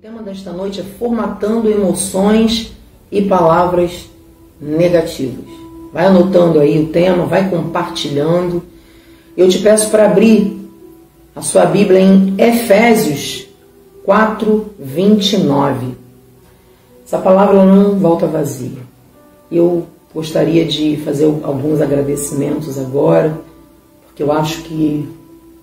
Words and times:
O 0.00 0.02
tema 0.02 0.22
desta 0.22 0.50
noite 0.50 0.80
é 0.80 0.82
formatando 0.82 1.70
emoções 1.70 2.72
e 3.12 3.20
palavras 3.20 4.08
negativas. 4.58 5.44
Vai 5.92 6.06
anotando 6.06 6.58
aí 6.58 6.82
o 6.82 6.88
tema, 6.88 7.26
vai 7.26 7.50
compartilhando. 7.50 8.62
Eu 9.36 9.46
te 9.46 9.58
peço 9.58 9.90
para 9.90 10.06
abrir 10.06 10.58
a 11.36 11.42
sua 11.42 11.66
Bíblia 11.66 12.00
em 12.00 12.34
Efésios 12.38 13.46
4, 14.02 14.70
29. 14.78 15.88
Essa 17.04 17.18
palavra 17.18 17.62
não 17.62 17.98
volta 17.98 18.26
vazia. 18.26 18.80
Eu 19.52 19.86
gostaria 20.14 20.64
de 20.64 20.96
fazer 21.04 21.26
alguns 21.42 21.78
agradecimentos 21.82 22.78
agora, 22.78 23.38
porque 24.06 24.22
eu 24.22 24.32
acho 24.32 24.62
que 24.62 25.06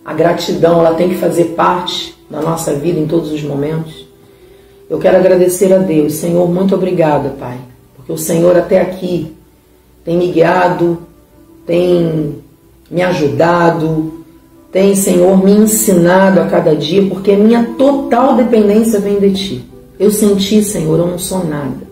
a 0.06 0.14
gratidão 0.14 0.86
ela 0.86 0.94
tem 0.94 1.10
que 1.10 1.16
fazer 1.16 1.56
parte 1.56 2.16
da 2.30 2.40
nossa 2.40 2.76
vida 2.76 3.00
em 3.00 3.08
todos 3.08 3.32
os 3.32 3.42
momentos. 3.42 4.07
Eu 4.90 5.00
quero 5.00 5.18
agradecer 5.18 5.74
a 5.74 5.80
Deus. 5.80 6.14
Senhor, 6.14 6.50
muito 6.50 6.74
obrigada, 6.74 7.30
Pai, 7.38 7.58
porque 7.96 8.12
o 8.12 8.18
Senhor 8.18 8.58
até 8.58 8.82
aqui 8.82 9.36
tem 10.06 10.18
me 10.18 10.32
guiado, 10.32 11.00
tem 11.66 12.36
me 12.90 13.02
ajudado, 13.02 14.24
tem, 14.72 14.96
Senhor, 14.96 15.44
me 15.44 15.52
ensinado 15.52 16.40
a 16.40 16.46
cada 16.46 16.76
dia, 16.76 17.06
porque 17.10 17.32
a 17.32 17.38
minha 17.38 17.64
total 17.78 18.36
dependência 18.36 19.00
vem 19.00 19.20
de 19.20 19.34
Ti. 19.34 19.66
Eu 20.00 20.12
senti, 20.12 20.64
Senhor, 20.64 21.00
eu 21.00 21.08
não 21.08 21.20
sou 21.20 21.44
nada. 21.44 21.88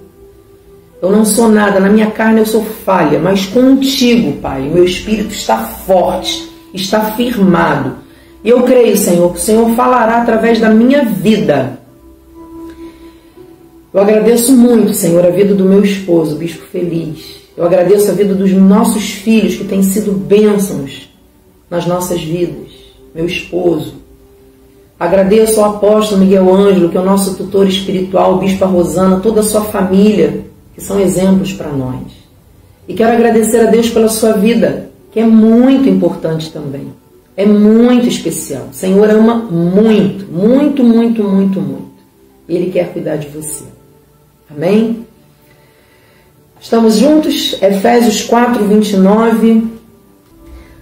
Eu 1.01 1.11
não 1.11 1.25
sou 1.25 1.49
nada, 1.49 1.79
na 1.79 1.89
minha 1.89 2.11
carne 2.11 2.39
eu 2.39 2.45
sou 2.45 2.63
falha, 2.63 3.19
mas 3.19 3.45
contigo, 3.45 4.39
Pai, 4.41 4.61
o 4.61 4.71
meu 4.71 4.85
espírito 4.85 5.33
está 5.33 5.57
forte, 5.57 6.49
está 6.73 7.11
firmado. 7.11 7.97
E 8.43 8.49
eu 8.49 8.63
creio, 8.63 8.95
Senhor, 8.95 9.31
que 9.33 9.39
o 9.39 9.41
Senhor 9.41 9.69
falará 9.71 10.21
através 10.21 10.59
da 10.59 10.69
minha 10.69 11.03
vida 11.03 11.79
eu 13.95 14.01
agradeço 14.01 14.51
muito, 14.51 14.93
Senhor, 14.93 15.25
a 15.25 15.29
vida 15.29 15.55
do 15.55 15.63
meu 15.63 15.81
esposo, 15.81 16.35
Bispo 16.35 16.65
Feliz. 16.65 17.37
Eu 17.55 17.63
agradeço 17.63 18.11
a 18.11 18.13
vida 18.13 18.35
dos 18.35 18.51
nossos 18.51 19.05
filhos 19.05 19.55
que 19.55 19.63
têm 19.63 19.81
sido 19.81 20.11
bênçãos 20.11 21.09
nas 21.69 21.85
nossas 21.85 22.21
vidas. 22.21 22.73
Meu 23.15 23.25
esposo. 23.25 23.93
Agradeço 24.99 25.61
ao 25.61 25.75
apóstolo 25.75 26.19
Miguel 26.19 26.53
Ângelo, 26.53 26.89
que 26.89 26.97
é 26.97 26.99
o 26.99 27.05
nosso 27.05 27.37
tutor 27.37 27.69
espiritual, 27.69 28.37
Bispo 28.37 28.65
Rosana, 28.65 29.21
toda 29.21 29.39
a 29.39 29.43
sua 29.43 29.61
família, 29.61 30.41
que 30.73 30.81
são 30.81 30.99
exemplos 30.99 31.53
para 31.53 31.69
nós. 31.69 32.01
E 32.89 32.93
quero 32.93 33.13
agradecer 33.13 33.61
a 33.65 33.71
Deus 33.71 33.89
pela 33.89 34.09
sua 34.09 34.33
vida, 34.33 34.89
que 35.13 35.21
é 35.21 35.25
muito 35.25 35.87
importante 35.87 36.51
também. 36.51 36.87
É 37.37 37.45
muito 37.45 38.09
especial. 38.09 38.67
O 38.73 38.75
Senhor 38.75 39.09
ama 39.09 39.35
muito, 39.35 40.25
muito, 40.29 40.83
muito, 40.83 41.23
muito, 41.23 41.61
muito. 41.61 41.95
Ele 42.49 42.69
quer 42.71 42.91
cuidar 42.91 43.15
de 43.15 43.29
você. 43.29 43.74
Amém? 44.49 45.07
Estamos 46.59 46.95
juntos? 46.95 47.57
Efésios 47.61 48.23
4, 48.23 48.63
29. 48.65 49.75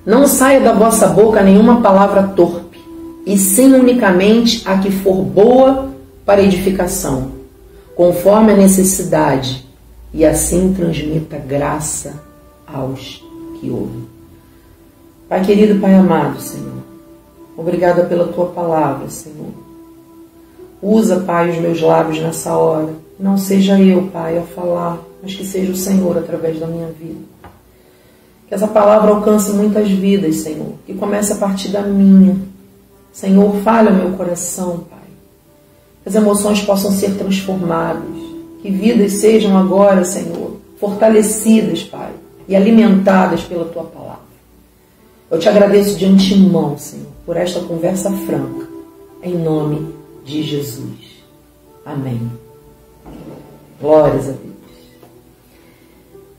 Não 0.06 0.28
saia 0.28 0.60
da 0.60 0.74
vossa 0.74 1.08
boca 1.08 1.42
nenhuma 1.42 1.82
palavra 1.82 2.24
torpe, 2.24 2.78
e 3.26 3.38
sim 3.38 3.74
unicamente 3.74 4.62
a 4.68 4.78
que 4.78 4.92
for 4.92 5.24
boa 5.24 5.94
para 6.26 6.42
edificação, 6.42 7.32
conforme 7.96 8.52
a 8.52 8.58
necessidade, 8.58 9.66
e 10.14 10.26
assim 10.26 10.74
transmita 10.74 11.38
graça 11.38 12.22
aos 12.68 13.24
que 13.60 13.70
ouvem. 13.70 14.08
Pai 15.30 15.42
querido, 15.42 15.80
Pai 15.80 15.96
amado, 15.96 16.40
Senhor, 16.40 16.84
obrigada 17.56 18.04
pela 18.04 18.28
tua 18.28 18.48
palavra, 18.48 19.10
Senhor. 19.10 19.63
Usa, 20.86 21.22
Pai, 21.22 21.50
os 21.50 21.58
meus 21.60 21.80
lábios 21.80 22.22
nessa 22.22 22.58
hora 22.58 22.90
não 23.18 23.38
seja 23.38 23.80
eu, 23.80 24.10
Pai, 24.12 24.38
a 24.38 24.42
falar, 24.42 25.00
mas 25.22 25.34
que 25.34 25.46
seja 25.46 25.72
o 25.72 25.78
Senhor 25.78 26.18
através 26.18 26.60
da 26.60 26.68
minha 26.68 26.88
vida. 26.88 27.22
Que 28.50 28.54
essa 28.54 28.68
palavra 28.68 29.12
alcance 29.12 29.54
muitas 29.54 29.90
vidas, 29.90 30.36
Senhor, 30.42 30.74
que 30.86 30.94
comece 30.94 31.32
a 31.32 31.38
partir 31.38 31.70
da 31.70 31.82
minha. 31.84 32.36
Senhor, 33.14 33.56
falha 33.64 33.92
meu 33.92 34.12
coração, 34.18 34.84
Pai. 34.90 35.00
Que 36.04 36.10
as 36.10 36.16
emoções 36.16 36.62
possam 36.62 36.92
ser 36.92 37.18
transformadas. 37.18 38.04
Que 38.62 38.70
vidas 38.70 39.14
sejam 39.14 39.58
agora, 39.58 40.04
Senhor, 40.04 40.58
fortalecidas, 40.82 41.82
Pai, 41.82 42.12
e 42.46 42.58
alimentadas 42.58 43.42
pela 43.44 43.64
Tua 43.64 43.84
palavra. 43.86 44.20
Eu 45.32 45.40
te 45.40 45.48
agradeço 45.48 45.98
de 45.98 46.04
antemão, 46.04 46.78
Senhor, 46.78 47.08
por 47.26 47.38
esta 47.38 47.62
conversa 47.62 48.12
franca, 48.12 48.68
em 49.24 49.38
nome 49.38 50.03
de 50.24 50.44
Jesus. 50.44 51.24
Amém. 51.86 52.32
Glórias 53.80 54.30
a 54.30 54.32
Deus. 54.32 54.54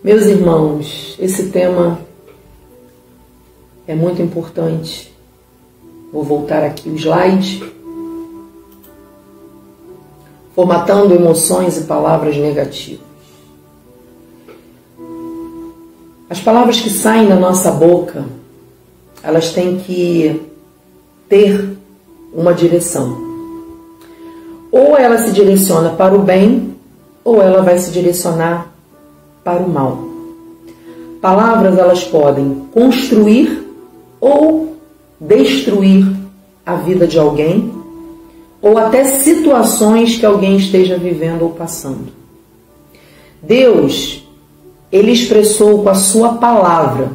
Meus 0.03 0.25
irmãos, 0.25 1.17
esse 1.19 1.51
tema 1.51 1.99
é 3.87 3.95
muito 3.95 4.21
importante. 4.23 5.13
Vou 6.13 6.23
voltar 6.23 6.63
aqui 6.63 6.89
o 6.89 6.97
slide. 6.97 7.73
Formatando 10.55 11.15
emoções 11.15 11.79
e 11.79 11.85
palavras 11.85 12.37
negativas. 12.37 13.05
As 16.31 16.41
palavras 16.41 16.81
que 16.81 16.91
saem 16.91 17.29
da 17.29 17.37
nossa 17.37 17.71
boca, 17.71 18.25
elas 19.23 19.53
têm 19.53 19.79
que 19.79 20.41
ter 21.29 21.77
uma 22.33 22.55
direção. 22.55 23.24
Ou 24.75 24.99
ela 24.99 25.19
se 25.19 25.31
direciona 25.31 25.91
para 25.91 26.17
o 26.17 26.19
bem, 26.19 26.75
ou 27.23 27.41
ela 27.41 27.63
vai 27.63 27.79
se 27.79 27.93
direcionar 27.93 28.73
para 29.45 29.63
o 29.63 29.69
mal. 29.69 30.03
Palavras 31.21 31.79
elas 31.79 32.03
podem 32.03 32.67
construir 32.75 33.69
ou 34.21 34.77
destruir 35.21 36.05
a 36.67 36.75
vida 36.75 37.07
de 37.07 37.17
alguém 37.17 37.73
ou 38.61 38.77
até 38.77 39.05
situações 39.05 40.17
que 40.17 40.27
alguém 40.27 40.57
esteja 40.57 40.99
vivendo 40.99 41.43
ou 41.43 41.51
passando. 41.51 42.09
Deus, 43.41 44.27
ele 44.91 45.13
expressou 45.13 45.85
com 45.85 45.89
a 45.89 45.95
sua 45.95 46.35
palavra. 46.35 47.13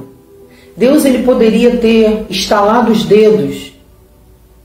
Deus 0.78 1.04
ele 1.04 1.24
poderia 1.24 1.76
ter 1.76 2.26
estalado 2.30 2.90
os 2.90 3.04
dedos 3.04 3.74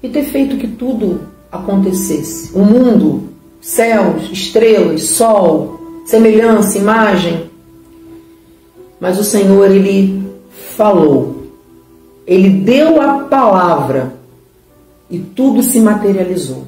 e 0.01 0.09
ter 0.09 0.23
feito 0.23 0.57
que 0.59 0.69
tudo 0.69 1.34
acontecesse. 1.55 2.51
O 2.55 2.65
mundo 2.65 3.29
céus, 3.61 4.31
estrelas, 4.31 5.05
sol, 5.05 5.81
semelhança, 6.05 6.79
imagem. 6.79 7.51
Mas 9.01 9.19
o 9.19 9.25
Senhor, 9.25 9.71
ele 9.71 10.23
falou, 10.77 11.45
ele 12.27 12.51
deu 12.51 13.01
a 13.01 13.21
palavra 13.25 14.15
e 15.11 15.19
tudo 15.19 15.63
se 15.63 15.81
materializou. 15.81 16.65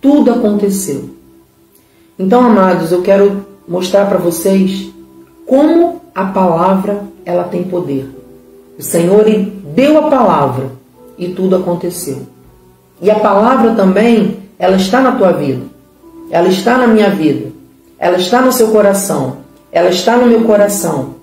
Tudo 0.00 0.30
aconteceu. 0.30 1.10
Então, 2.18 2.40
amados, 2.40 2.92
eu 2.92 3.02
quero 3.02 3.46
mostrar 3.66 4.06
para 4.06 4.18
vocês 4.18 4.90
como 5.46 6.00
a 6.14 6.26
palavra 6.26 7.04
ela 7.24 7.44
tem 7.44 7.64
poder. 7.64 8.08
O 8.78 8.82
Senhor 8.82 9.24
deu 9.74 9.98
a 9.98 10.10
palavra 10.10 10.70
e 11.16 11.28
tudo 11.28 11.56
aconteceu. 11.56 12.26
E 13.00 13.10
a 13.10 13.18
palavra 13.20 13.74
também, 13.74 14.38
ela 14.58 14.76
está 14.76 15.00
na 15.00 15.12
tua 15.12 15.32
vida. 15.32 15.62
Ela 16.30 16.48
está 16.48 16.76
na 16.76 16.86
minha 16.86 17.10
vida. 17.10 17.52
Ela 17.98 18.18
está 18.18 18.40
no 18.40 18.52
seu 18.52 18.68
coração. 18.68 19.38
Ela 19.70 19.90
está 19.90 20.16
no 20.16 20.26
meu 20.26 20.44
coração. 20.44 21.14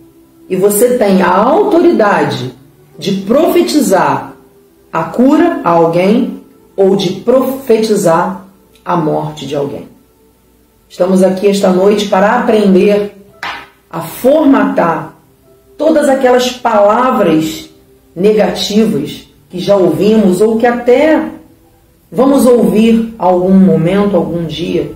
E 0.49 0.55
você 0.55 0.97
tem 0.97 1.21
a 1.21 1.35
autoridade 1.35 2.53
de 2.97 3.21
profetizar 3.21 4.33
a 4.91 5.03
cura 5.03 5.59
a 5.63 5.71
alguém 5.71 6.41
ou 6.75 6.95
de 6.95 7.13
profetizar 7.21 8.45
a 8.83 8.95
morte 8.95 9.45
de 9.45 9.55
alguém. 9.55 9.87
Estamos 10.87 11.23
aqui 11.23 11.47
esta 11.47 11.69
noite 11.69 12.07
para 12.07 12.39
aprender 12.39 13.15
a 13.89 14.01
formatar 14.01 15.15
todas 15.77 16.07
aquelas 16.07 16.51
palavras 16.51 17.69
negativas 18.15 19.27
que 19.49 19.59
já 19.59 19.75
ouvimos 19.75 20.39
ou 20.39 20.57
que 20.57 20.65
até 20.65 21.34
Vamos 22.11 22.45
ouvir 22.45 23.13
algum 23.17 23.53
momento, 23.53 24.15
algum 24.15 24.45
dia, 24.45 24.91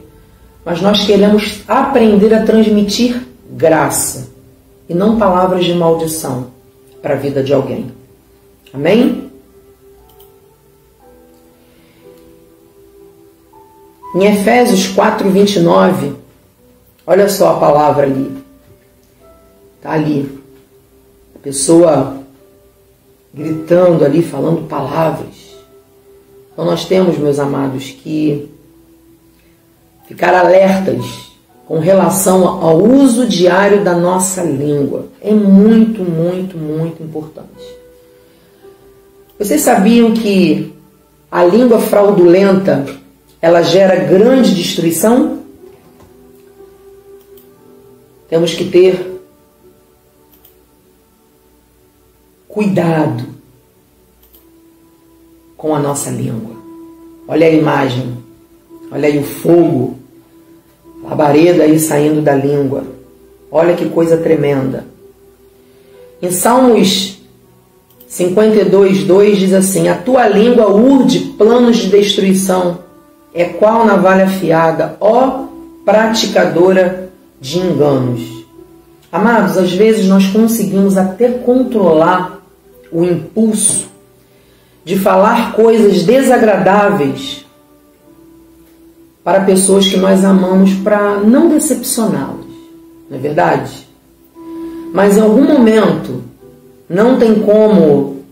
mas 0.64 0.82
nós 0.82 1.06
queremos 1.06 1.64
aprender 1.68 2.34
a 2.34 2.44
transmitir 2.44 3.28
graça 3.52 4.30
e 4.88 4.94
não 4.94 5.18
palavras 5.18 5.66
de 5.66 5.74
maldição 5.74 6.48
para 7.02 7.16
a 7.16 7.18
vida 7.18 7.44
de 7.44 7.54
alguém. 7.54 7.92
Amém? 8.74 9.30
Em 14.16 14.26
Efésios 14.26 14.88
4, 14.88 15.30
29, 15.30 16.16
olha 17.06 17.30
só 17.30 17.56
a 17.56 17.60
palavra 17.60 18.04
ali. 18.04 18.44
Está 19.78 19.92
ali. 19.92 20.40
A 21.36 21.40
pessoa 21.40 22.18
gritando 23.34 24.04
ali, 24.04 24.24
falando 24.24 24.68
palavras. 24.68 25.49
Então 26.60 26.70
nós 26.70 26.84
temos, 26.84 27.18
meus 27.18 27.40
amados, 27.40 27.92
que 27.92 28.50
ficar 30.10 30.36
alertas 30.36 31.32
com 31.66 31.80
relação 31.80 32.46
ao 32.62 32.84
uso 32.84 33.26
diário 33.26 33.82
da 33.82 33.96
nossa 33.96 34.44
língua. 34.44 35.06
É 35.22 35.32
muito, 35.32 36.04
muito, 36.04 36.58
muito 36.58 37.02
importante. 37.02 37.64
Vocês 39.40 39.62
sabiam 39.62 40.14
que 40.14 40.76
a 41.32 41.46
língua 41.46 41.80
fraudulenta 41.80 42.86
ela 43.42 43.62
gera 43.62 43.96
grande 43.96 44.54
destruição? 44.54 45.40
Temos 48.28 48.54
que 48.54 48.66
ter 48.66 49.22
cuidado 52.50 53.29
com 55.60 55.76
a 55.76 55.80
nossa 55.80 56.10
língua. 56.10 56.56
Olha 57.28 57.46
a 57.46 57.50
imagem, 57.50 58.18
olha 58.90 59.10
aí 59.10 59.20
o 59.20 59.24
fogo, 59.24 60.00
a 61.04 61.10
labareda 61.10 61.64
aí 61.64 61.78
saindo 61.78 62.22
da 62.22 62.34
língua. 62.34 62.84
Olha 63.52 63.76
que 63.76 63.90
coisa 63.90 64.16
tremenda. 64.16 64.86
Em 66.22 66.32
Salmos 66.32 67.22
52, 68.08 69.04
2 69.04 69.38
diz 69.38 69.54
assim: 69.54 69.90
A 69.90 69.96
tua 69.96 70.30
língua 70.30 70.72
urde 70.72 71.20
planos 71.38 71.76
de 71.76 71.90
destruição, 71.90 72.80
é 73.34 73.44
qual 73.44 73.86
navalha 73.86 74.26
afiada, 74.26 74.96
ó 75.02 75.46
praticadora 75.84 77.12
de 77.40 77.60
enganos. 77.60 78.46
Amados, 79.12 79.58
às 79.58 79.74
vezes 79.74 80.08
nós 80.08 80.28
conseguimos 80.28 80.96
até 80.96 81.30
controlar 81.30 82.40
o 82.92 83.04
impulso 83.04 83.89
de 84.90 84.98
falar 84.98 85.54
coisas 85.54 86.02
desagradáveis 86.02 87.46
para 89.24 89.42
pessoas 89.42 89.88
que 89.88 89.98
nós 89.98 90.26
amamos 90.26 90.74
para 90.84 91.18
não 91.18 91.48
decepcioná-las, 91.48 92.48
não 93.08 93.16
é 93.16 93.20
verdade? 93.22 93.88
Mas 94.92 95.16
em 95.16 95.22
algum 95.22 95.44
momento 95.44 96.24
não 96.90 97.20
tem 97.20 97.36
como 97.36 98.24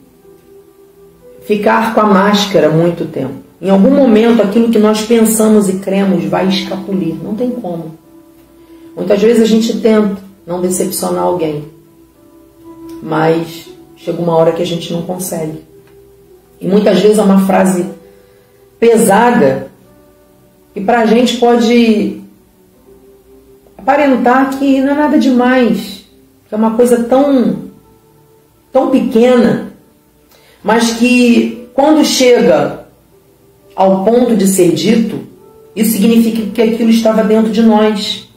ficar 1.43 1.93
com 1.93 2.01
a 2.01 2.07
máscara 2.07 2.71
muito 2.71 3.05
tempo. 3.05 3.35
Em 3.61 3.69
algum 3.69 3.91
momento 3.91 4.41
aquilo 4.41 4.71
que 4.71 4.79
nós 4.79 5.03
pensamos 5.03 5.69
e 5.69 5.73
cremos 5.73 6.23
vai 6.23 6.47
escapulir, 6.47 7.13
não 7.23 7.35
tem 7.35 7.51
como. 7.51 7.91
Muitas 8.95 9.21
vezes 9.21 9.43
a 9.43 9.45
gente 9.45 9.79
tenta 9.79 10.17
não 10.43 10.59
decepcionar 10.59 11.21
alguém, 11.21 11.65
mas 13.03 13.69
chega 13.95 14.19
uma 14.19 14.35
hora 14.35 14.53
que 14.53 14.63
a 14.63 14.65
gente 14.65 14.91
não 14.91 15.03
consegue. 15.03 15.66
E 16.59 16.67
muitas 16.67 16.99
vezes 16.99 17.17
é 17.19 17.21
uma 17.21 17.45
frase 17.45 17.85
pesada 18.79 19.67
e 20.75 20.81
para 20.81 20.99
a 20.99 21.05
gente 21.05 21.37
pode 21.37 22.21
aparentar 23.77 24.57
que 24.57 24.79
não 24.79 24.91
é 24.91 24.95
nada 24.95 25.17
demais, 25.17 26.05
que 26.47 26.53
é 26.53 26.57
uma 26.57 26.75
coisa 26.75 27.03
tão, 27.05 27.63
tão 28.71 28.91
pequena, 28.91 29.73
mas 30.63 30.93
que 30.93 31.67
quando 31.73 32.05
chega 32.05 32.85
ao 33.75 34.03
ponto 34.03 34.35
de 34.35 34.47
ser 34.47 34.71
dito, 34.73 35.19
isso 35.75 35.93
significa 35.93 36.51
que 36.51 36.61
aquilo 36.61 36.89
estava 36.89 37.23
dentro 37.23 37.51
de 37.51 37.63
nós. 37.63 38.27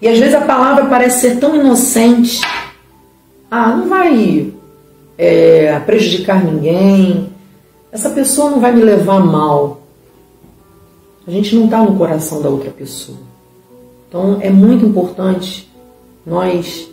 E 0.00 0.08
às 0.08 0.18
vezes 0.18 0.34
a 0.34 0.40
palavra 0.40 0.86
parece 0.86 1.20
ser 1.20 1.38
tão 1.38 1.54
inocente. 1.54 2.40
Ah, 3.50 3.76
não 3.76 3.88
vai 3.88 4.52
é, 5.16 5.78
prejudicar 5.86 6.44
ninguém, 6.44 7.31
essa 7.92 8.08
pessoa 8.08 8.50
não 8.50 8.58
vai 8.58 8.74
me 8.74 8.82
levar 8.82 9.20
mal. 9.20 9.82
A 11.26 11.30
gente 11.30 11.54
não 11.54 11.66
está 11.66 11.82
no 11.82 11.96
coração 11.96 12.40
da 12.40 12.48
outra 12.48 12.70
pessoa. 12.70 13.18
Então 14.08 14.38
é 14.40 14.48
muito 14.48 14.86
importante 14.86 15.70
nós 16.24 16.88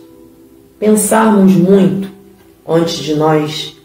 pensarmos 0.78 1.52
muito 1.54 2.10
antes 2.68 2.98
de 2.98 3.14
nós 3.14 3.76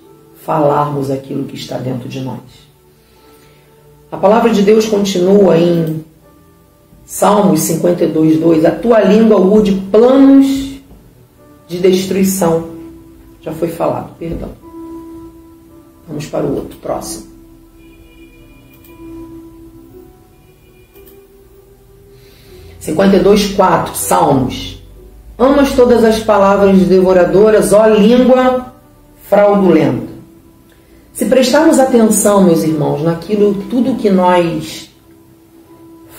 falarmos 0.44 1.10
aquilo 1.10 1.46
que 1.46 1.56
está 1.56 1.78
dentro 1.78 2.10
de 2.10 2.20
nós. 2.20 2.40
A 4.12 4.18
palavra 4.18 4.52
de 4.52 4.62
Deus 4.62 4.86
continua 4.86 5.58
em 5.58 6.04
Salmos 7.06 7.62
52, 7.62 8.40
2: 8.40 8.66
A 8.66 8.72
tua 8.72 9.02
língua 9.02 9.40
urde 9.40 9.74
planos 9.90 10.80
de 11.68 11.80
destruição. 11.80 12.70
Já 13.42 13.54
foi 13.54 13.70
falado, 13.70 14.16
perdão. 14.18 14.65
Vamos 16.08 16.26
para 16.28 16.46
o 16.46 16.56
outro, 16.56 16.78
próximo. 16.78 17.28
Cinquenta 22.80 23.16
e 23.16 23.20
dois, 23.20 23.52
quatro, 23.54 23.96
Salmos. 23.96 24.84
Amas 25.38 25.72
todas 25.72 26.04
as 26.04 26.20
palavras 26.20 26.78
devoradoras, 26.84 27.74
ó 27.74 27.88
língua 27.88 28.74
fraudulenta. 29.24 30.14
Se 31.12 31.26
prestarmos 31.26 31.80
atenção, 31.80 32.44
meus 32.44 32.62
irmãos, 32.62 33.02
naquilo 33.02 33.56
tudo 33.70 33.96
que 33.96 34.10
nós 34.10 34.92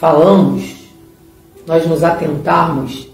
falamos, 0.00 0.74
nós 1.66 1.86
nos 1.86 2.02
atentarmos, 2.02 3.08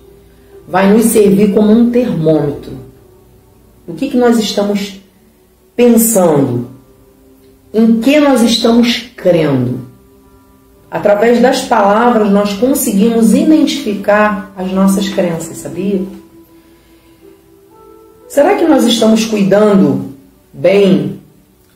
vai 0.67 0.91
nos 0.91 1.07
servir 1.07 1.53
como 1.53 1.71
um 1.73 1.91
termômetro. 1.91 2.73
O 3.87 3.95
que, 3.95 4.09
que 4.09 4.17
nós 4.17 4.39
estamos 4.39 5.02
pensando 5.83 6.69
em 7.75 8.01
que 8.01 8.21
nós 8.21 8.41
estamos 8.43 9.11
crendo. 9.17 9.81
Através 10.89 11.41
das 11.41 11.63
palavras, 11.63 12.31
nós 12.31 12.53
conseguimos 12.53 13.35
identificar 13.35 14.53
as 14.57 14.71
nossas 14.71 15.09
crenças, 15.09 15.57
sabia? 15.57 16.03
Será 18.29 18.55
que 18.55 18.65
nós 18.65 18.85
estamos 18.85 19.25
cuidando 19.25 20.13
bem 20.53 21.21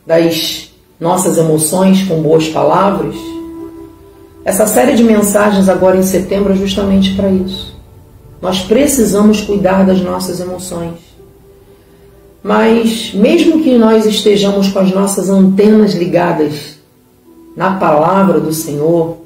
das 0.05 0.71
nossas 0.99 1.37
emoções 1.37 2.03
com 2.07 2.21
boas 2.21 2.47
palavras? 2.47 3.15
Essa 4.45 4.65
série 4.65 4.95
de 4.95 5.03
mensagens 5.03 5.67
agora 5.67 5.97
em 5.97 6.03
setembro 6.03 6.53
é 6.53 6.55
justamente 6.55 7.13
para 7.13 7.29
isso. 7.29 7.75
Nós 8.41 8.61
precisamos 8.61 9.41
cuidar 9.41 9.85
das 9.85 9.99
nossas 9.99 10.39
emoções. 10.39 11.06
Mas, 12.43 13.13
mesmo 13.13 13.61
que 13.63 13.77
nós 13.77 14.05
estejamos 14.05 14.69
com 14.69 14.79
as 14.79 14.91
nossas 14.91 15.29
antenas 15.29 15.93
ligadas 15.93 16.77
na 17.55 17.75
palavra 17.75 18.39
do 18.39 18.53
Senhor, 18.53 19.17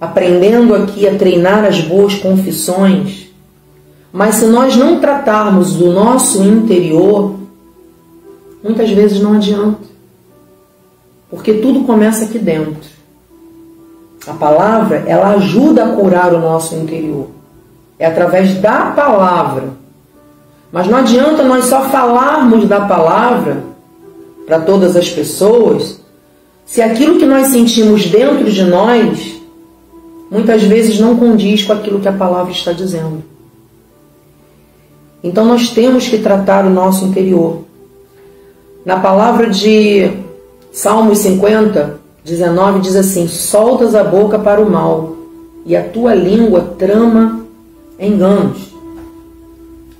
aprendendo 0.00 0.74
aqui 0.74 1.06
a 1.06 1.16
treinar 1.16 1.64
as 1.64 1.80
boas 1.80 2.14
confissões, 2.14 3.26
mas 4.12 4.36
se 4.36 4.46
nós 4.46 4.76
não 4.76 5.00
tratarmos 5.00 5.74
do 5.74 5.92
nosso 5.92 6.42
interior, 6.42 7.34
muitas 8.62 8.90
vezes 8.90 9.20
não 9.20 9.34
adianta. 9.34 9.86
Porque 11.28 11.54
tudo 11.54 11.84
começa 11.84 12.24
aqui 12.24 12.38
dentro. 12.38 12.96
A 14.26 14.32
palavra, 14.32 15.04
ela 15.06 15.34
ajuda 15.34 15.84
a 15.84 15.88
curar 15.94 16.32
o 16.32 16.40
nosso 16.40 16.74
interior. 16.74 17.28
É 17.98 18.06
através 18.06 18.54
da 18.54 18.86
palavra 18.92 19.85
mas 20.76 20.88
não 20.88 20.98
adianta 20.98 21.42
nós 21.42 21.64
só 21.64 21.84
falarmos 21.84 22.68
da 22.68 22.82
palavra 22.82 23.64
para 24.46 24.60
todas 24.60 24.94
as 24.94 25.08
pessoas 25.08 25.98
se 26.66 26.82
aquilo 26.82 27.18
que 27.18 27.24
nós 27.24 27.46
sentimos 27.46 28.04
dentro 28.04 28.52
de 28.52 28.62
nós 28.62 29.40
muitas 30.30 30.62
vezes 30.64 31.00
não 31.00 31.16
condiz 31.16 31.64
com 31.64 31.72
aquilo 31.72 31.98
que 31.98 32.08
a 32.08 32.12
palavra 32.12 32.52
está 32.52 32.72
dizendo. 32.72 33.24
Então 35.24 35.46
nós 35.46 35.70
temos 35.70 36.08
que 36.08 36.18
tratar 36.18 36.66
o 36.66 36.70
nosso 36.70 37.06
interior. 37.06 37.62
Na 38.84 39.00
palavra 39.00 39.48
de 39.48 40.10
Salmos 40.70 41.20
50, 41.20 41.98
19 42.22 42.80
diz 42.80 42.96
assim: 42.96 43.26
Soltas 43.26 43.94
a 43.94 44.04
boca 44.04 44.38
para 44.38 44.60
o 44.60 44.70
mal, 44.70 45.16
e 45.64 45.74
a 45.74 45.82
tua 45.82 46.14
língua 46.14 46.74
trama 46.78 47.46
enganos. 47.98 48.75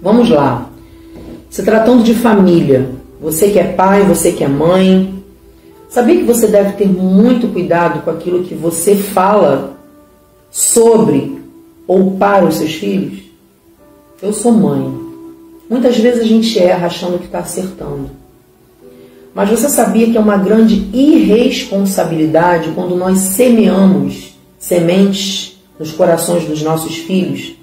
Vamos 0.07 0.31
lá. 0.31 0.71
Se 1.51 1.65
tratando 1.65 2.05
de 2.05 2.15
família, 2.15 2.91
você 3.21 3.51
que 3.51 3.59
é 3.59 3.65
pai, 3.65 4.05
você 4.05 4.31
que 4.31 4.45
é 4.45 4.47
mãe, 4.47 5.21
sabia 5.89 6.19
que 6.19 6.23
você 6.23 6.47
deve 6.47 6.75
ter 6.75 6.87
muito 6.87 7.49
cuidado 7.49 8.03
com 8.03 8.11
aquilo 8.11 8.45
que 8.45 8.55
você 8.55 8.95
fala 8.95 9.77
sobre 10.49 11.43
ou 11.89 12.13
para 12.13 12.45
os 12.45 12.55
seus 12.55 12.75
filhos? 12.75 13.19
Eu 14.23 14.33
sou 14.33 14.53
mãe. 14.53 14.95
Muitas 15.69 15.99
vezes 15.99 16.21
a 16.21 16.25
gente 16.25 16.57
erra 16.57 16.87
achando 16.87 17.19
que 17.19 17.27
está 17.27 17.41
acertando. 17.41 18.09
Mas 19.35 19.51
você 19.51 19.69
sabia 19.69 20.09
que 20.09 20.17
é 20.17 20.21
uma 20.21 20.37
grande 20.37 20.89
irresponsabilidade 20.97 22.71
quando 22.77 22.95
nós 22.95 23.19
semeamos 23.19 24.39
sementes 24.57 25.61
nos 25.81 25.91
corações 25.91 26.45
dos 26.45 26.63
nossos 26.63 26.97
filhos 26.97 27.56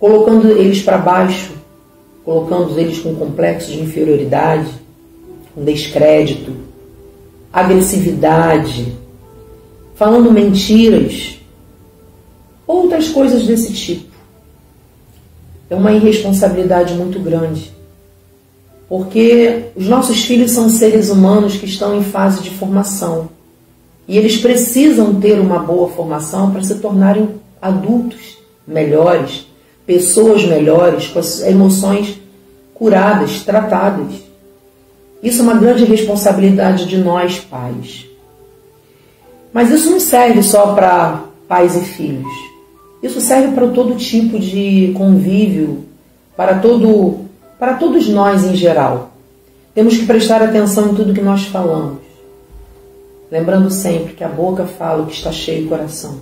colocando 0.00 0.50
eles 0.50 0.82
para 0.82 0.96
baixo, 0.96 1.52
colocando 2.24 2.76
eles 2.78 2.98
com 2.98 3.14
complexo 3.14 3.70
de 3.70 3.80
inferioridade, 3.80 4.70
com 5.54 5.62
descrédito, 5.62 6.52
agressividade, 7.52 8.96
falando 9.94 10.32
mentiras, 10.32 11.38
outras 12.66 13.10
coisas 13.10 13.46
desse 13.46 13.72
tipo. 13.74 14.08
É 15.68 15.74
uma 15.74 15.92
irresponsabilidade 15.92 16.94
muito 16.94 17.20
grande. 17.20 17.70
Porque 18.88 19.66
os 19.76 19.86
nossos 19.86 20.24
filhos 20.24 20.50
são 20.50 20.68
seres 20.68 21.10
humanos 21.10 21.56
que 21.56 21.66
estão 21.66 21.96
em 21.96 22.02
fase 22.02 22.42
de 22.42 22.50
formação. 22.50 23.28
E 24.08 24.18
eles 24.18 24.38
precisam 24.38 25.20
ter 25.20 25.38
uma 25.38 25.60
boa 25.60 25.88
formação 25.90 26.50
para 26.50 26.62
se 26.64 26.76
tornarem 26.76 27.28
adultos 27.62 28.38
melhores, 28.66 29.46
pessoas 29.90 30.44
melhores, 30.44 31.08
com 31.08 31.18
as 31.18 31.42
emoções 31.42 32.16
curadas, 32.72 33.42
tratadas. 33.42 34.22
Isso 35.20 35.40
é 35.40 35.42
uma 35.42 35.56
grande 35.56 35.84
responsabilidade 35.84 36.86
de 36.86 36.96
nós, 36.96 37.40
pais. 37.40 38.06
Mas 39.52 39.68
isso 39.72 39.90
não 39.90 39.98
serve 39.98 40.44
só 40.44 40.74
para 40.74 41.24
pais 41.48 41.74
e 41.74 41.80
filhos. 41.80 42.32
Isso 43.02 43.20
serve 43.20 43.52
para 43.52 43.66
todo 43.66 43.96
tipo 43.96 44.38
de 44.38 44.94
convívio, 44.96 45.86
para 46.36 46.60
todo 46.60 47.28
para 47.58 47.74
todos 47.74 48.08
nós 48.08 48.44
em 48.44 48.54
geral. 48.54 49.10
Temos 49.74 49.98
que 49.98 50.06
prestar 50.06 50.40
atenção 50.40 50.92
em 50.92 50.94
tudo 50.94 51.12
que 51.12 51.20
nós 51.20 51.46
falamos. 51.46 51.98
Lembrando 53.28 53.72
sempre 53.72 54.12
que 54.12 54.22
a 54.22 54.28
boca 54.28 54.66
fala 54.66 55.02
o 55.02 55.06
que 55.06 55.14
está 55.14 55.32
cheio 55.32 55.66
o 55.66 55.68
coração. 55.68 56.20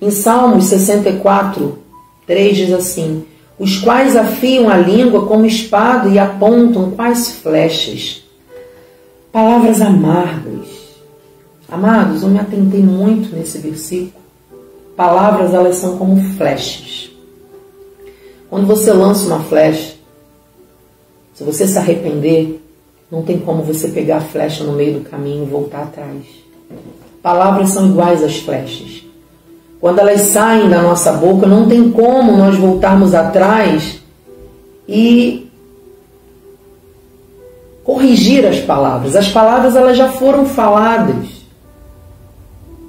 Em 0.00 0.12
Salmos 0.12 0.66
64, 0.66 1.81
3 2.26 2.56
diz 2.56 2.72
assim: 2.72 3.24
Os 3.58 3.78
quais 3.78 4.16
afiam 4.16 4.68
a 4.68 4.76
língua 4.76 5.26
como 5.26 5.46
espada 5.46 6.08
e 6.08 6.18
apontam 6.18 6.90
quais 6.92 7.30
flechas. 7.30 8.22
Palavras 9.30 9.80
amargas. 9.80 10.68
Amados, 11.68 12.22
eu 12.22 12.28
me 12.28 12.38
atentei 12.38 12.82
muito 12.82 13.34
nesse 13.34 13.58
versículo. 13.58 14.22
Palavras, 14.94 15.54
elas 15.54 15.76
são 15.76 15.96
como 15.96 16.22
flechas. 16.36 17.10
Quando 18.50 18.66
você 18.66 18.92
lança 18.92 19.26
uma 19.26 19.40
flecha, 19.40 19.94
se 21.32 21.42
você 21.42 21.66
se 21.66 21.78
arrepender, 21.78 22.62
não 23.10 23.22
tem 23.22 23.38
como 23.38 23.62
você 23.62 23.88
pegar 23.88 24.18
a 24.18 24.20
flecha 24.20 24.64
no 24.64 24.72
meio 24.72 24.98
do 24.98 25.08
caminho 25.08 25.44
e 25.44 25.50
voltar 25.50 25.84
atrás. 25.84 26.24
Palavras 27.22 27.70
são 27.70 27.88
iguais 27.88 28.22
às 28.22 28.36
flechas. 28.36 29.01
Quando 29.82 29.98
elas 29.98 30.20
saem 30.20 30.70
da 30.70 30.80
nossa 30.80 31.10
boca, 31.14 31.44
não 31.44 31.68
tem 31.68 31.90
como 31.90 32.36
nós 32.36 32.56
voltarmos 32.56 33.16
atrás 33.16 34.00
e 34.86 35.50
corrigir 37.82 38.46
as 38.46 38.60
palavras. 38.60 39.16
As 39.16 39.28
palavras 39.32 39.74
elas 39.74 39.96
já 39.96 40.08
foram 40.08 40.46
faladas. 40.46 41.42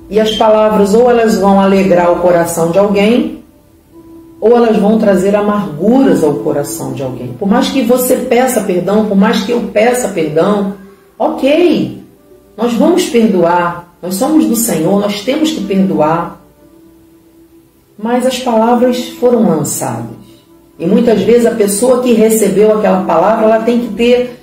E 0.08 0.20
as 0.20 0.36
palavras 0.36 0.94
ou 0.94 1.10
elas 1.10 1.36
vão 1.36 1.60
alegrar 1.60 2.12
o 2.12 2.18
coração 2.18 2.70
de 2.70 2.78
alguém, 2.78 3.44
ou 4.40 4.56
elas 4.56 4.78
vão 4.78 5.00
trazer 5.00 5.36
amarguras 5.36 6.24
ao 6.24 6.36
coração 6.36 6.94
de 6.94 7.02
alguém. 7.02 7.34
Por 7.40 7.48
mais 7.48 7.70
que 7.70 7.82
você 7.82 8.18
peça 8.18 8.62
perdão, 8.62 9.08
por 9.08 9.18
mais 9.18 9.42
que 9.42 9.52
eu 9.52 9.62
peça 9.74 10.10
perdão, 10.10 10.76
ok, 11.18 12.04
nós 12.56 12.72
vamos 12.76 13.08
perdoar, 13.10 13.96
nós 14.00 14.14
somos 14.14 14.46
do 14.46 14.56
Senhor, 14.56 15.00
nós 15.00 15.24
temos 15.24 15.54
que 15.54 15.64
perdoar. 15.64 16.43
Mas 18.04 18.26
as 18.26 18.38
palavras 18.38 19.08
foram 19.12 19.48
lançadas. 19.48 20.18
E 20.78 20.86
muitas 20.86 21.22
vezes 21.22 21.46
a 21.46 21.52
pessoa 21.52 22.04
que 22.04 22.12
recebeu 22.12 22.78
aquela 22.78 23.06
palavra, 23.06 23.46
ela 23.46 23.64
tem 23.64 23.80
que 23.80 23.94
ter 23.94 24.42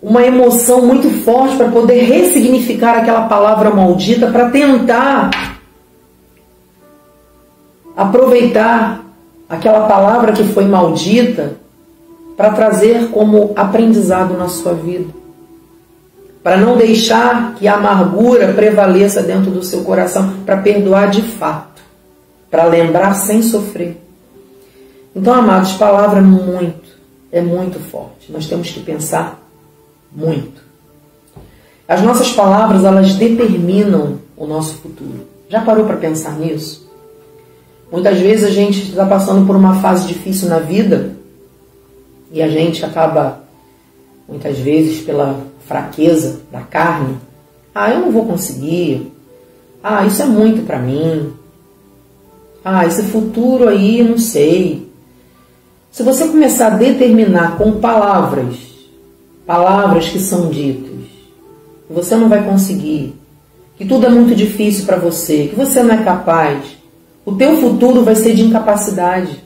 uma 0.00 0.22
emoção 0.22 0.80
muito 0.80 1.10
forte 1.22 1.58
para 1.58 1.68
poder 1.68 2.04
ressignificar 2.04 2.96
aquela 2.96 3.28
palavra 3.28 3.68
maldita, 3.68 4.28
para 4.28 4.48
tentar 4.48 5.30
aproveitar 7.94 9.04
aquela 9.46 9.86
palavra 9.86 10.32
que 10.32 10.44
foi 10.44 10.64
maldita 10.64 11.58
para 12.34 12.48
trazer 12.52 13.10
como 13.10 13.52
aprendizado 13.56 14.38
na 14.38 14.48
sua 14.48 14.72
vida. 14.72 15.12
Para 16.42 16.56
não 16.56 16.78
deixar 16.78 17.56
que 17.56 17.68
a 17.68 17.74
amargura 17.74 18.54
prevaleça 18.54 19.22
dentro 19.22 19.50
do 19.50 19.62
seu 19.62 19.84
coração, 19.84 20.32
para 20.46 20.56
perdoar 20.56 21.10
de 21.10 21.20
fato, 21.20 21.73
para 22.54 22.66
lembrar 22.66 23.14
sem 23.14 23.42
sofrer. 23.42 23.96
Então, 25.12 25.34
amados, 25.34 25.72
palavra 25.72 26.22
muito, 26.22 26.88
é 27.32 27.40
muito 27.40 27.80
forte. 27.80 28.30
Nós 28.30 28.46
temos 28.46 28.70
que 28.70 28.78
pensar 28.78 29.44
muito. 30.14 30.62
As 31.88 32.00
nossas 32.00 32.30
palavras, 32.30 32.84
elas 32.84 33.14
determinam 33.14 34.20
o 34.36 34.46
nosso 34.46 34.74
futuro. 34.76 35.26
Já 35.48 35.62
parou 35.62 35.84
para 35.84 35.96
pensar 35.96 36.38
nisso? 36.38 36.88
Muitas 37.90 38.20
vezes 38.20 38.44
a 38.44 38.52
gente 38.52 38.88
está 38.88 39.04
passando 39.04 39.44
por 39.44 39.56
uma 39.56 39.80
fase 39.80 40.06
difícil 40.06 40.48
na 40.48 40.60
vida 40.60 41.16
e 42.30 42.40
a 42.40 42.46
gente 42.46 42.84
acaba, 42.84 43.40
muitas 44.28 44.56
vezes, 44.60 45.02
pela 45.02 45.40
fraqueza 45.66 46.42
da 46.52 46.60
carne, 46.60 47.16
ah, 47.74 47.90
eu 47.90 47.98
não 47.98 48.12
vou 48.12 48.24
conseguir, 48.26 49.12
ah, 49.82 50.06
isso 50.06 50.22
é 50.22 50.26
muito 50.26 50.64
para 50.64 50.78
mim, 50.78 51.34
ah, 52.64 52.86
esse 52.86 53.02
futuro 53.02 53.68
aí, 53.68 54.02
não 54.02 54.16
sei. 54.16 54.88
Se 55.92 56.02
você 56.02 56.26
começar 56.26 56.68
a 56.68 56.76
determinar 56.76 57.58
com 57.58 57.72
palavras, 57.72 58.56
palavras 59.46 60.08
que 60.08 60.18
são 60.18 60.48
ditas, 60.48 61.04
você 61.90 62.16
não 62.16 62.28
vai 62.28 62.42
conseguir, 62.42 63.14
que 63.76 63.84
tudo 63.84 64.06
é 64.06 64.08
muito 64.08 64.34
difícil 64.34 64.86
para 64.86 64.96
você, 64.96 65.48
que 65.48 65.54
você 65.54 65.82
não 65.82 65.94
é 65.94 66.02
capaz, 66.02 66.76
o 67.24 67.32
teu 67.32 67.58
futuro 67.58 68.02
vai 68.02 68.16
ser 68.16 68.34
de 68.34 68.42
incapacidade. 68.42 69.44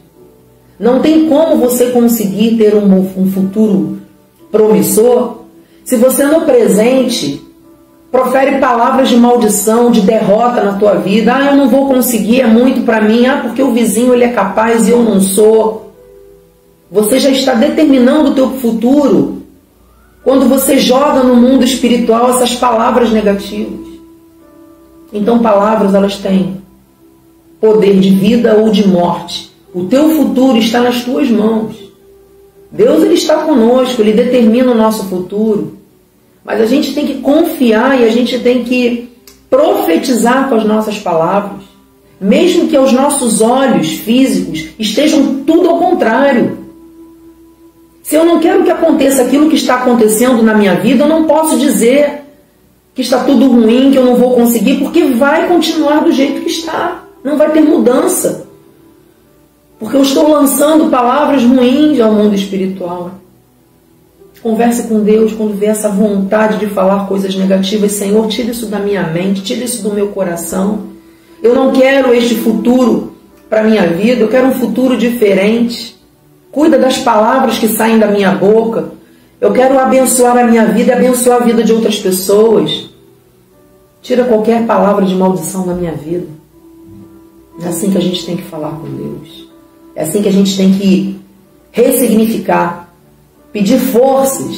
Não 0.79 1.01
tem 1.01 1.29
como 1.29 1.57
você 1.57 1.91
conseguir 1.91 2.57
ter 2.57 2.77
um, 2.77 3.01
um 3.21 3.31
futuro 3.31 3.99
promissor 4.51 5.39
se 5.85 5.97
você 5.97 6.25
no 6.25 6.43
presente 6.43 7.48
profere 8.11 8.59
palavras 8.59 9.09
de 9.09 9.17
maldição, 9.17 9.91
de 9.91 10.01
derrota 10.01 10.63
na 10.63 10.75
tua 10.75 10.95
vida. 10.95 11.35
Ah, 11.35 11.47
eu 11.47 11.57
não 11.57 11.69
vou 11.69 11.89
conseguir, 11.89 12.41
é 12.41 12.47
muito 12.47 12.83
para 12.83 13.01
mim. 13.01 13.27
Ah, 13.27 13.41
porque 13.43 13.63
o 13.63 13.73
vizinho 13.73 14.15
ele 14.15 14.25
é 14.25 14.33
capaz 14.33 14.89
e 14.89 14.91
eu 14.91 15.03
não 15.03 15.21
sou. 15.21 15.93
Você 16.91 17.21
já 17.21 17.31
está 17.31 17.55
determinando 17.55 18.31
o 18.31 18.35
teu 18.35 18.51
futuro 18.53 19.43
quando 20.25 20.49
você 20.49 20.79
joga 20.79 21.23
no 21.23 21.37
mundo 21.37 21.65
espiritual 21.65 22.31
essas 22.31 22.55
palavras 22.55 23.11
negativas. 23.11 23.89
Então, 25.13 25.39
palavras 25.39 25.95
elas 25.95 26.17
têm 26.17 26.59
poder 27.61 27.99
de 27.99 28.11
vida 28.11 28.57
ou 28.57 28.71
de 28.71 28.87
morte. 28.87 29.51
O 29.75 29.85
teu 29.85 30.11
futuro 30.11 30.59
está 30.59 30.81
nas 30.81 31.03
tuas 31.03 31.31
mãos. 31.31 31.77
Deus 32.71 33.03
ele 33.03 33.15
está 33.15 33.37
conosco, 33.39 34.03
ele 34.03 34.13
determina 34.13 34.71
o 34.71 34.75
nosso 34.75 35.05
futuro. 35.05 35.78
Mas 36.49 36.63
a 36.63 36.65
gente 36.65 36.95
tem 36.95 37.07
que 37.07 37.19
confiar 37.21 38.01
e 38.01 38.05
a 38.05 38.11
gente 38.11 38.39
tem 38.39 38.65
que 38.65 39.07
profetizar 39.51 40.49
com 40.49 40.55
as 40.55 40.65
nossas 40.65 40.99
palavras. 40.99 41.61
Mesmo 42.19 42.69
que 42.69 42.77
aos 42.77 42.91
nossos 42.91 43.43
olhos 43.43 43.91
físicos 43.91 44.71
estejam 44.79 45.45
tudo 45.45 45.69
ao 45.69 45.79
contrário. 45.79 46.57
Se 48.03 48.15
eu 48.15 48.25
não 48.25 48.41
quero 48.41 48.65
que 48.65 48.71
aconteça 48.71 49.25
aquilo 49.25 49.51
que 49.51 49.57
está 49.57 49.75
acontecendo 49.75 50.43
na 50.43 50.55
minha 50.55 50.77
vida, 50.77 51.05
eu 51.05 51.09
não 51.09 51.25
posso 51.25 51.59
dizer 51.59 52.23
que 52.95 53.03
está 53.03 53.25
tudo 53.25 53.47
ruim, 53.49 53.91
que 53.91 53.99
eu 53.99 54.07
não 54.07 54.17
vou 54.17 54.35
conseguir, 54.35 54.79
porque 54.79 55.05
vai 55.05 55.47
continuar 55.49 56.01
do 56.01 56.13
jeito 56.13 56.41
que 56.41 56.49
está. 56.49 57.05
Não 57.23 57.37
vai 57.37 57.53
ter 57.53 57.61
mudança. 57.61 58.49
Porque 59.79 59.99
eu 59.99 60.03
estou 60.03 60.31
lançando 60.31 60.91
palavras 60.91 61.45
ruins 61.45 62.01
ao 62.01 62.11
mundo 62.11 62.35
espiritual. 62.35 63.18
Converse 64.43 64.85
com 64.85 65.01
Deus 65.01 65.33
quando 65.33 65.59
vê 65.59 65.67
essa 65.67 65.89
vontade 65.89 66.59
de 66.59 66.67
falar 66.67 67.07
coisas 67.07 67.35
negativas. 67.35 67.93
Senhor, 67.93 68.27
tira 68.29 68.51
isso 68.51 68.67
da 68.67 68.79
minha 68.79 69.03
mente, 69.05 69.43
tira 69.43 69.65
isso 69.65 69.83
do 69.83 69.93
meu 69.93 70.09
coração. 70.09 70.85
Eu 71.43 71.55
não 71.55 71.73
quero 71.73 72.15
este 72.15 72.37
futuro 72.37 73.15
para 73.49 73.63
minha 73.63 73.87
vida, 73.87 74.21
eu 74.21 74.29
quero 74.29 74.49
um 74.49 74.55
futuro 74.55 74.97
diferente. 74.97 75.97
Cuida 76.53 76.79
das 76.79 76.99
palavras 76.99 77.59
que 77.59 77.69
saem 77.69 77.99
da 77.99 78.07
minha 78.09 78.33
boca. 78.33 78.93
Eu 79.41 79.53
quero 79.53 79.79
abençoar 79.79 80.37
a 80.39 80.45
minha 80.45 80.67
vida 80.67 80.93
e 80.93 80.95
abençoar 80.95 81.43
a 81.43 81.45
vida 81.45 81.63
de 81.63 81.73
outras 81.73 81.99
pessoas. 81.99 82.89
Tira 84.03 84.25
qualquer 84.25 84.67
palavra 84.67 85.05
de 85.05 85.15
maldição 85.15 85.67
da 85.67 85.75
minha 85.75 85.93
vida. 85.93 86.27
É 87.63 87.69
assim 87.69 87.91
que 87.91 87.99
a 87.99 88.01
gente 88.01 88.25
tem 88.25 88.37
que 88.37 88.45
falar 88.45 88.71
com 88.71 88.89
Deus. 88.89 89.49
É 89.95 90.03
assim 90.03 90.23
que 90.23 90.29
a 90.29 90.33
gente 90.33 90.57
tem 90.57 90.73
que 90.73 91.21
ressignificar, 91.73 92.88
pedir 93.53 93.79
forças. 93.79 94.57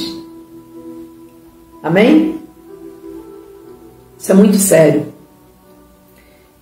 Amém? 1.83 2.35
Isso 4.17 4.31
é 4.31 4.35
muito 4.35 4.57
sério. 4.57 5.05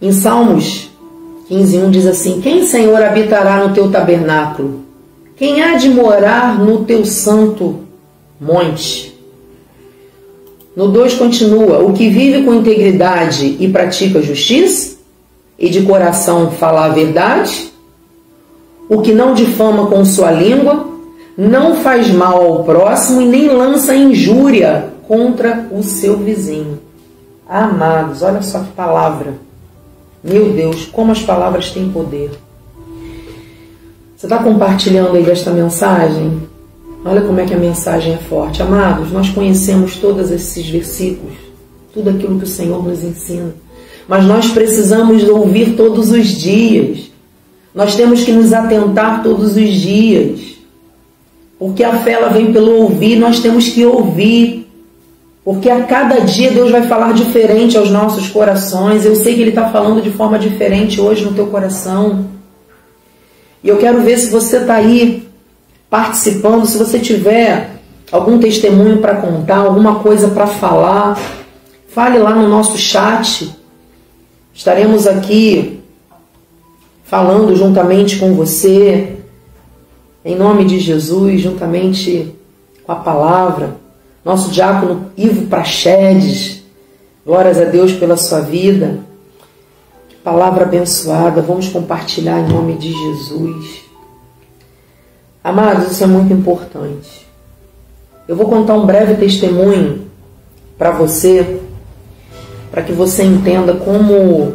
Em 0.02 0.12
Salmos 0.12 0.90
15:1 1.50 1.90
diz 1.90 2.06
assim: 2.06 2.42
Quem, 2.42 2.66
Senhor, 2.66 3.02
habitará 3.02 3.66
no 3.68 3.74
teu 3.74 3.92
tabernáculo? 3.92 4.86
Quem 5.36 5.62
há 5.62 5.76
de 5.76 5.90
morar 5.90 6.60
no 6.60 6.86
teu 6.86 7.06
santo 7.06 7.80
monte? 8.40 9.18
No 10.76 10.88
2 10.88 11.16
continua: 11.16 11.80
O 11.80 11.94
que 11.94 12.10
vive 12.10 12.44
com 12.46 12.54
integridade 12.54 13.58
e 13.60 13.68
pratica 13.68 14.22
justiça? 14.22 15.00
e 15.60 15.70
de 15.70 15.82
coração 15.82 16.52
fala 16.52 16.86
a 16.86 16.90
verdade, 16.90 17.72
o 18.88 19.02
que 19.02 19.12
não 19.12 19.34
difama 19.34 19.88
com 19.88 20.06
sua 20.06 20.32
língua, 20.32 20.88
não 21.40 21.78
faz 21.78 22.12
mal 22.12 22.44
ao 22.44 22.64
próximo 22.66 23.22
e 23.22 23.26
nem 23.26 23.48
lança 23.48 23.96
injúria 23.96 24.90
contra 25.08 25.70
o 25.72 25.82
seu 25.82 26.18
vizinho. 26.18 26.80
Amados, 27.48 28.22
olha 28.22 28.42
só 28.42 28.60
que 28.60 28.72
palavra. 28.74 29.36
Meu 30.22 30.52
Deus, 30.52 30.86
como 30.88 31.14
as 31.14 31.22
palavras 31.22 31.72
têm 31.72 31.90
poder. 31.90 32.32
Você 34.18 34.26
está 34.26 34.40
compartilhando 34.40 35.16
aí 35.16 35.30
esta 35.30 35.50
mensagem? 35.50 36.42
Olha 37.06 37.22
como 37.22 37.40
é 37.40 37.46
que 37.46 37.54
a 37.54 37.58
mensagem 37.58 38.16
é 38.16 38.18
forte. 38.18 38.62
Amados, 38.62 39.10
nós 39.10 39.30
conhecemos 39.30 39.96
todos 39.96 40.32
esses 40.32 40.70
versículos, 40.70 41.38
tudo 41.94 42.10
aquilo 42.10 42.38
que 42.38 42.44
o 42.44 42.48
Senhor 42.48 42.86
nos 42.86 43.02
ensina. 43.02 43.56
Mas 44.10 44.26
nós 44.26 44.50
precisamos 44.52 45.24
ouvir 45.24 45.78
todos 45.78 46.12
os 46.12 46.28
dias. 46.28 47.10
Nós 47.74 47.96
temos 47.96 48.26
que 48.26 48.34
nos 48.34 48.52
atentar 48.52 49.24
todos 49.24 49.56
os 49.56 49.72
dias. 49.72 50.49
Porque 51.60 51.84
a 51.84 52.00
fé 52.00 52.14
ela 52.14 52.30
vem 52.30 52.54
pelo 52.54 52.84
ouvir, 52.84 53.18
nós 53.18 53.42
temos 53.42 53.68
que 53.68 53.86
ouvir. 53.86 54.66
Porque 55.44 55.70
a 55.70 55.84
cada 55.84 56.22
dia 56.22 56.52
Deus 56.52 56.72
vai 56.72 56.84
falar 56.84 57.14
diferente 57.14 57.78
aos 57.78 57.92
nossos 57.92 58.30
corações. 58.30 59.06
Eu 59.06 59.16
sei 59.16 59.36
que 59.36 59.42
Ele 59.42 59.50
está 59.50 59.70
falando 59.70 60.02
de 60.02 60.10
forma 60.10 60.40
diferente 60.40 61.02
hoje 61.02 61.26
no 61.26 61.34
teu 61.34 61.48
coração. 61.48 62.28
E 63.62 63.68
eu 63.68 63.78
quero 63.78 64.02
ver 64.02 64.18
se 64.18 64.30
você 64.30 64.58
está 64.58 64.76
aí 64.76 65.28
participando, 65.90 66.66
se 66.66 66.78
você 66.78 66.98
tiver 66.98 67.72
algum 68.10 68.40
testemunho 68.40 69.00
para 69.00 69.18
contar, 69.18 69.58
alguma 69.58 70.00
coisa 70.00 70.30
para 70.30 70.48
falar, 70.48 71.20
fale 71.90 72.20
lá 72.20 72.34
no 72.34 72.48
nosso 72.48 72.78
chat. 72.78 73.54
Estaremos 74.54 75.08
aqui 75.08 75.80
falando 77.04 77.56
juntamente 77.56 78.18
com 78.18 78.34
você, 78.34 79.19
em 80.30 80.36
nome 80.36 80.64
de 80.64 80.78
Jesus, 80.78 81.42
juntamente 81.42 82.36
com 82.84 82.92
a 82.92 82.98
palavra. 82.98 83.78
Nosso 84.24 84.52
diácono 84.52 85.12
Ivo 85.18 85.48
Prachedes, 85.48 86.62
glórias 87.26 87.60
a 87.60 87.66
Deus 87.66 87.94
pela 87.94 88.16
sua 88.16 88.42
vida. 88.42 89.00
Palavra 90.24 90.66
abençoada, 90.66 91.42
vamos 91.42 91.70
compartilhar 91.70 92.42
em 92.42 92.48
nome 92.48 92.76
de 92.76 92.92
Jesus. 92.92 93.86
Amados, 95.44 95.92
isso 95.92 96.04
é 96.04 96.08
muito 96.08 96.32
importante. 96.32 97.28
Eu 98.28 98.36
vou 98.36 98.48
contar 98.48 98.76
um 98.76 98.86
breve 98.86 99.16
testemunho 99.16 100.12
para 100.78 100.92
você, 100.92 101.60
para 102.70 102.84
que 102.84 102.92
você 102.92 103.24
entenda 103.24 103.74
como 103.74 104.54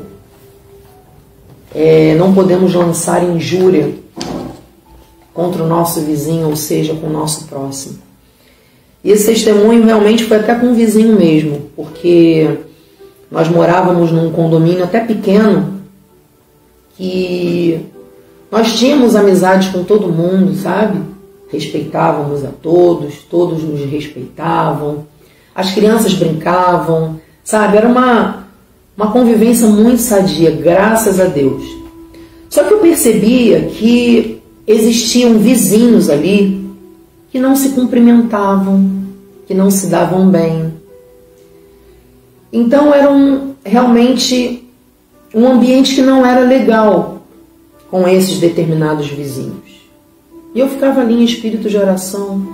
é, 1.75 2.14
não 2.14 2.33
podemos 2.33 2.73
lançar 2.75 3.25
injúria 3.25 4.04
contra 5.34 5.64
o 5.64 5.66
nosso 5.66 6.00
vizinho, 6.00 6.48
ou 6.48 6.56
seja, 6.56 6.94
com 6.94 7.08
o 7.08 7.12
nosso 7.12 7.46
próximo. 7.46 7.98
E 9.02 9.10
esse 9.10 9.26
testemunho 9.26 9.84
realmente 9.84 10.24
foi 10.24 10.38
até 10.38 10.54
com 10.54 10.70
o 10.70 10.74
vizinho 10.74 11.18
mesmo, 11.18 11.68
porque 11.76 12.48
nós 13.30 13.48
morávamos 13.48 14.12
num 14.12 14.30
condomínio 14.30 14.84
até 14.84 15.00
pequeno 15.00 15.82
que 16.96 17.80
nós 18.50 18.78
tínhamos 18.78 19.16
amizade 19.16 19.70
com 19.70 19.82
todo 19.82 20.08
mundo, 20.08 20.54
sabe? 20.54 21.00
Respeitávamos 21.48 22.44
a 22.44 22.48
todos, 22.62 23.16
todos 23.28 23.62
nos 23.64 23.84
respeitavam. 23.90 25.04
As 25.52 25.72
crianças 25.72 26.14
brincavam, 26.14 27.20
sabe? 27.42 27.76
Era 27.76 27.88
uma, 27.88 28.46
uma 28.96 29.10
convivência 29.10 29.66
muito 29.66 30.00
sadia, 30.00 30.52
graças 30.52 31.18
a 31.18 31.24
Deus. 31.24 31.64
Só 32.48 32.62
que 32.62 32.72
eu 32.72 32.78
percebia 32.78 33.62
que 33.62 34.40
existiam 34.66 35.38
vizinhos 35.38 36.08
ali 36.08 36.64
que 37.30 37.38
não 37.38 37.56
se 37.56 37.70
cumprimentavam, 37.70 39.04
que 39.46 39.54
não 39.54 39.70
se 39.70 39.88
davam 39.88 40.28
bem, 40.28 40.72
então 42.56 42.94
era 42.94 43.10
um, 43.10 43.54
realmente 43.64 44.64
um 45.34 45.44
ambiente 45.48 45.96
que 45.96 46.02
não 46.02 46.24
era 46.24 46.46
legal 46.46 47.22
com 47.90 48.06
esses 48.06 48.38
determinados 48.38 49.08
vizinhos. 49.08 49.88
E 50.54 50.60
eu 50.60 50.68
ficava 50.68 51.00
ali 51.00 51.14
em 51.14 51.24
espírito 51.24 51.68
de 51.68 51.76
oração. 51.76 52.46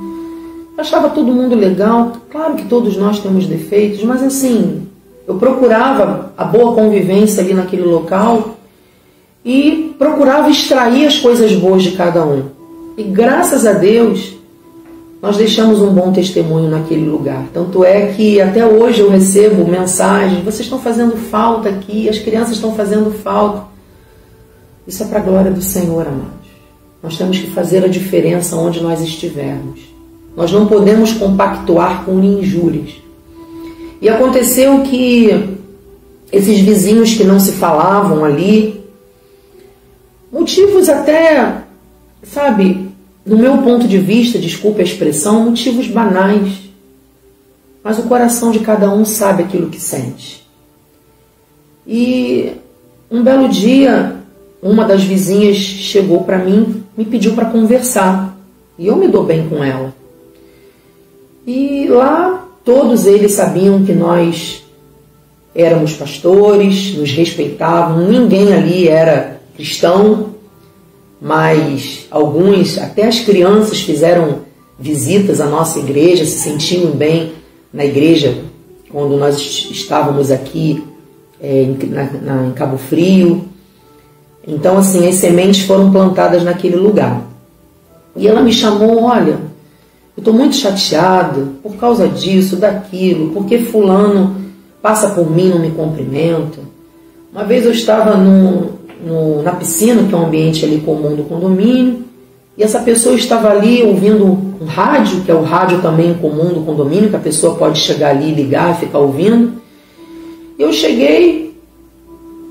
Achava 0.79 1.11
todo 1.11 1.35
mundo 1.35 1.55
legal. 1.55 2.17
Claro 2.31 2.55
que 2.55 2.65
todos 2.65 2.97
nós 2.97 3.21
temos 3.21 3.47
defeitos, 3.47 4.03
mas 4.03 4.23
assim, 4.23 4.87
eu 5.29 5.35
procurava 5.35 6.33
a 6.35 6.45
boa 6.45 6.75
convivência 6.75 7.43
ali 7.43 7.53
naquele 7.53 7.83
local 7.83 8.57
e 9.45 9.90
procurava 10.01 10.49
extrair 10.49 11.07
as 11.07 11.19
coisas 11.19 11.53
boas 11.53 11.83
de 11.83 11.91
cada 11.91 12.25
um. 12.25 12.45
E 12.97 13.03
graças 13.03 13.67
a 13.67 13.75
Deus, 13.75 14.35
nós 15.21 15.37
deixamos 15.37 15.83
um 15.83 15.93
bom 15.93 16.11
testemunho 16.11 16.71
naquele 16.71 17.05
lugar. 17.05 17.45
Tanto 17.53 17.85
é 17.85 18.07
que 18.07 18.41
até 18.41 18.65
hoje 18.65 19.01
eu 19.01 19.11
recebo 19.11 19.71
mensagens: 19.71 20.43
vocês 20.43 20.61
estão 20.61 20.81
fazendo 20.81 21.19
falta 21.19 21.69
aqui, 21.69 22.09
as 22.09 22.19
crianças 22.19 22.55
estão 22.55 22.75
fazendo 22.75 23.11
falta. 23.11 23.65
Isso 24.87 25.03
é 25.03 25.07
para 25.07 25.19
a 25.19 25.23
glória 25.23 25.51
do 25.51 25.61
Senhor, 25.61 26.07
amados. 26.07 26.49
Nós 27.03 27.19
temos 27.19 27.39
que 27.39 27.51
fazer 27.51 27.85
a 27.85 27.89
diferença 27.89 28.57
onde 28.57 28.83
nós 28.83 29.03
estivermos. 29.03 29.81
Nós 30.35 30.51
não 30.51 30.67
podemos 30.67 31.13
compactuar 31.13 32.07
com 32.07 32.19
injúrias. 32.21 32.95
E 34.01 34.09
aconteceu 34.09 34.81
que 34.81 35.59
esses 36.33 36.59
vizinhos 36.61 37.13
que 37.13 37.25
não 37.25 37.39
se 37.39 37.53
falavam 37.53 38.25
ali, 38.25 38.80
motivos 40.33 40.89
até, 40.89 41.63
sabe, 42.23 42.91
no 43.25 43.37
meu 43.37 43.59
ponto 43.59 43.87
de 43.87 43.99
vista, 43.99 44.39
desculpe 44.39 44.81
a 44.81 44.85
expressão, 44.85 45.45
motivos 45.45 45.87
banais. 45.87 46.71
Mas 47.83 47.99
o 47.99 48.03
coração 48.03 48.51
de 48.51 48.61
cada 48.61 48.93
um 48.93 49.05
sabe 49.05 49.43
aquilo 49.43 49.71
que 49.71 49.81
sente. 49.81 50.47
E 51.87 52.53
um 53.11 53.23
belo 53.23 53.49
dia, 53.49 54.17
uma 54.63 54.85
das 54.85 55.03
vizinhas 55.03 55.57
chegou 55.57 56.25
para 56.25 56.39
mim, 56.39 56.85
me 56.97 57.05
pediu 57.05 57.35
para 57.35 57.47
conversar. 57.51 58.37
E 58.79 58.87
eu 58.87 58.97
me 58.97 59.09
dou 59.09 59.25
bem 59.25 59.49
com 59.49 59.65
ela. 59.65 59.95
E 61.47 61.87
lá 61.89 62.47
todos 62.65 63.07
eles 63.07 63.33
sabiam 63.33 63.85
que 63.85 63.93
nós 63.93 64.63
éramos 65.55 65.95
pastores, 65.95 66.95
nos 66.95 67.11
respeitavam, 67.13 68.09
ninguém 68.09 68.53
ali 68.53 68.89
era 68.89 69.40
cristão, 69.61 70.31
mas 71.21 72.07
alguns, 72.11 72.79
até 72.79 73.07
as 73.07 73.21
crianças, 73.21 73.83
fizeram 73.83 74.39
visitas 74.79 75.39
à 75.39 75.47
nossa 75.47 75.79
igreja, 75.79 76.25
se 76.25 76.39
sentiam 76.39 76.93
bem 76.93 77.33
na 77.73 77.85
igreja 77.85 78.43
quando 78.91 79.19
nós 79.19 79.39
estávamos 79.71 80.31
aqui 80.31 80.83
é, 81.41 81.63
em, 81.63 81.77
na, 81.91 82.05
na, 82.05 82.47
em 82.47 82.53
Cabo 82.53 82.79
Frio. 82.79 83.45
Então, 84.49 84.79
assim, 84.79 85.07
as 85.07 85.17
sementes 85.17 85.67
foram 85.67 85.93
plantadas 85.93 86.43
naquele 86.43 86.77
lugar. 86.77 87.23
E 88.17 88.27
ela 88.27 88.41
me 88.41 88.53
chamou: 88.53 89.05
olha, 89.05 89.39
eu 90.17 90.21
estou 90.21 90.33
muito 90.33 90.57
chateada 90.57 91.49
por 91.63 91.77
causa 91.77 92.09
disso, 92.09 92.57
daquilo, 92.57 93.31
porque 93.33 93.59
Fulano 93.59 94.37
passa 94.81 95.11
por 95.11 95.31
mim, 95.31 95.51
não 95.51 95.59
me 95.59 95.71
cumprimenta. 95.71 96.61
Uma 97.31 97.45
vez 97.45 97.67
eu 97.67 97.73
estava 97.73 98.17
num, 98.17 98.80
no, 99.05 99.43
na 99.43 99.53
piscina, 99.53 100.03
que 100.03 100.15
é 100.15 100.17
um 100.17 100.27
ambiente 100.27 100.65
ali 100.65 100.81
comum 100.81 101.15
do 101.15 101.25
condomínio, 101.25 102.05
e 102.57 102.63
essa 102.63 102.81
pessoa 102.81 103.15
estava 103.15 103.51
ali 103.51 103.83
ouvindo 103.83 104.27
um 104.61 104.67
rádio, 104.67 105.23
que 105.23 105.31
é 105.31 105.35
o 105.35 105.43
rádio 105.43 105.81
também 105.81 106.13
comum 106.15 106.53
do 106.53 106.61
condomínio, 106.61 107.09
que 107.09 107.17
a 107.17 107.21
pessoa 107.21 107.55
pode 107.55 107.79
chegar 107.79 108.11
ali, 108.11 108.35
ligar 108.35 108.79
ficar 108.79 108.99
ouvindo. 108.99 109.55
Eu 110.59 110.73
cheguei 110.73 111.59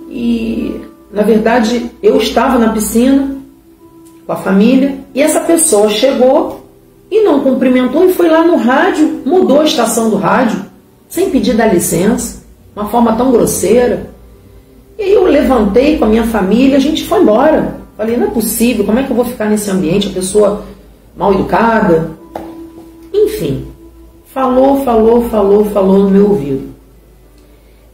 e, 0.09 0.81
na 1.13 1.21
verdade, 1.21 1.91
eu 2.01 2.17
estava 2.17 2.57
na 2.57 2.73
piscina 2.73 3.37
com 4.25 4.31
a 4.31 4.37
família 4.37 4.97
e 5.13 5.21
essa 5.21 5.41
pessoa 5.41 5.89
chegou 5.89 6.65
e 7.11 7.21
não 7.21 7.41
cumprimentou 7.41 8.05
e 8.05 8.13
foi 8.13 8.29
lá 8.29 8.43
no 8.43 8.55
rádio, 8.55 9.21
mudou 9.25 9.61
a 9.61 9.65
estação 9.65 10.09
do 10.09 10.15
rádio, 10.15 10.65
sem 11.07 11.29
pedir 11.29 11.55
da 11.55 11.65
licença, 11.67 12.43
uma 12.75 12.85
forma 12.85 13.13
tão 13.13 13.31
grosseira. 13.31 14.09
E 15.09 15.13
eu 15.13 15.23
levantei 15.23 15.97
com 15.97 16.05
a 16.05 16.07
minha 16.07 16.25
família, 16.25 16.77
a 16.77 16.79
gente 16.79 17.03
foi 17.03 17.23
embora. 17.23 17.77
Falei, 17.97 18.15
não 18.15 18.27
é 18.27 18.29
possível, 18.29 18.85
como 18.85 18.99
é 18.99 19.03
que 19.03 19.09
eu 19.09 19.15
vou 19.15 19.25
ficar 19.25 19.49
nesse 19.49 19.67
ambiente? 19.71 20.07
A 20.07 20.11
pessoa 20.11 20.65
mal 21.17 21.33
educada. 21.33 22.11
Enfim, 23.11 23.65
falou, 24.27 24.83
falou, 24.85 25.27
falou, 25.27 25.65
falou 25.65 25.97
no 25.97 26.11
meu 26.11 26.29
ouvido. 26.29 26.69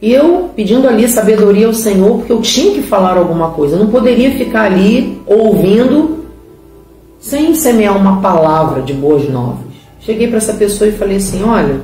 E 0.02 0.12
eu 0.12 0.50
pedindo 0.54 0.86
ali 0.86 1.08
sabedoria 1.08 1.66
ao 1.66 1.72
Senhor, 1.72 2.18
porque 2.18 2.32
eu 2.32 2.42
tinha 2.42 2.74
que 2.74 2.82
falar 2.82 3.16
alguma 3.16 3.48
coisa. 3.52 3.76
Eu 3.76 3.84
não 3.84 3.90
poderia 3.90 4.32
ficar 4.32 4.64
ali 4.64 5.18
ouvindo 5.26 6.26
sem 7.18 7.54
semear 7.54 7.96
uma 7.96 8.20
palavra 8.20 8.82
de 8.82 8.92
boas 8.92 9.26
novas. 9.26 9.64
Cheguei 10.00 10.28
para 10.28 10.36
essa 10.36 10.52
pessoa 10.52 10.90
e 10.90 10.92
falei 10.92 11.16
assim: 11.16 11.42
olha, 11.42 11.80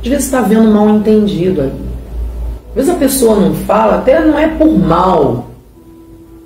às 0.00 0.06
vezes 0.06 0.26
está 0.26 0.38
havendo 0.38 0.70
mal 0.70 0.88
entendido 0.90 1.87
aí. 2.78 2.84
vezes 2.84 2.88
a 2.88 2.94
pessoa 2.94 3.36
não 3.36 3.54
fala, 3.54 3.96
até 3.96 4.24
não 4.24 4.38
é 4.38 4.48
por 4.48 4.78
mal. 4.78 5.48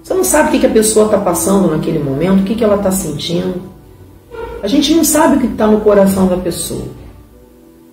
Você 0.03 0.15
não 0.15 0.25
sabe 0.25 0.57
o 0.57 0.61
que 0.61 0.67
a 0.67 0.71
pessoa 0.71 1.07
está 1.07 1.19
passando 1.19 1.71
naquele 1.71 1.99
momento, 1.99 2.41
o 2.41 2.45
que 2.45 2.63
ela 2.63 2.77
está 2.77 2.91
sentindo. 2.91 3.63
A 4.63 4.67
gente 4.67 4.95
não 4.95 5.05
sabe 5.05 5.37
o 5.37 5.41
que 5.41 5.47
está 5.47 5.67
no 5.67 5.81
coração 5.81 6.27
da 6.27 6.37
pessoa. 6.37 6.87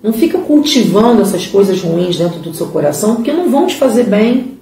Não 0.01 0.13
fica 0.13 0.37
cultivando 0.39 1.21
essas 1.21 1.45
coisas 1.45 1.81
ruins 1.81 2.17
dentro 2.17 2.39
do 2.39 2.53
seu 2.53 2.67
coração, 2.67 3.15
porque 3.15 3.33
não 3.33 3.49
vão 3.49 3.67
te 3.67 3.75
fazer 3.75 4.05
bem. 4.05 4.57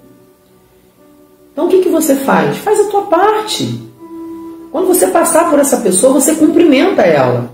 Então 1.53 1.67
o 1.67 1.69
que, 1.69 1.81
que 1.81 1.89
você 1.89 2.15
faz? 2.15 2.57
Faz 2.57 2.79
a 2.79 2.89
tua 2.89 3.03
parte. 3.03 3.81
Quando 4.71 4.87
você 4.87 5.07
passar 5.07 5.49
por 5.49 5.59
essa 5.59 5.77
pessoa, 5.77 6.13
você 6.13 6.35
cumprimenta 6.35 7.01
ela. 7.03 7.51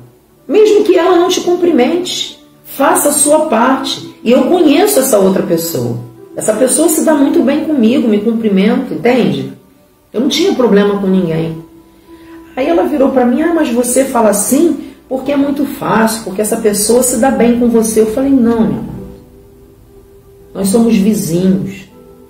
Mesmo 0.47 0.83
que 0.83 0.97
ela 0.97 1.17
não 1.17 1.29
te 1.29 1.41
cumprimente. 1.41 2.39
Faça 2.65 3.09
a 3.09 3.13
sua 3.13 3.45
parte. 3.45 4.15
E 4.23 4.31
eu 4.31 4.43
conheço 4.45 4.99
essa 4.99 5.19
outra 5.19 5.43
pessoa. 5.43 6.12
Essa 6.35 6.53
pessoa 6.53 6.89
se 6.89 7.03
dá 7.03 7.13
muito 7.13 7.41
bem 7.43 7.65
comigo, 7.65 8.07
me 8.07 8.19
cumprimenta, 8.19 8.93
entende? 8.93 9.53
Eu 10.11 10.21
não 10.21 10.29
tinha 10.29 10.53
problema 10.53 10.99
com 10.99 11.07
ninguém. 11.07 11.63
Aí 12.55 12.67
ela 12.67 12.83
virou 12.83 13.11
para 13.11 13.25
mim: 13.25 13.41
Ah, 13.41 13.53
mas 13.53 13.69
você 13.69 14.05
fala 14.05 14.29
assim 14.29 14.91
porque 15.07 15.31
é 15.31 15.37
muito 15.37 15.65
fácil, 15.65 16.23
porque 16.23 16.41
essa 16.41 16.57
pessoa 16.57 17.03
se 17.03 17.17
dá 17.17 17.29
bem 17.29 17.59
com 17.59 17.69
você. 17.69 18.01
Eu 18.01 18.11
falei: 18.13 18.31
Não, 18.31 18.61
minha 18.61 18.79
amor. 18.79 18.93
Nós 20.53 20.69
somos 20.69 20.95
vizinhos. 20.95 21.87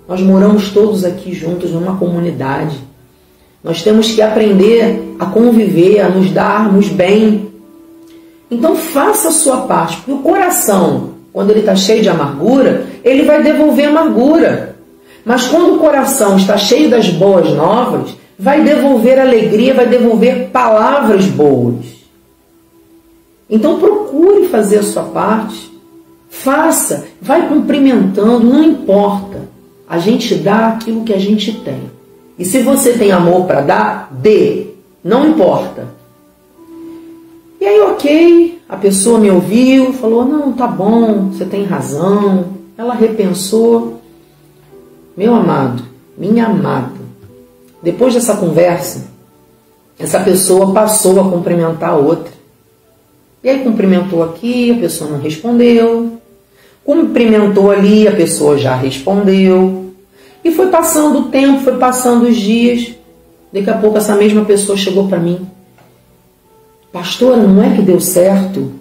Nós 0.08 0.20
moramos 0.20 0.70
todos 0.70 1.04
aqui 1.04 1.32
juntos 1.32 1.70
numa 1.70 1.96
comunidade. 1.96 2.78
Nós 3.62 3.82
temos 3.82 4.10
que 4.10 4.20
aprender 4.20 5.14
a 5.18 5.24
conviver, 5.24 6.00
a 6.00 6.08
nos 6.10 6.30
darmos 6.30 6.88
bem. 6.88 7.50
Então 8.50 8.76
faça 8.76 9.28
a 9.28 9.32
sua 9.32 9.62
parte, 9.62 9.96
porque 9.96 10.12
o 10.12 10.18
coração, 10.18 11.13
quando 11.34 11.50
ele 11.50 11.60
está 11.60 11.74
cheio 11.74 12.00
de 12.00 12.08
amargura, 12.08 12.86
ele 13.02 13.24
vai 13.24 13.42
devolver 13.42 13.88
amargura. 13.88 14.76
Mas 15.24 15.48
quando 15.48 15.74
o 15.74 15.78
coração 15.80 16.36
está 16.36 16.56
cheio 16.56 16.88
das 16.88 17.08
boas 17.08 17.50
novas, 17.50 18.16
vai 18.38 18.62
devolver 18.62 19.18
alegria, 19.18 19.74
vai 19.74 19.88
devolver 19.88 20.50
palavras 20.50 21.26
boas. 21.26 21.86
Então 23.50 23.80
procure 23.80 24.46
fazer 24.46 24.78
a 24.78 24.82
sua 24.84 25.02
parte. 25.02 25.72
Faça, 26.28 27.08
vai 27.20 27.48
cumprimentando, 27.48 28.46
não 28.46 28.62
importa. 28.62 29.48
A 29.88 29.98
gente 29.98 30.36
dá 30.36 30.68
aquilo 30.68 31.02
que 31.02 31.12
a 31.12 31.18
gente 31.18 31.52
tem. 31.64 31.90
E 32.38 32.44
se 32.44 32.60
você 32.60 32.92
tem 32.92 33.10
amor 33.10 33.44
para 33.44 33.60
dar, 33.60 34.08
dê. 34.12 34.68
Não 35.02 35.26
importa. 35.26 35.88
E 37.60 37.66
aí, 37.66 37.80
ok, 37.80 38.60
a 38.74 38.76
pessoa 38.76 39.20
me 39.20 39.30
ouviu, 39.30 39.92
falou: 39.92 40.24
não, 40.24 40.52
tá 40.52 40.66
bom, 40.66 41.28
você 41.28 41.44
tem 41.44 41.64
razão. 41.64 42.46
Ela 42.76 42.92
repensou. 42.92 44.00
Meu 45.16 45.32
amado, 45.32 45.84
minha 46.18 46.46
amada, 46.46 46.90
depois 47.80 48.14
dessa 48.14 48.36
conversa, 48.36 49.06
essa 49.96 50.18
pessoa 50.18 50.72
passou 50.72 51.20
a 51.20 51.30
cumprimentar 51.30 51.90
a 51.90 51.96
outra. 51.96 52.32
E 53.44 53.48
aí 53.48 53.62
cumprimentou 53.62 54.24
aqui, 54.24 54.72
a 54.72 54.74
pessoa 54.74 55.08
não 55.08 55.20
respondeu. 55.20 56.18
Cumprimentou 56.84 57.70
ali, 57.70 58.08
a 58.08 58.12
pessoa 58.12 58.58
já 58.58 58.74
respondeu. 58.74 59.92
E 60.42 60.50
foi 60.50 60.66
passando 60.66 61.20
o 61.20 61.28
tempo, 61.28 61.62
foi 61.62 61.76
passando 61.76 62.26
os 62.26 62.36
dias. 62.36 62.92
Daqui 63.52 63.70
a 63.70 63.78
pouco 63.78 63.98
essa 63.98 64.16
mesma 64.16 64.44
pessoa 64.44 64.76
chegou 64.76 65.06
para 65.06 65.20
mim. 65.20 65.46
Pastora, 66.94 67.42
não 67.42 67.60
é 67.60 67.74
que 67.74 67.82
deu 67.82 68.00
certo? 68.00 68.72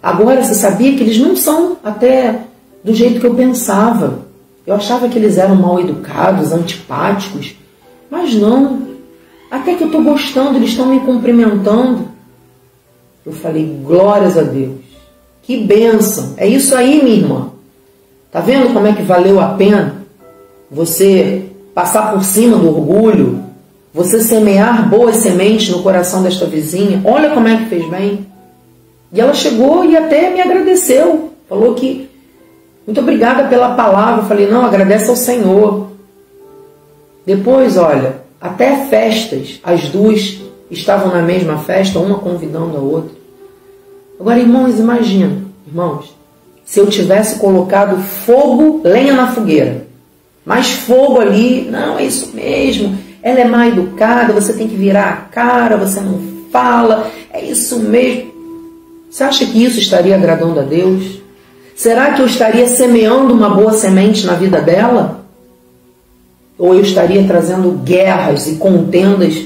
Agora 0.00 0.42
você 0.42 0.54
sabia 0.54 0.96
que 0.96 1.02
eles 1.02 1.18
não 1.18 1.34
são 1.34 1.76
até 1.82 2.44
do 2.82 2.94
jeito 2.94 3.20
que 3.20 3.26
eu 3.26 3.34
pensava. 3.34 4.20
Eu 4.64 4.74
achava 4.74 5.08
que 5.08 5.18
eles 5.18 5.36
eram 5.36 5.56
mal 5.56 5.80
educados, 5.80 6.52
antipáticos. 6.52 7.56
Mas 8.08 8.34
não. 8.34 8.82
Até 9.50 9.74
que 9.74 9.82
eu 9.82 9.88
estou 9.88 10.02
gostando, 10.02 10.56
eles 10.56 10.70
estão 10.70 10.86
me 10.86 11.00
cumprimentando. 11.00 12.08
Eu 13.26 13.32
falei, 13.32 13.80
glórias 13.84 14.38
a 14.38 14.42
Deus. 14.42 14.80
Que 15.42 15.64
bênção. 15.64 16.34
É 16.36 16.46
isso 16.46 16.74
aí, 16.76 17.02
minha 17.02 17.16
irmã. 17.16 17.48
Tá 18.30 18.40
vendo 18.40 18.72
como 18.72 18.86
é 18.86 18.92
que 18.92 19.02
valeu 19.02 19.40
a 19.40 19.48
pena? 19.48 20.02
você 20.72 21.44
passar 21.74 22.10
por 22.12 22.24
cima 22.24 22.56
do 22.56 22.66
orgulho, 22.66 23.44
você 23.92 24.20
semear 24.20 24.88
boas 24.88 25.16
sementes 25.16 25.68
no 25.68 25.82
coração 25.82 26.22
desta 26.22 26.46
vizinha, 26.46 27.02
olha 27.04 27.30
como 27.30 27.48
é 27.48 27.56
que 27.56 27.66
fez 27.66 27.88
bem. 27.88 28.26
E 29.12 29.20
ela 29.20 29.34
chegou 29.34 29.84
e 29.84 29.96
até 29.96 30.30
me 30.30 30.40
agradeceu, 30.40 31.32
falou 31.48 31.74
que 31.74 32.08
muito 32.86 33.00
obrigada 33.00 33.48
pela 33.48 33.74
palavra. 33.74 34.22
Eu 34.22 34.28
falei, 34.28 34.48
não, 34.48 34.64
agradece 34.64 35.10
ao 35.10 35.16
Senhor. 35.16 35.88
Depois, 37.26 37.76
olha, 37.76 38.22
até 38.40 38.86
festas, 38.86 39.60
as 39.62 39.88
duas 39.88 40.40
estavam 40.70 41.12
na 41.12 41.22
mesma 41.22 41.58
festa, 41.58 41.98
uma 41.98 42.18
convidando 42.18 42.76
a 42.76 42.80
outra. 42.80 43.14
Agora, 44.18 44.38
irmãos, 44.38 44.78
imagina, 44.78 45.42
irmãos, 45.66 46.16
se 46.64 46.80
eu 46.80 46.86
tivesse 46.86 47.38
colocado 47.38 48.00
fogo, 48.02 48.80
lenha 48.82 49.12
na 49.12 49.28
fogueira 49.32 49.92
mais 50.44 50.70
fogo 50.70 51.20
ali. 51.20 51.68
Não, 51.70 51.98
é 51.98 52.04
isso 52.04 52.34
mesmo. 52.34 52.98
Ela 53.22 53.40
é 53.40 53.44
mal 53.44 53.68
educada, 53.68 54.32
você 54.32 54.52
tem 54.52 54.68
que 54.68 54.74
virar 54.74 55.08
a 55.08 55.16
cara, 55.32 55.76
você 55.76 56.00
não 56.00 56.20
fala. 56.50 57.10
É 57.32 57.44
isso 57.44 57.78
mesmo. 57.78 58.32
Você 59.10 59.24
acha 59.24 59.46
que 59.46 59.62
isso 59.62 59.78
estaria 59.78 60.14
agradando 60.14 60.58
a 60.58 60.62
Deus? 60.62 61.20
Será 61.76 62.12
que 62.12 62.22
eu 62.22 62.26
estaria 62.26 62.66
semeando 62.66 63.32
uma 63.32 63.50
boa 63.50 63.72
semente 63.72 64.26
na 64.26 64.34
vida 64.34 64.60
dela? 64.60 65.24
Ou 66.58 66.74
eu 66.74 66.80
estaria 66.80 67.24
trazendo 67.24 67.72
guerras 67.84 68.46
e 68.46 68.56
contendas 68.56 69.44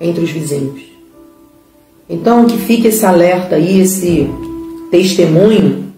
entre 0.00 0.24
os 0.24 0.30
vizinhos? 0.30 0.82
Então, 2.08 2.44
que 2.46 2.58
fique 2.58 2.88
esse 2.88 3.06
alerta 3.06 3.54
aí, 3.54 3.80
esse 3.80 4.28
testemunho, 4.90 5.92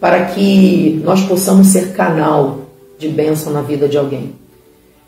para 0.00 0.26
que 0.26 1.00
nós 1.04 1.20
possamos 1.22 1.66
ser 1.68 1.92
canal 1.92 2.60
de 2.98 3.08
bênção 3.08 3.52
na 3.52 3.60
vida 3.60 3.86
de 3.86 3.98
alguém. 3.98 4.32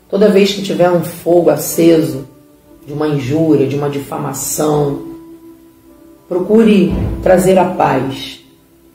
Toda 0.09 0.29
vez 0.29 0.53
que 0.53 0.61
tiver 0.61 0.89
um 0.89 1.03
fogo 1.03 1.49
aceso 1.49 2.25
de 2.85 2.93
uma 2.93 3.07
injúria, 3.07 3.67
de 3.67 3.75
uma 3.75 3.89
difamação, 3.89 5.01
procure 6.29 6.93
trazer 7.21 7.57
a 7.57 7.65
paz. 7.65 8.39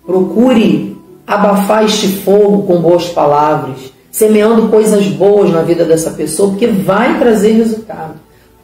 Procure 0.07 0.97
abafar 1.27 1.85
este 1.85 2.09
fogo 2.09 2.63
com 2.63 2.81
boas 2.81 3.09
palavras, 3.09 3.93
semeando 4.11 4.69
coisas 4.69 5.07
boas 5.09 5.51
na 5.51 5.63
vida 5.63 5.85
dessa 5.85 6.11
pessoa, 6.11 6.51
porque 6.51 6.67
vai 6.67 7.19
trazer 7.19 7.53
resultado 7.53 8.15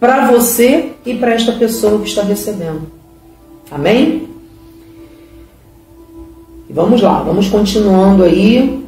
para 0.00 0.30
você 0.30 0.92
e 1.04 1.14
para 1.14 1.34
esta 1.34 1.52
pessoa 1.52 2.00
que 2.00 2.08
está 2.08 2.22
recebendo. 2.22 2.82
Amém? 3.70 4.28
Vamos 6.70 7.00
lá, 7.00 7.22
vamos 7.22 7.48
continuando 7.48 8.22
aí 8.24 8.84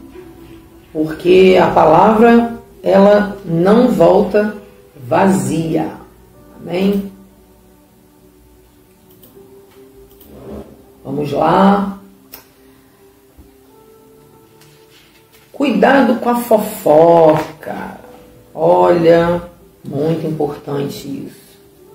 porque 0.92 1.58
a 1.60 1.68
palavra 1.68 2.59
ela 2.82 3.36
não 3.44 3.88
volta 3.88 4.54
vazia. 5.06 5.92
Amém? 6.60 7.10
Vamos 11.04 11.32
lá. 11.32 11.98
Cuidado 15.52 16.20
com 16.20 16.28
a 16.30 16.36
fofoca. 16.36 17.98
Olha, 18.54 19.42
muito 19.84 20.26
importante 20.26 21.06
isso. 21.06 21.40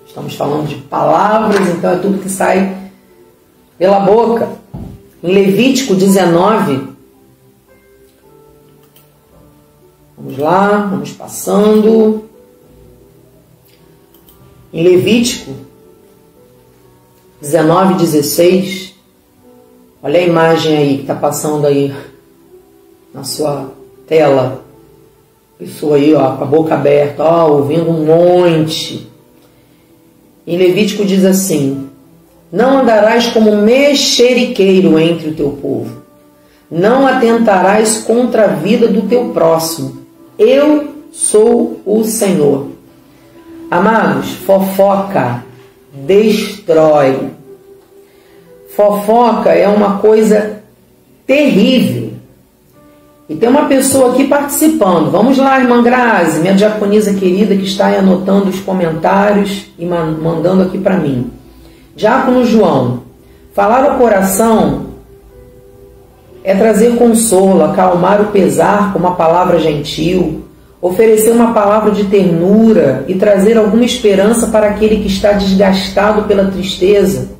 Estamos 0.06 0.34
falando 0.34 0.68
de 0.68 0.76
palavras, 0.76 1.68
então 1.68 1.90
é 1.90 1.96
tudo 1.96 2.22
que 2.22 2.28
sai 2.28 2.90
pela 3.78 4.00
boca. 4.00 4.48
Em 5.22 5.32
Levítico 5.32 5.94
19, 5.94 6.95
Vamos 10.26 10.40
lá, 10.40 10.88
vamos 10.90 11.12
passando. 11.12 12.24
Em 14.72 14.82
Levítico 14.82 15.52
19, 17.40 17.94
16, 17.94 18.92
olha 20.02 20.18
a 20.18 20.22
imagem 20.24 20.76
aí 20.76 20.94
que 20.96 21.02
está 21.02 21.14
passando 21.14 21.64
aí 21.64 21.94
na 23.14 23.22
sua 23.22 23.70
tela. 24.08 24.64
Pessoa 25.60 25.94
aí, 25.94 26.12
ó, 26.12 26.32
com 26.32 26.42
a 26.42 26.46
boca 26.48 26.74
aberta, 26.74 27.22
ó, 27.22 27.48
ouvindo 27.48 27.88
um 27.88 28.04
monte. 28.04 29.08
Em 30.44 30.58
Levítico 30.58 31.04
diz 31.04 31.24
assim: 31.24 31.88
Não 32.50 32.80
andarás 32.80 33.28
como 33.28 33.54
mexeriqueiro 33.62 34.98
entre 34.98 35.28
o 35.28 35.34
teu 35.36 35.50
povo, 35.62 36.02
não 36.68 37.06
atentarás 37.06 37.98
contra 37.98 38.46
a 38.46 38.48
vida 38.48 38.88
do 38.88 39.02
teu 39.02 39.28
próximo 39.28 40.05
eu 40.38 40.94
sou 41.12 41.80
o 41.84 42.04
Senhor. 42.04 42.68
Amados, 43.70 44.30
fofoca 44.32 45.44
destrói. 46.04 47.30
Fofoca 48.74 49.50
é 49.50 49.66
uma 49.66 49.98
coisa 49.98 50.60
terrível. 51.26 52.12
E 53.28 53.34
tem 53.34 53.48
uma 53.48 53.64
pessoa 53.64 54.12
aqui 54.12 54.28
participando. 54.28 55.10
Vamos 55.10 55.38
lá, 55.38 55.58
irmã 55.58 55.82
Grazi, 55.82 56.40
minha 56.40 56.54
diaconisa 56.54 57.14
querida 57.14 57.56
que 57.56 57.64
está 57.64 57.86
aí 57.86 57.96
anotando 57.96 58.50
os 58.50 58.60
comentários 58.60 59.66
e 59.78 59.84
mandando 59.84 60.62
aqui 60.62 60.78
para 60.78 60.96
mim. 60.96 61.30
Diácono 61.96 62.44
João, 62.44 63.02
falar 63.52 63.84
ao 63.84 63.98
coração 63.98 64.85
é 66.46 66.54
trazer 66.54 66.96
consolo, 66.96 67.62
acalmar 67.62 68.22
o 68.22 68.28
pesar 68.28 68.94
com 68.94 68.98
uma 68.98 69.14
palavra 69.14 69.58
gentil, 69.58 70.44
oferecer 70.80 71.32
uma 71.32 71.52
palavra 71.52 71.90
de 71.90 72.04
ternura 72.04 73.04
e 73.06 73.14
trazer 73.16 73.58
alguma 73.58 73.84
esperança 73.84 74.46
para 74.46 74.68
aquele 74.68 75.02
que 75.02 75.08
está 75.08 75.32
desgastado 75.32 76.22
pela 76.22 76.50
tristeza, 76.50 77.32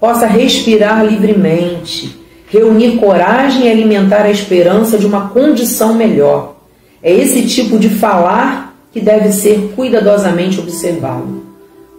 possa 0.00 0.26
respirar 0.26 1.04
livremente 1.04 2.18
reunir 2.50 2.96
coragem 2.96 3.66
e 3.66 3.70
alimentar 3.70 4.22
a 4.22 4.30
esperança 4.30 4.98
de 4.98 5.06
uma 5.06 5.28
condição 5.28 5.94
melhor. 5.94 6.56
É 7.02 7.12
esse 7.12 7.46
tipo 7.46 7.78
de 7.78 7.90
falar 7.90 8.74
que 8.92 9.00
deve 9.00 9.30
ser 9.32 9.72
cuidadosamente 9.76 10.58
observado. 10.58 11.42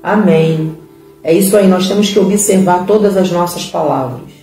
Amém. 0.01 0.75
É 1.23 1.33
isso 1.33 1.55
aí, 1.55 1.67
nós 1.67 1.87
temos 1.87 2.09
que 2.09 2.19
observar 2.19 2.85
todas 2.85 3.15
as 3.15 3.31
nossas 3.31 3.65
palavras. 3.65 4.38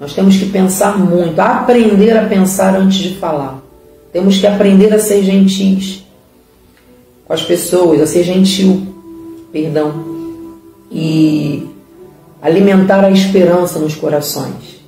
Nós 0.00 0.14
temos 0.14 0.36
que 0.36 0.46
pensar 0.46 0.98
muito, 0.98 1.38
aprender 1.40 2.16
a 2.16 2.26
pensar 2.26 2.76
antes 2.76 2.98
de 2.98 3.16
falar. 3.16 3.60
Temos 4.12 4.38
que 4.38 4.46
aprender 4.46 4.92
a 4.94 4.98
ser 4.98 5.22
gentis 5.22 6.04
com 7.26 7.32
as 7.32 7.42
pessoas, 7.42 8.00
a 8.00 8.06
ser 8.06 8.22
gentil, 8.22 8.86
perdão, 9.52 9.92
e 10.90 11.66
alimentar 12.40 13.04
a 13.04 13.10
esperança 13.10 13.78
nos 13.78 13.94
corações. 13.94 14.78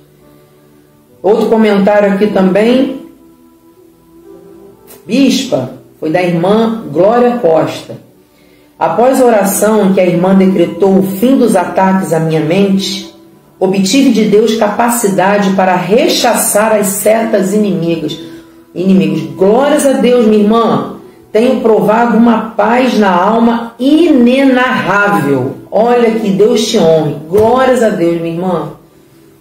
Outro 1.21 1.49
comentário 1.49 2.13
aqui 2.13 2.27
também. 2.27 3.01
Bispa, 5.05 5.73
foi 5.99 6.09
da 6.09 6.21
irmã 6.21 6.85
Glória 6.91 7.37
Costa. 7.37 7.97
Após 8.79 9.21
a 9.21 9.25
oração 9.25 9.93
que 9.93 9.99
a 9.99 10.05
irmã 10.05 10.35
decretou 10.35 10.97
o 10.97 11.03
fim 11.03 11.37
dos 11.37 11.55
ataques 11.55 12.11
à 12.13 12.19
minha 12.19 12.39
mente, 12.39 13.10
obtive 13.61 14.09
de 14.11 14.25
Deus 14.25 14.55
capacidade 14.55 15.51
para 15.51 15.75
rechaçar 15.75 16.75
as 16.75 16.87
setas 16.87 17.53
inimigas. 17.53 18.17
Inimigos. 18.73 19.21
Glórias 19.35 19.85
a 19.85 19.93
Deus, 19.93 20.25
minha 20.25 20.41
irmã. 20.41 20.95
Tenho 21.31 21.61
provado 21.61 22.17
uma 22.17 22.53
paz 22.57 22.97
na 22.97 23.11
alma 23.11 23.75
inenarrável. 23.77 25.57
Olha 25.69 26.09
que 26.09 26.31
Deus 26.31 26.65
te 26.65 26.79
honre. 26.79 27.17
Glórias 27.29 27.83
a 27.83 27.89
Deus, 27.89 28.19
minha 28.19 28.33
irmã. 28.33 28.71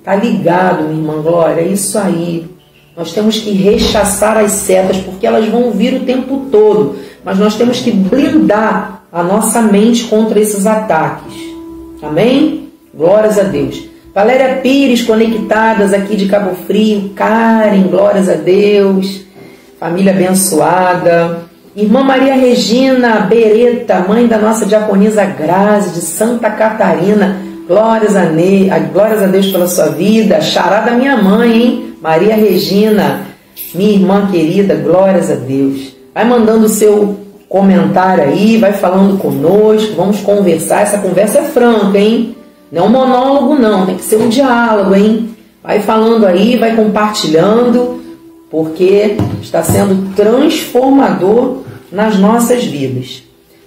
Tá 0.05 0.15
ligado, 0.15 0.85
minha 0.85 1.01
irmã 1.01 1.23
Glória? 1.23 1.63
É 1.63 1.69
isso 1.69 1.99
aí. 1.99 2.47
Nós 2.95 3.13
temos 3.13 3.39
que 3.39 3.53
rechaçar 3.53 4.37
as 4.37 4.53
setas, 4.53 4.99
porque 4.99 5.27
elas 5.27 5.49
vão 5.49 5.71
vir 5.71 5.95
o 5.95 6.05
tempo 6.05 6.47
todo. 6.53 6.97
Mas 7.25 7.39
nós 7.39 7.55
temos 7.55 7.81
que 7.81 7.91
blindar 7.91 9.03
a 9.11 9.23
nossa 9.23 9.63
mente 9.63 10.05
contra 10.05 10.39
esses 10.39 10.67
ataques. 10.67 11.33
Amém? 12.03 12.69
Glórias 12.95 13.39
a 13.39 13.45
Deus. 13.45 13.90
Valéria 14.13 14.57
Pires, 14.57 15.03
conectadas 15.03 15.93
aqui 15.93 16.17
de 16.17 16.27
Cabo 16.27 16.57
Frio. 16.67 17.11
Karen, 17.15 17.85
glórias 17.85 18.29
a 18.29 18.35
Deus. 18.35 19.21
Família 19.79 20.13
abençoada. 20.13 21.43
Irmã 21.77 22.03
Maria 22.03 22.35
Regina 22.35 23.21
Bereta, 23.21 24.01
mãe 24.01 24.27
da 24.27 24.37
nossa 24.37 24.67
diaconisa 24.67 25.25
Grazi, 25.25 25.95
de 25.95 26.01
Santa 26.01 26.51
Catarina. 26.51 27.41
Glórias 27.69 28.17
a, 28.17 28.25
ne... 28.25 28.69
Glórias 28.93 29.23
a 29.23 29.27
Deus 29.27 29.47
pela 29.47 29.69
sua 29.69 29.91
vida. 29.91 30.41
Chará 30.41 30.81
da 30.81 30.91
minha 30.91 31.17
mãe, 31.17 31.53
hein? 31.53 31.95
Maria 32.03 32.35
Regina, 32.35 33.21
minha 33.73 33.93
irmã 33.93 34.29
querida, 34.29 34.75
glórias 34.75 35.31
a 35.31 35.37
Deus. 35.37 35.95
Vai 36.13 36.25
mandando 36.25 36.67
o 36.67 36.69
seu 36.69 37.17
comentário 37.49 38.25
aí, 38.25 38.57
vai 38.57 38.73
falando 38.73 39.19
conosco, 39.19 39.95
vamos 39.95 40.19
conversar. 40.21 40.83
Essa 40.83 40.99
conversa 40.99 41.39
é 41.39 41.43
franca, 41.43 41.97
hein? 41.97 42.35
Não 42.71 42.87
é 42.87 42.89
monólogo, 42.89 43.55
não, 43.57 43.87
tem 43.87 43.97
que 43.97 44.05
ser 44.05 44.17
um 44.17 44.29
diálogo, 44.29 44.95
hein? 44.95 45.35
Vai 45.63 45.81
falando 45.81 46.27
aí, 46.27 46.57
vai 46.57 46.75
compartilhando, 46.77 48.01
porque 48.51 49.17
está 49.43 49.63
sendo 49.63 50.15
transformador 50.15 51.59
nas 51.91 52.19
nossas 52.19 52.65
vidas. 52.65 53.23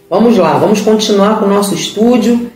Vamos 0.09 0.37
lá, 0.37 0.53
vamos 0.57 0.81
continuar 0.81 1.39
com 1.39 1.45
o 1.45 1.49
nosso 1.49 1.73
estúdio. 1.73 2.51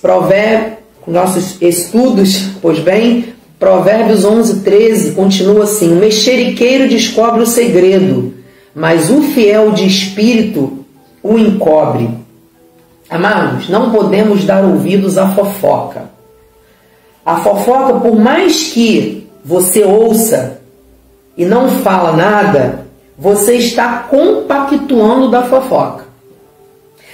Provérbio, 0.00 0.78
nossos 1.06 1.60
estudos, 1.62 2.50
pois 2.60 2.78
bem, 2.78 3.34
Provérbios 3.58 4.24
11, 4.24 4.60
13 4.60 5.12
continua 5.12 5.64
assim: 5.64 5.92
O 5.92 5.96
mexeriqueiro 5.96 6.88
descobre 6.88 7.42
o 7.42 7.46
segredo, 7.46 8.34
mas 8.74 9.10
o 9.10 9.22
fiel 9.22 9.72
de 9.72 9.86
espírito 9.86 10.84
o 11.22 11.38
encobre. 11.38 12.23
Amados, 13.14 13.68
não 13.68 13.92
podemos 13.92 14.44
dar 14.44 14.64
ouvidos 14.64 15.16
à 15.16 15.28
fofoca. 15.28 16.06
A 17.24 17.36
fofoca, 17.36 18.00
por 18.00 18.16
mais 18.16 18.72
que 18.72 19.30
você 19.44 19.84
ouça 19.84 20.58
e 21.36 21.44
não 21.44 21.68
fala 21.68 22.16
nada, 22.16 22.86
você 23.16 23.54
está 23.54 23.98
compactuando 24.10 25.30
da 25.30 25.42
fofoca. 25.42 26.06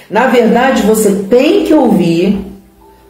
Na 0.09 0.25
verdade, 0.25 0.81
você 0.81 1.23
tem 1.29 1.65
que 1.65 1.73
ouvir 1.75 2.47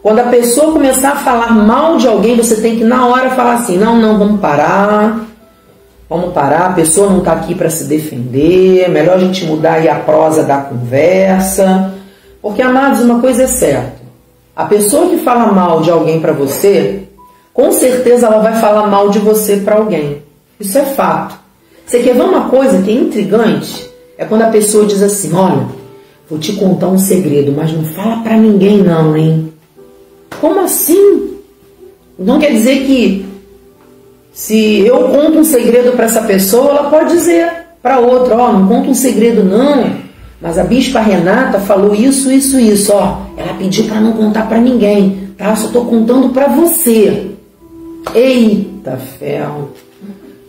quando 0.02 0.18
a 0.18 0.24
pessoa 0.24 0.74
começar 0.74 1.12
a 1.12 1.16
falar 1.16 1.50
mal 1.50 1.96
de 1.96 2.06
alguém, 2.06 2.36
você 2.36 2.60
tem 2.60 2.76
que 2.76 2.84
na 2.84 3.06
hora 3.06 3.30
falar 3.30 3.54
assim: 3.54 3.78
não, 3.78 3.96
não, 3.96 4.18
vamos 4.18 4.38
parar, 4.38 5.24
vamos 6.10 6.34
parar, 6.34 6.66
a 6.66 6.72
pessoa 6.74 7.08
não 7.08 7.20
está 7.20 7.32
aqui 7.32 7.54
para 7.54 7.70
se 7.70 7.84
defender, 7.84 8.86
melhor 8.90 9.16
a 9.16 9.20
gente 9.20 9.46
mudar 9.46 9.76
aí 9.76 9.88
a 9.88 9.94
prosa 9.94 10.42
da 10.42 10.58
conversa. 10.58 11.91
Porque, 12.42 12.60
amados, 12.60 13.00
uma 13.00 13.20
coisa 13.20 13.44
é 13.44 13.46
certa: 13.46 14.02
a 14.54 14.64
pessoa 14.64 15.08
que 15.08 15.18
fala 15.18 15.52
mal 15.52 15.80
de 15.80 15.90
alguém 15.90 16.20
para 16.20 16.32
você, 16.32 17.04
com 17.54 17.70
certeza 17.70 18.26
ela 18.26 18.40
vai 18.40 18.60
falar 18.60 18.88
mal 18.88 19.08
de 19.08 19.20
você 19.20 19.58
para 19.58 19.76
alguém. 19.76 20.20
Isso 20.58 20.76
é 20.76 20.84
fato. 20.84 21.38
Você 21.86 22.00
quer 22.00 22.14
ver 22.14 22.22
uma 22.22 22.48
coisa 22.48 22.82
que 22.82 22.90
é 22.90 22.94
intrigante? 22.94 23.88
É 24.18 24.24
quando 24.24 24.42
a 24.42 24.48
pessoa 24.48 24.84
diz 24.84 25.00
assim: 25.02 25.32
olha, 25.32 25.66
vou 26.28 26.38
te 26.38 26.54
contar 26.54 26.88
um 26.88 26.98
segredo, 26.98 27.52
mas 27.52 27.72
não 27.72 27.84
fala 27.84 28.22
para 28.22 28.36
ninguém, 28.36 28.78
não, 28.78 29.16
hein? 29.16 29.52
Como 30.40 30.60
assim? 30.60 31.36
Não 32.18 32.38
quer 32.38 32.52
dizer 32.52 32.84
que 32.86 33.26
se 34.32 34.80
eu 34.86 35.08
conto 35.08 35.38
um 35.38 35.44
segredo 35.44 35.92
para 35.92 36.06
essa 36.06 36.22
pessoa, 36.22 36.70
ela 36.70 36.90
pode 36.90 37.12
dizer 37.12 37.52
para 37.82 37.98
outra, 37.98 38.36
ó, 38.36 38.48
oh, 38.48 38.52
não 38.52 38.68
conta 38.68 38.90
um 38.90 38.94
segredo 38.94 39.44
não, 39.44 40.01
mas 40.42 40.58
a 40.58 40.64
bispa 40.64 40.98
Renata 40.98 41.60
falou 41.60 41.94
isso, 41.94 42.30
isso, 42.32 42.58
isso, 42.58 42.92
ó, 42.92 43.18
ela 43.36 43.54
pediu 43.54 43.84
para 43.84 44.00
não 44.00 44.12
contar 44.12 44.48
para 44.48 44.60
ninguém, 44.60 45.28
tá? 45.38 45.54
Só 45.54 45.68
estou 45.68 45.84
contando 45.84 46.30
para 46.30 46.48
você. 46.48 47.30
Eita 48.12 48.98
ferro! 49.20 49.70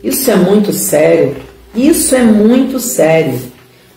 Isso 0.03 0.31
é 0.31 0.35
muito 0.35 0.73
sério. 0.73 1.35
Isso 1.75 2.15
é 2.15 2.23
muito 2.23 2.79
sério. 2.79 3.39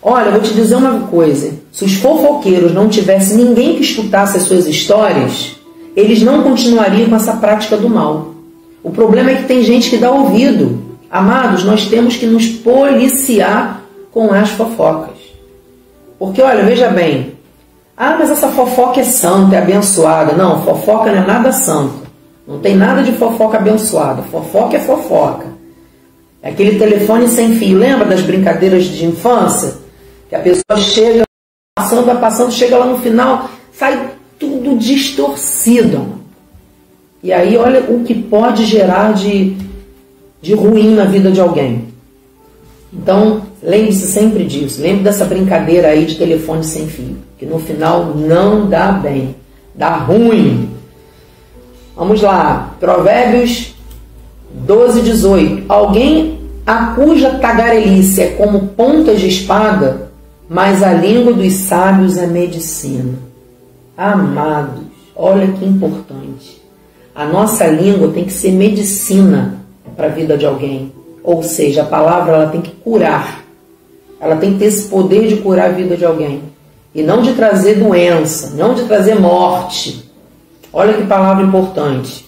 Olha, 0.01 0.31
vou 0.31 0.39
te 0.39 0.53
dizer 0.53 0.75
uma 0.75 1.07
coisa: 1.07 1.53
se 1.71 1.83
os 1.83 1.95
fofoqueiros 1.95 2.73
não 2.73 2.87
tivessem 2.87 3.37
ninguém 3.37 3.75
que 3.75 3.81
escutasse 3.81 4.37
as 4.37 4.43
suas 4.43 4.67
histórias, 4.67 5.55
eles 5.95 6.21
não 6.21 6.43
continuariam 6.43 7.09
com 7.09 7.15
essa 7.15 7.37
prática 7.37 7.75
do 7.75 7.89
mal. 7.89 8.35
O 8.83 8.91
problema 8.91 9.31
é 9.31 9.35
que 9.35 9.47
tem 9.47 9.63
gente 9.63 9.89
que 9.89 9.97
dá 9.97 10.11
ouvido. 10.11 10.79
Amados, 11.09 11.63
nós 11.63 11.87
temos 11.87 12.15
que 12.15 12.27
nos 12.27 12.47
policiar 12.47 13.83
com 14.11 14.31
as 14.31 14.49
fofocas. 14.49 15.16
Porque, 16.17 16.41
olha, 16.41 16.63
veja 16.63 16.89
bem. 16.89 17.37
Ah, 17.95 18.15
mas 18.19 18.29
essa 18.29 18.49
fofoca 18.49 18.99
é 18.99 19.03
santa, 19.03 19.55
é 19.55 19.59
abençoada. 19.59 20.33
Não, 20.33 20.63
fofoca 20.63 21.11
não 21.11 21.23
é 21.23 21.25
nada 21.25 21.51
santo. 21.51 22.07
Não 22.47 22.59
tem 22.59 22.75
nada 22.75 23.03
de 23.03 23.11
fofoca 23.13 23.57
abençoada. 23.57 24.21
Fofoca 24.23 24.77
é 24.77 24.79
fofoca. 24.79 25.47
É 26.41 26.49
aquele 26.49 26.77
telefone 26.77 27.27
sem 27.27 27.55
fio. 27.55 27.77
Lembra 27.77 28.05
das 28.05 28.21
brincadeiras 28.21 28.85
de 28.85 29.05
infância? 29.05 29.75
Que 30.29 30.35
a 30.35 30.39
pessoa 30.39 30.77
chega, 30.77 31.23
passando, 31.75 32.05
vai 32.05 32.17
passando, 32.19 32.51
chega 32.51 32.77
lá 32.77 32.85
no 32.85 32.99
final, 32.99 33.49
sai 33.71 34.11
tudo 34.39 34.77
distorcido. 34.77 36.17
E 37.23 37.33
aí, 37.33 37.57
olha 37.57 37.81
o 37.89 38.03
que 38.03 38.13
pode 38.13 38.63
gerar 38.65 39.13
de, 39.13 39.57
de 40.41 40.53
ruim 40.53 40.93
na 40.93 41.05
vida 41.05 41.31
de 41.31 41.41
alguém. 41.41 41.96
Então, 42.93 43.41
lembre-se 43.61 44.07
sempre 44.07 44.45
disso. 44.45 44.81
Lembre 44.81 45.03
dessa 45.03 45.25
brincadeira 45.25 45.89
aí 45.89 46.05
de 46.05 46.15
telefone 46.15 46.63
sem 46.63 46.87
fio, 46.87 47.17
que 47.37 47.45
no 47.45 47.59
final 47.59 48.13
não 48.15 48.67
dá 48.67 48.91
bem, 48.91 49.35
dá 49.75 49.97
ruim. 49.97 50.69
Vamos 51.95 52.21
lá, 52.21 52.75
Provérbios 52.79 53.75
12, 54.51 55.01
18. 55.01 55.65
Alguém 55.67 56.39
a 56.65 56.87
cuja 56.87 57.39
tagarelice 57.39 58.21
é 58.21 58.27
como 58.31 58.67
pontas 58.67 59.19
de 59.19 59.27
espada, 59.27 60.11
mas 60.49 60.83
a 60.83 60.93
língua 60.93 61.33
dos 61.33 61.53
sábios 61.53 62.17
é 62.17 62.27
medicina. 62.27 63.13
Amados, 63.97 64.83
olha 65.15 65.47
que 65.47 65.65
importante. 65.65 66.61
A 67.15 67.25
nossa 67.25 67.65
língua 67.67 68.09
tem 68.09 68.25
que 68.25 68.33
ser 68.33 68.51
medicina 68.51 69.61
para 69.95 70.07
a 70.07 70.11
vida 70.11 70.37
de 70.37 70.45
alguém. 70.45 70.91
Ou 71.27 71.43
seja, 71.43 71.81
a 71.81 71.85
palavra 71.85 72.35
ela 72.35 72.47
tem 72.47 72.61
que 72.61 72.71
curar. 72.71 73.43
Ela 74.17 74.37
tem 74.37 74.53
que 74.53 74.59
ter 74.59 74.67
esse 74.67 74.87
poder 74.87 75.27
de 75.27 75.35
curar 75.35 75.71
a 75.71 75.73
vida 75.73 75.97
de 75.97 76.05
alguém. 76.05 76.41
E 76.95 77.03
não 77.03 77.21
de 77.21 77.33
trazer 77.33 77.75
doença, 77.75 78.53
não 78.55 78.73
de 78.73 78.85
trazer 78.85 79.19
morte. 79.19 80.09
Olha 80.71 80.93
que 80.93 81.05
palavra 81.05 81.43
importante. 81.43 82.25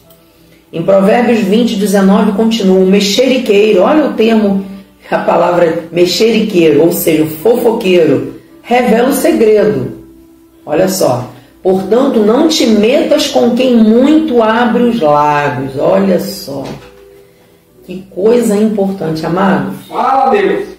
Em 0.74 0.84
Provérbios 0.84 1.40
20, 1.40 1.78
19 1.78 2.34
continua, 2.34 2.86
mexeriqueiro, 2.86 3.84
olha 3.84 4.08
o 4.08 4.14
termo, 4.16 4.66
a 5.10 5.20
palavra 5.20 5.86
mexeriqueiro, 5.94 6.82
ou 6.82 6.92
seja, 6.92 7.26
fofoqueiro, 7.42 8.34
revela 8.62 9.08
o 9.08 9.14
segredo. 9.14 9.94
Olha 10.66 10.90
só. 10.90 11.30
Portanto, 11.64 12.20
não 12.20 12.50
te 12.50 12.66
metas 12.68 13.30
com 13.30 13.52
quem 13.52 13.78
muito 13.78 14.44
abre 14.44 14.84
os 14.84 15.00
lábios. 15.00 15.80
Olha 15.80 16.20
só. 16.20 16.66
Que 17.90 18.04
coisa 18.12 18.56
importante, 18.56 19.26
amado. 19.26 19.74
Fala, 19.88 20.30
Deus. 20.30 20.78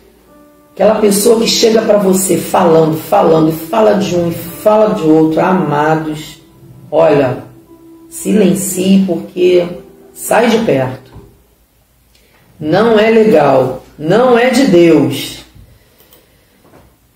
Aquela 0.73 1.01
pessoa 1.01 1.41
que 1.41 1.47
chega 1.49 1.83
para 1.83 1.99
você 1.99 2.39
falando, 2.39 2.97
falando, 2.97 3.51
fala 3.51 3.95
de 3.95 4.15
um 4.15 4.29
e 4.29 4.33
fala 4.33 4.95
de 4.95 5.03
outro, 5.03 5.41
amados. 5.41 6.41
Olha, 6.89 7.39
silencie 8.09 9.05
porque 9.09 9.67
sai 10.15 10.51
de 10.51 10.59
perto. 10.59 11.11
Não 12.61 12.97
é 12.97 13.11
legal, 13.11 13.83
não 13.99 14.39
é 14.39 14.51
de 14.51 14.69
Deus. 14.69 15.45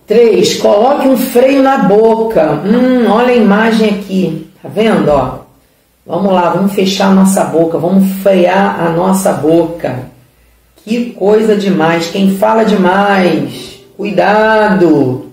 3. 0.08 0.56
Coloque 0.56 1.06
um 1.06 1.16
freio 1.16 1.62
na 1.62 1.84
boca. 1.84 2.60
Hum, 2.66 3.08
olha 3.08 3.32
a 3.32 3.36
imagem 3.36 3.90
aqui. 3.90 4.50
Tá 4.60 4.68
vendo, 4.68 5.08
ó? 5.08 5.43
Vamos 6.06 6.34
lá, 6.34 6.50
vamos 6.50 6.74
fechar 6.74 7.08
a 7.08 7.14
nossa 7.14 7.44
boca, 7.44 7.78
vamos 7.78 8.06
frear 8.22 8.78
a 8.78 8.90
nossa 8.90 9.32
boca. 9.32 10.10
Que 10.84 11.12
coisa 11.12 11.56
demais. 11.56 12.08
Quem 12.08 12.36
fala 12.36 12.62
demais, 12.62 13.80
cuidado. 13.96 15.30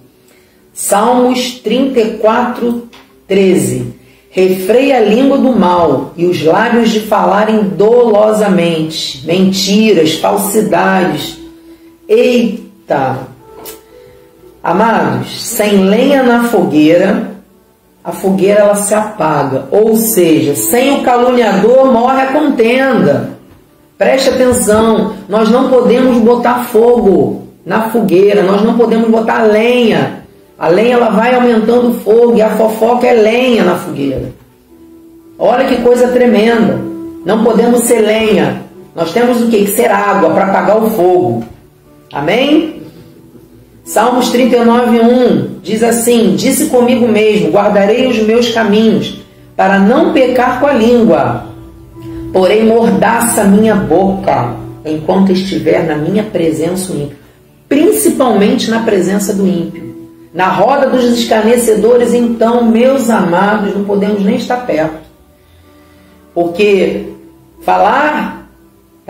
Salmos 0.73 1.60
34, 1.60 2.88
13. 3.27 3.93
Refreia 4.29 4.95
a 4.95 5.01
língua 5.01 5.38
do 5.38 5.51
mal 5.51 6.13
e 6.15 6.25
os 6.25 6.41
lábios 6.41 6.89
de 6.89 7.01
falarem 7.01 7.63
dolosamente, 7.63 9.27
mentiras, 9.27 10.13
falsidades. 10.13 11.38
Eita! 12.07 13.27
Amados, 14.63 15.41
sem 15.41 15.84
lenha 15.84 16.23
na 16.23 16.45
fogueira, 16.45 17.31
a 18.03 18.11
fogueira 18.11 18.61
ela 18.61 18.75
se 18.75 18.93
apaga. 18.93 19.65
Ou 19.71 19.95
seja, 19.95 20.55
sem 20.55 20.99
o 20.99 21.03
caluniador 21.03 21.91
morre 21.91 22.21
a 22.21 22.27
contenda. 22.27 23.31
Preste 23.97 24.29
atenção, 24.29 25.13
nós 25.29 25.49
não 25.49 25.69
podemos 25.69 26.17
botar 26.17 26.65
fogo 26.65 27.43
na 27.63 27.89
fogueira, 27.89 28.41
nós 28.41 28.63
não 28.63 28.75
podemos 28.75 29.09
botar 29.09 29.43
lenha. 29.43 30.23
A 30.57 30.67
lenha 30.67 30.95
ela 30.95 31.09
vai 31.09 31.35
aumentando 31.35 31.89
o 31.89 31.93
fogo 31.93 32.35
e 32.35 32.41
a 32.41 32.49
fofoca 32.51 33.05
é 33.05 33.13
lenha 33.13 33.63
na 33.63 33.75
fogueira. 33.75 34.31
Olha 35.37 35.65
que 35.65 35.81
coisa 35.81 36.07
tremenda. 36.07 36.79
Não 37.25 37.43
podemos 37.43 37.81
ser 37.81 38.01
lenha. 38.01 38.63
Nós 38.95 39.13
temos 39.13 39.41
o 39.41 39.49
que? 39.49 39.65
Que 39.65 39.71
ser 39.71 39.91
água 39.91 40.31
para 40.31 40.45
apagar 40.45 40.83
o 40.83 40.89
fogo. 40.89 41.43
Amém? 42.11 42.81
Salmos 43.84 44.30
39, 44.30 45.00
1 45.00 45.60
diz 45.62 45.84
assim: 45.84 46.36
Disse 46.36 46.67
comigo 46.67 47.08
mesmo: 47.08 47.52
guardarei 47.52 48.08
os 48.08 48.20
meus 48.20 48.50
caminhos, 48.50 49.22
para 49.56 49.80
não 49.80 50.13
pecar 50.13 50.60
com 50.60 50.67
a 50.67 50.74
língua. 50.74 51.46
Porém, 52.32 52.65
mordaça 52.65 53.44
minha 53.44 53.76
boca, 53.76 54.56
enquanto 54.86 55.32
estiver 55.32 55.86
na 55.86 55.96
minha 55.96 56.24
presença 56.24 56.94
o 56.94 56.96
ímpio, 56.96 57.17
principalmente 57.67 58.70
na 58.70 58.84
presença 58.84 59.34
do 59.34 59.46
ímpio. 59.46 59.91
Na 60.34 60.48
roda 60.48 60.89
dos 60.89 61.04
escarnecedores, 61.04 62.13
então, 62.13 62.63
meus 62.63 63.10
amados, 63.10 63.76
não 63.76 63.84
podemos 63.84 64.24
nem 64.24 64.38
estar 64.38 64.65
perto. 64.65 65.02
Porque 66.34 67.08
falar 67.62 68.40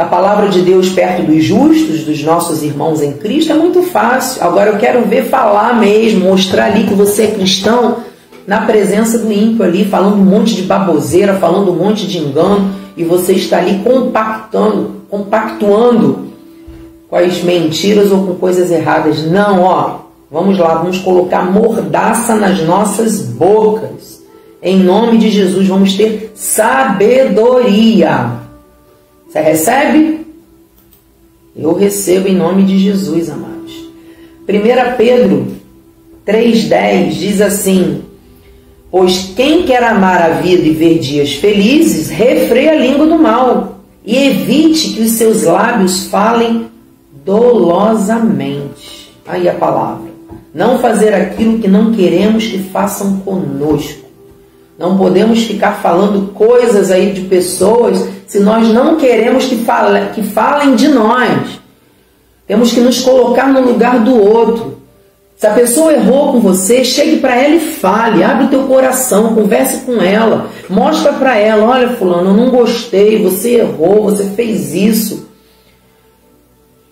a 0.01 0.05
palavra 0.05 0.49
de 0.49 0.61
Deus 0.61 0.89
perto 0.89 1.23
dos 1.23 1.43
justos, 1.43 2.03
dos 2.03 2.23
nossos 2.23 2.63
irmãos 2.63 3.03
em 3.03 3.13
Cristo, 3.13 3.51
é 3.51 3.55
muito 3.55 3.83
fácil. 3.83 4.43
Agora 4.43 4.71
eu 4.71 4.77
quero 4.77 5.07
ver 5.07 5.25
falar 5.25 5.79
mesmo, 5.79 6.27
mostrar 6.27 6.65
ali 6.65 6.85
que 6.85 6.95
você 6.95 7.23
é 7.23 7.27
cristão 7.27 7.97
na 8.47 8.61
presença 8.61 9.19
do 9.19 9.31
ímpio 9.31 9.63
ali, 9.63 9.85
falando 9.85 10.15
um 10.15 10.25
monte 10.25 10.55
de 10.55 10.63
baboseira, 10.63 11.35
falando 11.35 11.71
um 11.71 11.75
monte 11.75 12.07
de 12.07 12.17
engano, 12.17 12.71
e 12.97 13.03
você 13.03 13.33
está 13.33 13.59
ali 13.59 13.79
compactando, 13.83 15.01
compactuando 15.07 16.31
com 17.07 17.15
as 17.15 17.43
mentiras 17.43 18.11
ou 18.11 18.25
com 18.25 18.33
coisas 18.35 18.71
erradas. 18.71 19.23
Não, 19.23 19.61
ó, 19.61 19.97
vamos 20.31 20.57
lá, 20.57 20.75
vamos 20.75 20.97
colocar 20.97 21.43
mordaça 21.43 22.35
nas 22.35 22.59
nossas 22.63 23.21
bocas. 23.21 24.19
Em 24.63 24.79
nome 24.79 25.19
de 25.19 25.29
Jesus, 25.29 25.67
vamos 25.67 25.93
ter 25.93 26.31
sabedoria. 26.33 28.40
Você 29.31 29.39
recebe? 29.39 30.27
Eu 31.55 31.73
recebo 31.73 32.27
em 32.27 32.35
nome 32.35 32.63
de 32.63 32.77
Jesus, 32.77 33.29
amados. 33.29 33.71
1 34.41 34.97
Pedro 34.97 35.47
3,10 36.27 37.11
diz 37.11 37.39
assim: 37.39 38.01
Pois 38.91 39.31
quem 39.33 39.63
quer 39.63 39.81
amar 39.83 40.21
a 40.21 40.29
vida 40.41 40.63
e 40.63 40.71
ver 40.71 40.99
dias 40.99 41.35
felizes, 41.35 42.09
refreia 42.09 42.71
a 42.71 42.75
língua 42.75 43.07
do 43.07 43.17
mal 43.17 43.79
e 44.05 44.17
evite 44.17 44.95
que 44.95 45.01
os 45.01 45.11
seus 45.11 45.43
lábios 45.43 46.07
falem 46.07 46.67
dolosamente. 47.23 49.13
Aí 49.25 49.47
a 49.47 49.53
palavra. 49.53 50.11
Não 50.53 50.77
fazer 50.79 51.13
aquilo 51.13 51.59
que 51.59 51.69
não 51.69 51.93
queremos 51.93 52.47
que 52.47 52.59
façam 52.59 53.19
conosco. 53.19 54.00
Não 54.81 54.97
podemos 54.97 55.43
ficar 55.43 55.73
falando 55.73 56.33
coisas 56.33 56.89
aí 56.89 57.11
de 57.11 57.21
pessoas 57.21 58.03
se 58.25 58.39
nós 58.39 58.67
não 58.69 58.95
queremos 58.95 59.45
que, 59.45 59.63
que 60.15 60.23
falem 60.23 60.75
de 60.75 60.87
nós. 60.87 61.59
Temos 62.47 62.73
que 62.73 62.79
nos 62.79 63.01
colocar 63.01 63.47
no 63.47 63.61
lugar 63.61 63.99
do 63.99 64.19
outro. 64.19 64.79
Se 65.37 65.45
a 65.45 65.53
pessoa 65.53 65.93
errou 65.93 66.33
com 66.33 66.39
você, 66.39 66.83
chegue 66.83 67.17
para 67.17 67.35
ela 67.35 67.55
e 67.55 67.59
fale, 67.59 68.23
abre 68.23 68.45
o 68.45 68.49
teu 68.49 68.63
coração, 68.63 69.35
converse 69.35 69.85
com 69.85 70.01
ela, 70.01 70.49
mostra 70.67 71.13
para 71.13 71.37
ela, 71.37 71.65
olha 71.65 71.95
fulano, 71.95 72.31
eu 72.31 72.33
não 72.33 72.49
gostei, 72.49 73.21
você 73.21 73.57
errou, 73.57 74.03
você 74.03 74.25
fez 74.35 74.73
isso. 74.73 75.27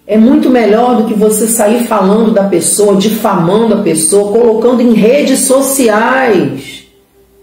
É 0.06 0.18
muito 0.18 0.50
melhor 0.50 0.98
do 0.98 1.08
que 1.08 1.14
você 1.14 1.48
sair 1.48 1.86
falando 1.86 2.32
da 2.32 2.44
pessoa, 2.44 2.96
difamando 2.96 3.76
a 3.76 3.82
pessoa, 3.84 4.32
colocando 4.32 4.82
em 4.82 4.94
redes 4.94 5.42
sociais, 5.42 6.79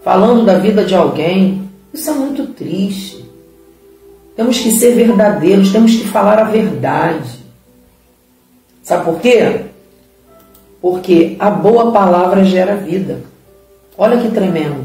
falando 0.06 0.44
da 0.44 0.56
vida 0.56 0.84
de 0.84 0.94
alguém. 0.94 1.68
Isso 1.92 2.08
é 2.08 2.12
muito 2.12 2.46
triste. 2.52 3.28
Temos 4.36 4.56
que 4.56 4.70
ser 4.70 4.94
verdadeiros, 4.94 5.72
temos 5.72 5.96
que 5.96 6.06
falar 6.06 6.38
a 6.38 6.44
verdade. 6.44 7.40
Sabe 8.84 9.04
por 9.04 9.20
quê? 9.20 9.62
Porque 10.80 11.34
a 11.40 11.50
boa 11.50 11.90
palavra 11.90 12.44
gera 12.44 12.76
vida. 12.76 13.18
Olha 13.98 14.18
que 14.18 14.30
tremendo. 14.30 14.84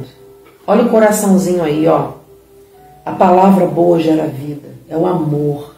Olha 0.66 0.86
o 0.86 0.90
coraçãozinho 0.90 1.64
aí, 1.64 1.86
ó. 1.86 2.14
A 3.06 3.12
palavra 3.12 3.68
boa 3.68 4.00
gera 4.00 4.26
vida. 4.26 4.70
É 4.90 4.98
o 4.98 5.06
amor. 5.06 5.76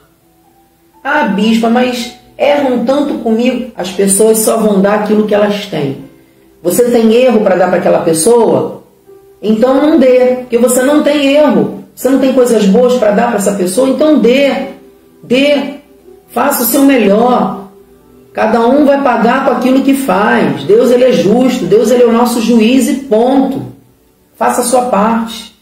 Ah, 1.03 1.25
bispa, 1.25 1.69
mas 1.69 2.15
erram 2.37 2.85
tanto 2.85 3.15
comigo. 3.15 3.73
As 3.75 3.91
pessoas 3.91 4.39
só 4.39 4.55
vão 4.55 4.81
dar 4.81 5.01
aquilo 5.01 5.27
que 5.27 5.35
elas 5.35 5.65
têm. 5.65 6.05
Você 6.61 6.89
tem 6.91 7.13
erro 7.13 7.41
para 7.41 7.57
dar 7.57 7.67
para 7.67 7.79
aquela 7.79 7.99
pessoa? 8.03 8.82
Então 9.43 9.75
não 9.75 9.99
dê, 9.99 10.37
porque 10.39 10.57
você 10.57 10.81
não 10.81 11.03
tem 11.03 11.35
erro. 11.35 11.83
Você 11.93 12.09
não 12.09 12.19
tem 12.19 12.33
coisas 12.33 12.65
boas 12.65 12.93
para 12.93 13.11
dar 13.11 13.27
para 13.27 13.35
essa 13.35 13.51
pessoa? 13.51 13.89
Então 13.89 14.17
dê, 14.17 14.69
dê, 15.21 15.75
faça 16.29 16.63
o 16.63 16.65
seu 16.65 16.83
melhor. 16.83 17.67
Cada 18.31 18.65
um 18.65 18.85
vai 18.85 19.03
pagar 19.03 19.45
com 19.45 19.51
aquilo 19.51 19.83
que 19.83 19.93
faz. 19.93 20.63
Deus 20.63 20.89
ele 20.89 21.03
é 21.03 21.11
justo, 21.11 21.65
Deus 21.65 21.91
ele 21.91 22.03
é 22.03 22.05
o 22.05 22.13
nosso 22.13 22.41
juiz 22.41 22.87
e 22.87 22.93
ponto. 23.01 23.61
Faça 24.35 24.61
a 24.61 24.63
sua 24.63 24.85
parte. 24.85 25.53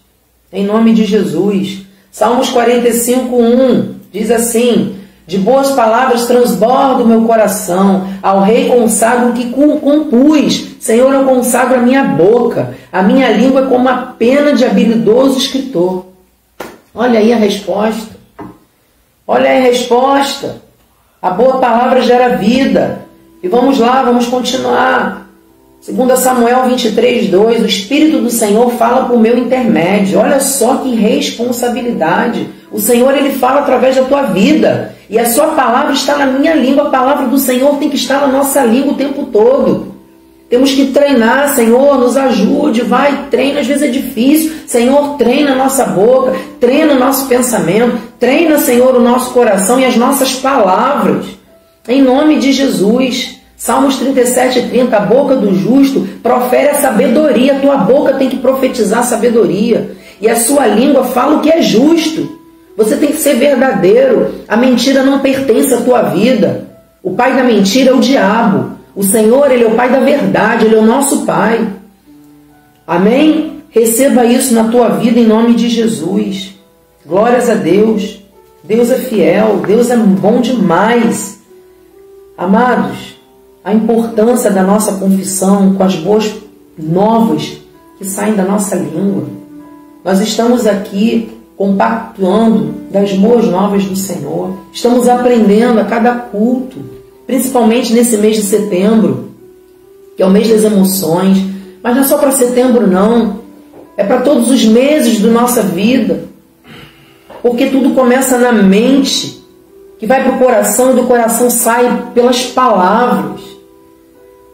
Em 0.53 0.63
nome 0.63 0.93
de 0.93 1.03
Jesus. 1.03 1.81
Salmos 2.11 2.49
45, 2.49 3.35
1 3.35 3.95
diz 4.11 4.29
assim: 4.31 4.95
De 5.31 5.37
boas 5.37 5.71
palavras 5.71 6.25
transborda 6.25 7.05
o 7.05 7.07
meu 7.07 7.21
coração, 7.21 8.05
ao 8.21 8.41
rei 8.41 8.67
consagro 8.67 9.29
o 9.29 9.33
que 9.33 9.49
compus. 9.49 10.75
Senhor, 10.81 11.13
eu 11.13 11.23
consagro 11.23 11.75
a 11.75 11.81
minha 11.81 12.03
boca, 12.03 12.75
a 12.91 13.01
minha 13.01 13.29
língua 13.29 13.67
como 13.67 13.87
a 13.87 13.95
pena 13.95 14.51
de 14.51 14.65
habilidoso 14.65 15.37
escritor. 15.37 16.07
Olha 16.93 17.17
aí 17.17 17.31
a 17.31 17.37
resposta. 17.37 18.13
Olha 19.25 19.49
aí 19.49 19.59
a 19.59 19.69
resposta. 19.69 20.61
A 21.21 21.29
boa 21.29 21.59
palavra 21.59 22.01
gera 22.01 22.35
vida. 22.35 23.05
E 23.41 23.47
vamos 23.47 23.79
lá, 23.79 24.03
vamos 24.03 24.27
continuar. 24.27 25.29
Segundo 25.81 26.15
Samuel 26.15 26.65
23, 26.65 27.27
2, 27.31 27.63
o 27.63 27.65
Espírito 27.65 28.19
do 28.19 28.29
Senhor 28.29 28.69
fala 28.73 29.07
por 29.07 29.19
meu 29.19 29.35
intermédio. 29.35 30.19
Olha 30.19 30.39
só 30.39 30.75
que 30.75 30.93
responsabilidade. 30.93 32.47
O 32.71 32.79
Senhor, 32.79 33.17
Ele 33.17 33.31
fala 33.31 33.61
através 33.61 33.95
da 33.95 34.03
tua 34.03 34.21
vida. 34.27 34.95
E 35.09 35.17
a 35.17 35.25
sua 35.25 35.47
palavra 35.47 35.91
está 35.93 36.15
na 36.17 36.27
minha 36.27 36.53
língua. 36.53 36.83
A 36.83 36.91
palavra 36.91 37.25
do 37.25 37.39
Senhor 37.39 37.77
tem 37.77 37.89
que 37.89 37.95
estar 37.95 38.21
na 38.21 38.27
nossa 38.27 38.63
língua 38.63 38.93
o 38.93 38.95
tempo 38.95 39.23
todo. 39.33 39.95
Temos 40.51 40.71
que 40.71 40.91
treinar, 40.91 41.55
Senhor, 41.55 41.97
nos 41.97 42.15
ajude, 42.15 42.81
vai, 42.81 43.29
treina, 43.31 43.61
às 43.61 43.65
vezes 43.65 43.81
é 43.81 43.87
difícil. 43.87 44.51
Senhor, 44.67 45.17
treina 45.17 45.53
a 45.53 45.55
nossa 45.55 45.85
boca, 45.85 46.35
treina 46.59 46.93
o 46.93 46.99
nosso 46.99 47.25
pensamento, 47.25 47.97
treina, 48.19 48.59
Senhor, 48.59 48.95
o 48.95 49.01
nosso 49.01 49.31
coração 49.31 49.79
e 49.79 49.85
as 49.85 49.95
nossas 49.95 50.35
palavras. 50.35 51.25
Em 51.87 52.03
nome 52.03 52.37
de 52.37 52.51
Jesus. 52.51 53.40
Salmos 53.61 53.97
37 53.97 54.57
e 54.57 54.69
30, 54.69 54.97
a 54.97 54.99
boca 55.01 55.35
do 55.35 55.53
justo 55.53 56.07
profere 56.23 56.69
a 56.69 56.81
sabedoria, 56.81 57.57
a 57.57 57.59
tua 57.59 57.77
boca 57.77 58.15
tem 58.15 58.27
que 58.27 58.37
profetizar 58.37 59.03
sabedoria, 59.03 59.95
e 60.19 60.27
a 60.27 60.35
sua 60.35 60.65
língua 60.65 61.03
fala 61.03 61.37
o 61.37 61.41
que 61.41 61.51
é 61.51 61.61
justo. 61.61 62.39
Você 62.75 62.97
tem 62.97 63.11
que 63.11 63.21
ser 63.21 63.35
verdadeiro, 63.35 64.33
a 64.47 64.57
mentira 64.57 65.03
não 65.03 65.19
pertence 65.19 65.71
à 65.75 65.77
tua 65.77 66.01
vida. 66.01 66.69
O 67.03 67.11
pai 67.11 67.35
da 67.35 67.43
mentira 67.43 67.91
é 67.91 67.93
o 67.93 67.99
diabo. 67.99 68.77
O 68.95 69.03
Senhor, 69.03 69.51
Ele 69.51 69.63
é 69.63 69.67
o 69.67 69.75
pai 69.75 69.91
da 69.91 69.99
verdade, 69.99 70.65
Ele 70.65 70.75
é 70.77 70.79
o 70.79 70.85
nosso 70.85 71.23
pai. 71.23 71.63
Amém? 72.87 73.61
Receba 73.69 74.25
isso 74.25 74.55
na 74.55 74.69
tua 74.69 74.89
vida 74.89 75.19
em 75.19 75.27
nome 75.27 75.53
de 75.53 75.69
Jesus. 75.69 76.55
Glórias 77.05 77.47
a 77.47 77.53
Deus. 77.53 78.23
Deus 78.63 78.89
é 78.89 78.95
fiel, 78.95 79.61
Deus 79.67 79.91
é 79.91 79.97
bom 79.97 80.41
demais. 80.41 81.39
Amados, 82.35 83.10
a 83.63 83.73
importância 83.73 84.49
da 84.49 84.63
nossa 84.63 84.93
confissão 84.93 85.75
com 85.75 85.83
as 85.83 85.95
boas 85.95 86.31
novas 86.77 87.57
que 87.97 88.05
saem 88.05 88.33
da 88.33 88.43
nossa 88.43 88.75
língua. 88.75 89.25
Nós 90.03 90.19
estamos 90.19 90.65
aqui 90.65 91.29
compactuando 91.55 92.73
das 92.89 93.13
boas 93.13 93.45
novas 93.45 93.85
do 93.85 93.95
Senhor. 93.95 94.57
Estamos 94.73 95.07
aprendendo 95.07 95.79
a 95.79 95.85
cada 95.85 96.11
culto, 96.13 96.77
principalmente 97.27 97.93
nesse 97.93 98.17
mês 98.17 98.37
de 98.37 98.43
setembro, 98.43 99.29
que 100.17 100.23
é 100.23 100.25
o 100.25 100.31
mês 100.31 100.49
das 100.49 100.63
emoções. 100.63 101.37
Mas 101.83 101.95
não 101.95 102.01
é 102.01 102.07
só 102.07 102.17
para 102.17 102.31
setembro, 102.31 102.87
não. 102.87 103.41
É 103.95 104.03
para 104.03 104.21
todos 104.21 104.49
os 104.49 104.65
meses 104.65 105.21
da 105.21 105.29
nossa 105.29 105.61
vida. 105.61 106.25
Porque 107.43 107.67
tudo 107.67 107.93
começa 107.93 108.39
na 108.39 108.51
mente, 108.51 109.43
que 109.99 110.07
vai 110.07 110.23
para 110.23 110.33
o 110.33 110.39
coração 110.39 110.91
e 110.91 110.95
do 110.95 111.03
coração 111.03 111.51
sai 111.51 112.07
pelas 112.15 112.43
palavras. 112.47 113.50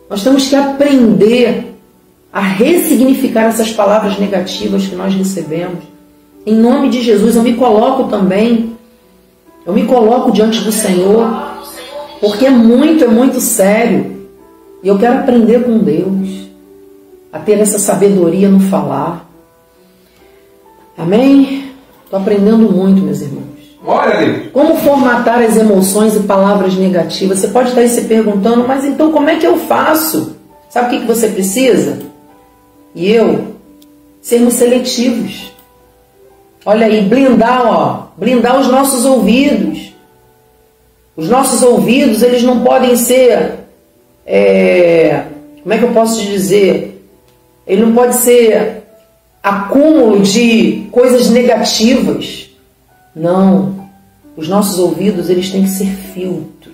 Nós 0.09 0.23
temos 0.23 0.47
que 0.47 0.55
aprender 0.55 1.75
a 2.31 2.39
ressignificar 2.39 3.45
essas 3.45 3.71
palavras 3.71 4.17
negativas 4.19 4.85
que 4.85 4.95
nós 4.95 5.13
recebemos. 5.13 5.83
Em 6.45 6.53
nome 6.53 6.89
de 6.89 7.01
Jesus, 7.01 7.35
eu 7.35 7.43
me 7.43 7.55
coloco 7.55 8.05
também, 8.05 8.75
eu 9.65 9.73
me 9.73 9.85
coloco 9.85 10.31
diante 10.31 10.61
do 10.61 10.71
Senhor, 10.71 11.27
porque 12.21 12.45
é 12.45 12.49
muito, 12.49 13.03
é 13.03 13.07
muito 13.07 13.39
sério. 13.41 14.17
E 14.81 14.87
eu 14.87 14.97
quero 14.97 15.19
aprender 15.19 15.63
com 15.63 15.79
Deus, 15.79 16.47
a 17.33 17.39
ter 17.39 17.59
essa 17.59 17.79
sabedoria 17.79 18.47
no 18.47 18.59
falar. 18.59 19.27
Amém? 20.97 21.71
Estou 22.05 22.19
aprendendo 22.19 22.71
muito, 22.71 23.01
meus 23.01 23.19
irmãos. 23.19 23.56
Glória 23.87 24.13
a 24.13 24.17
Deus. 24.17 24.51
Como 24.51 24.75
formatar 24.75 25.41
as 25.41 25.55
emoções 25.55 26.13
e 26.13 26.19
palavras 26.19 26.75
negativas? 26.75 27.39
Você 27.39 27.47
pode 27.47 27.69
estar 27.69 27.79
aí 27.79 27.87
se 27.87 28.01
perguntando, 28.01 28.67
mas 28.67 28.83
então 28.83 29.13
como 29.13 29.29
é 29.29 29.37
que 29.37 29.47
eu 29.47 29.57
faço? 29.59 30.35
Sabe 30.69 30.87
o 30.87 30.89
que, 30.89 31.05
que 31.05 31.07
você 31.07 31.29
precisa? 31.29 31.99
E 32.93 33.09
eu? 33.09 33.55
Sermos 34.21 34.55
seletivos. 34.55 35.53
Olha 36.65 36.85
aí, 36.85 37.01
blindar, 37.01 37.65
ó, 37.65 38.07
blindar 38.17 38.59
os 38.59 38.67
nossos 38.67 39.05
ouvidos. 39.05 39.93
Os 41.15 41.29
nossos 41.29 41.63
ouvidos, 41.63 42.21
eles 42.21 42.43
não 42.43 42.65
podem 42.65 42.97
ser, 42.97 43.53
é, 44.25 45.23
como 45.63 45.73
é 45.73 45.77
que 45.77 45.85
eu 45.85 45.93
posso 45.93 46.19
te 46.19 46.27
dizer? 46.27 47.01
Ele 47.65 47.83
não 47.83 47.93
pode 47.93 48.17
ser 48.17 48.83
acúmulo 49.41 50.19
de 50.23 50.89
coisas 50.91 51.29
negativas. 51.29 52.49
Não. 53.15 53.76
Os 54.37 54.47
nossos 54.47 54.77
ouvidos, 54.77 55.31
eles 55.31 55.49
têm 55.49 55.63
que 55.63 55.69
ser 55.69 55.87
filtro. 56.13 56.71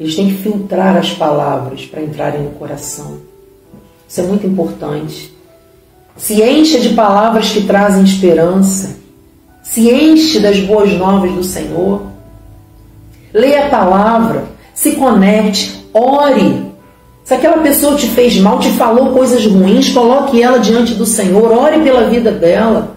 Eles 0.00 0.16
têm 0.16 0.26
que 0.28 0.42
filtrar 0.42 0.96
as 0.96 1.12
palavras 1.12 1.86
para 1.86 2.02
entrarem 2.02 2.42
no 2.42 2.50
coração. 2.50 3.18
Isso 4.08 4.20
é 4.20 4.24
muito 4.24 4.44
importante. 4.44 5.32
Se 6.16 6.42
encha 6.42 6.80
de 6.80 6.90
palavras 6.90 7.50
que 7.50 7.62
trazem 7.62 8.02
esperança. 8.02 8.96
Se 9.62 9.88
enche 9.88 10.40
das 10.40 10.58
boas 10.58 10.92
novas 10.92 11.32
do 11.32 11.44
Senhor. 11.44 12.02
Leia 13.32 13.66
a 13.66 13.70
palavra, 13.70 14.44
se 14.74 14.92
conecte, 14.92 15.84
ore. 15.94 16.66
Se 17.24 17.34
aquela 17.34 17.58
pessoa 17.58 17.96
te 17.96 18.08
fez 18.08 18.38
mal, 18.38 18.58
te 18.58 18.70
falou 18.70 19.12
coisas 19.12 19.44
ruins, 19.46 19.90
coloque 19.90 20.42
ela 20.42 20.58
diante 20.58 20.94
do 20.94 21.06
Senhor, 21.06 21.52
ore 21.52 21.82
pela 21.82 22.08
vida 22.08 22.32
dela. 22.32 22.96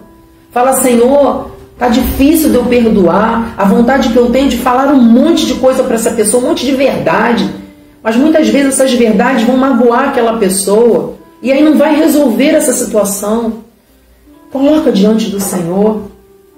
Fala, 0.50 0.72
Senhor, 0.74 1.49
Tá 1.80 1.88
difícil 1.88 2.50
de 2.50 2.56
eu 2.56 2.64
perdoar. 2.66 3.54
A 3.56 3.64
vontade 3.64 4.10
que 4.10 4.16
eu 4.18 4.30
tenho 4.30 4.50
de 4.50 4.58
falar 4.58 4.92
um 4.92 5.00
monte 5.00 5.46
de 5.46 5.54
coisa 5.54 5.82
para 5.82 5.94
essa 5.94 6.10
pessoa, 6.10 6.44
um 6.44 6.48
monte 6.48 6.66
de 6.66 6.72
verdade. 6.72 7.48
Mas 8.02 8.16
muitas 8.16 8.48
vezes 8.48 8.74
essas 8.74 8.92
verdades 8.92 9.44
vão 9.44 9.56
magoar 9.56 10.10
aquela 10.10 10.36
pessoa 10.36 11.14
e 11.42 11.50
aí 11.50 11.64
não 11.64 11.78
vai 11.78 11.96
resolver 11.96 12.50
essa 12.50 12.74
situação. 12.74 13.64
Coloca 14.52 14.92
diante 14.92 15.30
do 15.30 15.40
Senhor. 15.40 16.02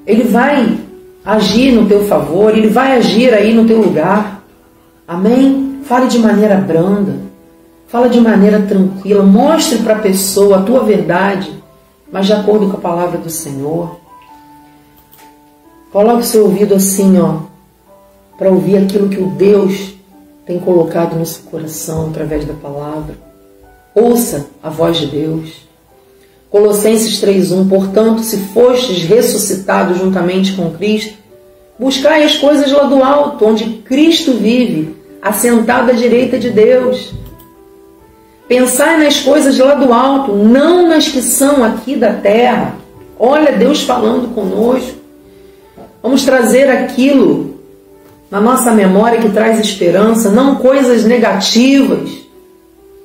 Ele 0.05 0.25
vai 0.25 0.77
agir 1.25 1.71
no 1.71 1.87
teu 1.87 2.05
favor, 2.07 2.51
ele 2.51 2.67
vai 2.67 2.97
agir 2.97 3.33
aí 3.33 3.55
no 3.55 3.65
teu 3.65 3.81
lugar. 3.81 4.43
Amém? 5.07 5.83
Fale 5.85 6.09
de 6.09 6.19
maneira 6.19 6.57
branda. 6.57 7.15
Fala 7.87 8.09
de 8.09 8.21
maneira 8.21 8.59
tranquila. 8.63 9.23
Mostre 9.23 9.79
para 9.79 9.95
a 9.95 10.01
pessoa 10.01 10.57
a 10.57 10.63
tua 10.63 10.81
verdade, 10.83 11.53
mas 12.11 12.27
de 12.27 12.33
acordo 12.33 12.67
com 12.67 12.77
a 12.77 12.81
palavra 12.81 13.19
do 13.19 13.31
Senhor. 13.31 14.02
Coloque 15.93 16.25
seu 16.25 16.45
ouvido 16.45 16.75
assim, 16.75 17.21
ó, 17.21 17.41
para 18.39 18.49
ouvir 18.49 18.79
aquilo 18.79 19.11
que 19.11 19.21
o 19.21 19.27
Deus 19.33 19.93
tem 20.47 20.59
colocado 20.59 21.15
no 21.17 21.27
seu 21.27 21.45
coração 21.51 22.09
através 22.09 22.47
da 22.47 22.55
palavra. 22.55 23.15
Ouça 23.95 24.47
a 24.63 24.71
voz 24.71 24.97
de 24.97 25.07
Deus. 25.09 25.69
Colossenses 26.49 27.21
3:1 27.21 27.69
Portanto, 27.69 28.23
se 28.23 28.39
fostes 28.39 29.03
ressuscitados 29.03 29.99
juntamente 29.99 30.55
com 30.55 30.71
Cristo, 30.71 31.13
buscai 31.79 32.25
as 32.25 32.37
coisas 32.37 32.73
lá 32.73 32.85
do 32.85 33.05
alto, 33.05 33.45
onde 33.45 33.65
Cristo 33.85 34.33
vive, 34.33 34.97
assentado 35.21 35.91
à 35.91 35.95
direita 35.95 36.39
de 36.39 36.49
Deus. 36.49 37.13
Pensai 38.49 38.99
nas 38.99 39.21
coisas 39.21 39.59
lá 39.59 39.75
do 39.75 39.93
alto, 39.93 40.33
não 40.33 40.89
nas 40.89 41.07
que 41.09 41.21
são 41.21 41.63
aqui 41.63 41.97
da 41.97 42.15
terra. 42.15 42.77
Olha 43.19 43.53
Deus 43.53 43.83
falando 43.83 44.35
conosco. 44.35 45.02
Vamos 46.03 46.25
trazer 46.25 46.69
aquilo 46.69 47.61
na 48.31 48.41
nossa 48.41 48.73
memória 48.73 49.21
que 49.21 49.29
traz 49.29 49.61
esperança, 49.61 50.31
não 50.31 50.57
coisas 50.57 51.05
negativas. 51.05 52.11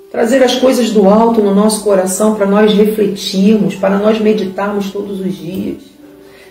Trazer 0.10 0.42
as 0.42 0.56
coisas 0.56 0.90
do 0.90 1.08
alto 1.08 1.42
no 1.42 1.54
nosso 1.54 1.84
coração 1.84 2.34
para 2.34 2.46
nós 2.46 2.74
refletirmos, 2.74 3.76
para 3.76 3.98
nós 3.98 4.20
meditarmos 4.20 4.90
todos 4.90 5.20
os 5.20 5.36
dias. 5.36 5.78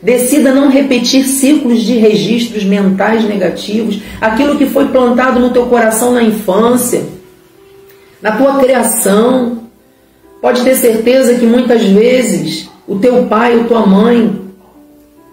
Decida 0.00 0.52
não 0.52 0.68
repetir 0.68 1.24
ciclos 1.24 1.80
de 1.80 1.94
registros 1.96 2.64
mentais 2.64 3.24
negativos, 3.24 4.00
aquilo 4.20 4.56
que 4.56 4.66
foi 4.66 4.88
plantado 4.88 5.40
no 5.40 5.50
teu 5.50 5.66
coração 5.66 6.12
na 6.12 6.22
infância, 6.22 7.02
na 8.20 8.36
tua 8.36 8.58
criação. 8.58 9.62
Pode 10.40 10.62
ter 10.62 10.76
certeza 10.76 11.34
que 11.34 11.46
muitas 11.46 11.82
vezes 11.82 12.68
o 12.86 12.96
teu 12.96 13.24
pai 13.24 13.56
ou 13.56 13.64
tua 13.64 13.86
mãe 13.86 14.38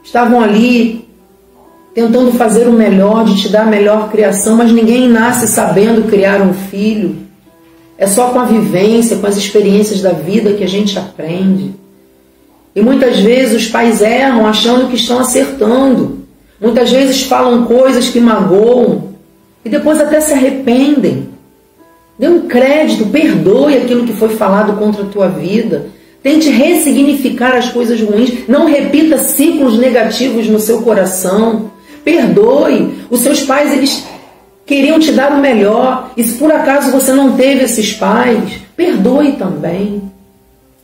estavam 0.02 0.42
ali 0.42 1.03
tentando 1.94 2.32
fazer 2.32 2.68
o 2.68 2.74
melhor, 2.74 3.24
de 3.24 3.40
te 3.40 3.50
dar 3.50 3.64
a 3.64 3.70
melhor 3.70 4.10
criação, 4.10 4.58
mas 4.58 4.72
ninguém 4.72 5.08
nasce 5.08 5.48
sabendo 5.48 6.10
criar 6.10 6.42
um 6.42 6.54
filho. 6.54 7.18
É 7.98 8.08
só 8.08 8.30
com 8.30 8.40
a 8.40 8.46
vivência, 8.46 9.18
com 9.18 9.28
as 9.28 9.38
experiências 9.38 10.02
da 10.02 10.12
vida 10.12 10.54
que 10.54 10.64
a 10.64 10.68
gente 10.68 10.98
aprende. 10.98 11.72
E 12.76 12.82
muitas 12.82 13.20
vezes 13.20 13.64
os 13.64 13.68
pais 13.68 14.02
erram 14.02 14.48
achando 14.48 14.90
que 14.90 14.96
estão 14.96 15.20
acertando. 15.20 16.24
Muitas 16.60 16.92
vezes 16.92 17.24
falam 17.24 17.66
coisas 17.66 18.10
que 18.10 18.20
magoam 18.20 19.14
e 19.64 19.70
depois 19.70 20.00
até 20.00 20.20
se 20.20 20.34
arrependem. 20.34 21.30
Dê 22.18 22.28
um 22.28 22.48
crédito, 22.48 23.08
perdoe 23.08 23.78
aquilo 23.78 24.06
que 24.06 24.14
foi 24.14 24.30
falado 24.30 24.78
contra 24.78 25.04
a 25.04 25.08
tua 25.08 25.28
vida. 25.28 25.88
Tente 26.22 26.50
ressignificar 26.50 27.56
as 27.56 27.70
coisas 27.70 28.00
ruins. 28.02 28.48
Não 28.48 28.66
repita 28.66 29.18
ciclos 29.18 29.78
negativos 29.78 30.48
no 30.48 30.60
seu 30.60 30.82
coração. 30.82 31.72
Perdoe. 32.04 33.06
Os 33.10 33.22
seus 33.22 33.42
pais, 33.44 33.72
eles 33.72 34.06
queriam 34.66 35.00
te 35.00 35.12
dar 35.12 35.32
o 35.32 35.40
melhor, 35.40 36.12
e 36.16 36.24
se 36.24 36.38
por 36.38 36.52
acaso 36.52 36.92
você 36.92 37.12
não 37.14 37.34
teve 37.34 37.64
esses 37.64 37.94
pais, 37.94 38.62
perdoe 38.76 39.34
também. 39.34 40.02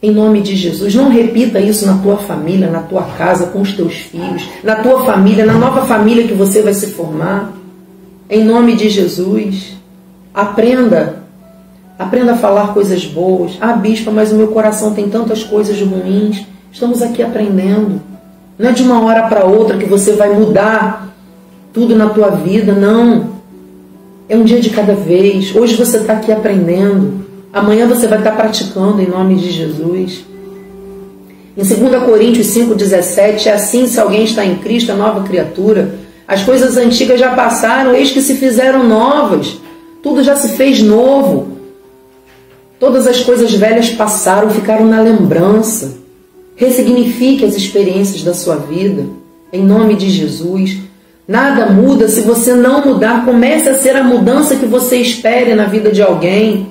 Em 0.01 0.11
nome 0.11 0.41
de 0.41 0.55
Jesus, 0.55 0.95
não 0.95 1.09
repita 1.09 1.59
isso 1.59 1.85
na 1.85 1.97
tua 1.97 2.17
família, 2.17 2.69
na 2.69 2.79
tua 2.79 3.03
casa, 3.17 3.47
com 3.47 3.59
os 3.59 3.73
teus 3.73 3.95
filhos, 3.95 4.47
na 4.63 4.77
tua 4.77 5.03
família, 5.03 5.45
na 5.45 5.55
nova 5.55 5.85
família 5.85 6.25
que 6.25 6.33
você 6.33 6.61
vai 6.61 6.73
se 6.73 6.87
formar. 6.87 7.51
Em 8.29 8.43
nome 8.43 8.75
de 8.75 8.87
Jesus, 8.87 9.73
aprenda. 10.33 11.23
Aprenda 11.97 12.31
a 12.31 12.37
falar 12.37 12.73
coisas 12.73 13.05
boas. 13.05 13.57
Ah, 13.59 13.73
bispa, 13.73 14.09
mas 14.09 14.31
o 14.31 14.35
meu 14.35 14.47
coração 14.47 14.93
tem 14.93 15.09
tantas 15.09 15.43
coisas 15.43 15.81
ruins. 15.81 16.45
Estamos 16.71 17.01
aqui 17.01 17.21
aprendendo. 17.21 18.01
Não 18.59 18.69
é 18.69 18.73
de 18.73 18.83
uma 18.83 19.01
hora 19.05 19.23
para 19.29 19.45
outra 19.45 19.77
que 19.77 19.85
você 19.85 20.11
vai 20.11 20.33
mudar 20.33 21.15
tudo 21.71 21.95
na 21.95 22.09
tua 22.09 22.31
vida, 22.31 22.73
não. 22.73 23.29
É 24.27 24.35
um 24.35 24.43
dia 24.43 24.59
de 24.59 24.69
cada 24.69 24.93
vez. 24.93 25.55
Hoje 25.55 25.77
você 25.77 25.97
está 25.97 26.13
aqui 26.13 26.29
aprendendo. 26.29 27.25
Amanhã 27.53 27.87
você 27.87 28.05
vai 28.05 28.17
estar 28.17 28.31
tá 28.31 28.35
praticando 28.35 29.01
em 29.01 29.07
nome 29.07 29.35
de 29.35 29.49
Jesus. 29.49 30.25
Em 31.57 31.63
2 31.63 32.03
Coríntios 32.03 32.47
5,17, 32.47 33.47
é 33.47 33.53
assim: 33.53 33.87
se 33.87 33.97
alguém 33.97 34.25
está 34.25 34.43
em 34.43 34.55
Cristo, 34.55 34.91
a 34.91 34.95
nova 34.95 35.23
criatura. 35.23 35.95
As 36.27 36.43
coisas 36.43 36.75
antigas 36.75 37.17
já 37.17 37.33
passaram, 37.33 37.95
eis 37.95 38.11
que 38.11 38.21
se 38.21 38.35
fizeram 38.35 38.83
novas. 38.83 39.57
Tudo 40.03 40.21
já 40.21 40.35
se 40.35 40.57
fez 40.57 40.81
novo. 40.81 41.57
Todas 42.77 43.07
as 43.07 43.21
coisas 43.21 43.53
velhas 43.53 43.89
passaram, 43.89 44.49
ficaram 44.49 44.85
na 44.85 45.01
lembrança. 45.01 45.98
Ressignifique 46.59 47.45
as 47.45 47.55
experiências 47.55 48.21
da 48.21 48.33
sua 48.33 48.57
vida, 48.57 49.05
em 49.51 49.63
nome 49.63 49.95
de 49.95 50.09
Jesus. 50.09 50.77
Nada 51.25 51.67
muda 51.67 52.09
se 52.09 52.19
você 52.19 52.53
não 52.53 52.85
mudar. 52.85 53.23
Comece 53.23 53.69
a 53.69 53.75
ser 53.75 53.95
a 53.95 54.03
mudança 54.03 54.57
que 54.57 54.65
você 54.65 54.97
espere 54.97 55.55
na 55.55 55.67
vida 55.67 55.89
de 55.89 56.01
alguém. 56.01 56.67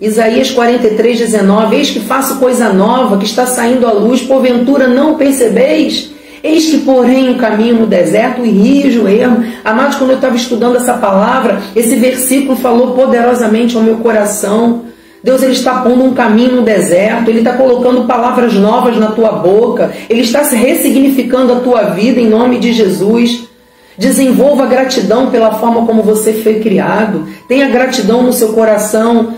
Isaías 0.00 0.50
43, 0.50 1.20
19: 1.20 1.76
Eis 1.76 1.88
que 1.88 2.00
faço 2.00 2.40
coisa 2.40 2.72
nova, 2.72 3.16
que 3.16 3.26
está 3.26 3.46
saindo 3.46 3.86
à 3.86 3.92
luz, 3.92 4.22
porventura 4.22 4.88
não 4.88 5.14
percebeis? 5.14 6.10
Eis 6.42 6.70
que, 6.70 6.78
porém, 6.78 7.30
um 7.30 7.38
caminho 7.38 7.76
no 7.76 7.86
deserto 7.86 8.44
e 8.44 8.50
rijo 8.50 9.06
ermo. 9.06 9.44
Amados, 9.64 9.98
quando 9.98 10.10
eu 10.10 10.16
estava 10.16 10.34
estudando 10.34 10.78
essa 10.78 10.94
palavra, 10.94 11.62
esse 11.76 11.94
versículo 11.94 12.56
falou 12.56 12.92
poderosamente 12.92 13.76
ao 13.76 13.84
meu 13.84 13.98
coração. 13.98 14.87
Deus 15.22 15.42
ele 15.42 15.52
está 15.52 15.80
pondo 15.80 16.04
um 16.04 16.14
caminho 16.14 16.56
no 16.56 16.62
deserto, 16.62 17.28
Ele 17.28 17.40
está 17.40 17.54
colocando 17.54 18.04
palavras 18.04 18.54
novas 18.54 18.96
na 18.96 19.10
tua 19.10 19.32
boca, 19.32 19.92
Ele 20.08 20.20
está 20.20 20.42
ressignificando 20.42 21.52
a 21.52 21.60
tua 21.60 21.82
vida 21.90 22.20
em 22.20 22.28
nome 22.28 22.58
de 22.58 22.72
Jesus. 22.72 23.48
Desenvolva 23.96 24.66
gratidão 24.66 25.28
pela 25.28 25.54
forma 25.54 25.84
como 25.84 26.02
você 26.02 26.32
foi 26.32 26.60
criado. 26.60 27.26
Tenha 27.48 27.68
gratidão 27.68 28.22
no 28.22 28.32
seu 28.32 28.52
coração. 28.52 29.34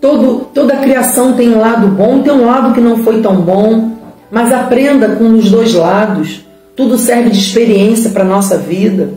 Todo, 0.00 0.48
toda 0.52 0.74
a 0.74 0.78
criação 0.78 1.34
tem 1.34 1.50
um 1.50 1.60
lado 1.60 1.86
bom, 1.86 2.20
tem 2.20 2.32
um 2.32 2.44
lado 2.44 2.74
que 2.74 2.80
não 2.80 3.04
foi 3.04 3.22
tão 3.22 3.36
bom. 3.36 3.92
Mas 4.28 4.52
aprenda 4.52 5.10
com 5.10 5.28
os 5.34 5.48
dois 5.48 5.72
lados. 5.72 6.44
Tudo 6.74 6.98
serve 6.98 7.30
de 7.30 7.38
experiência 7.38 8.10
para 8.10 8.24
a 8.24 8.28
nossa 8.28 8.58
vida. 8.58 9.14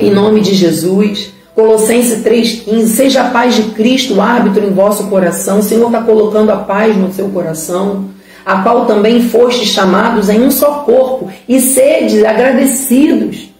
Em 0.00 0.10
nome 0.10 0.40
de 0.40 0.54
Jesus. 0.54 1.30
Colossenses 1.54 2.24
3,15, 2.24 2.86
seja 2.86 3.22
a 3.22 3.30
paz 3.30 3.54
de 3.54 3.62
Cristo 3.72 4.14
o 4.14 4.22
árbitro 4.22 4.66
em 4.66 4.72
vosso 4.72 5.08
coração. 5.08 5.58
O 5.58 5.62
Senhor 5.62 5.86
está 5.86 6.00
colocando 6.00 6.50
a 6.50 6.56
paz 6.56 6.96
no 6.96 7.12
seu 7.12 7.28
coração, 7.28 8.06
a 8.44 8.62
qual 8.62 8.86
também 8.86 9.22
fostes 9.28 9.68
chamados 9.68 10.30
em 10.30 10.40
um 10.40 10.50
só 10.50 10.80
corpo, 10.84 11.30
e 11.46 11.60
sede 11.60 12.24
agradecidos. 12.24 13.50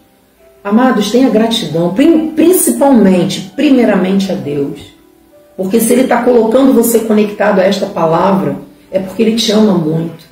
Amados, 0.64 1.11
tenha 1.11 1.28
gratidão, 1.28 1.95
principalmente, 2.34 3.53
primeiramente 3.55 4.32
a 4.32 4.34
Deus. 4.34 4.80
Porque 5.55 5.78
se 5.78 5.93
Ele 5.93 6.03
está 6.03 6.22
colocando 6.22 6.72
você 6.72 7.01
conectado 7.01 7.59
a 7.61 7.64
esta 7.64 7.86
palavra, 7.86 8.57
é 8.90 8.99
porque 8.99 9.22
Ele 9.22 9.36
te 9.36 9.53
ama 9.53 9.74
muito. 9.74 10.24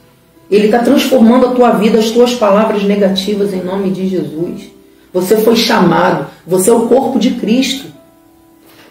Ele 0.50 0.66
está 0.66 0.78
transformando 0.78 1.46
a 1.46 1.50
tua 1.50 1.72
vida, 1.72 1.98
as 1.98 2.10
tuas 2.10 2.34
palavras 2.34 2.82
negativas 2.84 3.52
em 3.52 3.62
nome 3.62 3.90
de 3.90 4.08
Jesus. 4.08 4.79
Você 5.12 5.36
foi 5.38 5.56
chamado, 5.56 6.26
você 6.46 6.70
é 6.70 6.72
o 6.72 6.86
corpo 6.86 7.18
de 7.18 7.32
Cristo. 7.32 7.88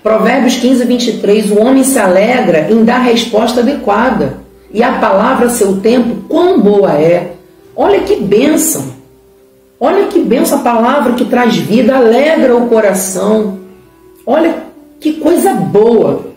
Provérbios 0.03 0.57
15, 0.57 0.85
23, 0.85 1.51
o 1.51 1.59
homem 1.59 1.83
se 1.83 1.97
alegra 1.97 2.71
em 2.71 2.83
dar 2.83 2.99
resposta 2.99 3.61
adequada, 3.61 4.37
e 4.71 4.83
a 4.83 4.99
palavra 4.99 5.47
a 5.47 5.49
seu 5.49 5.79
tempo, 5.79 6.23
quão 6.27 6.59
boa 6.59 6.93
é. 6.93 7.33
Olha 7.75 8.01
que 8.01 8.17
bênção! 8.17 8.99
Olha 9.79 10.07
que 10.07 10.19
bênção 10.19 10.59
a 10.59 10.61
palavra 10.61 11.13
que 11.13 11.23
traz 11.23 11.55
vida, 11.55 11.95
alegra 11.95 12.55
o 12.55 12.67
coração. 12.67 13.59
Olha 14.25 14.63
que 14.99 15.13
coisa 15.13 15.53
boa. 15.53 16.27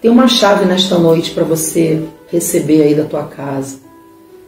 Tem 0.00 0.10
uma 0.10 0.28
chave 0.28 0.64
nesta 0.64 0.96
noite 0.96 1.32
para 1.32 1.42
você 1.42 2.04
receber 2.30 2.82
aí 2.82 2.94
da 2.94 3.04
tua 3.04 3.24
casa. 3.24 3.78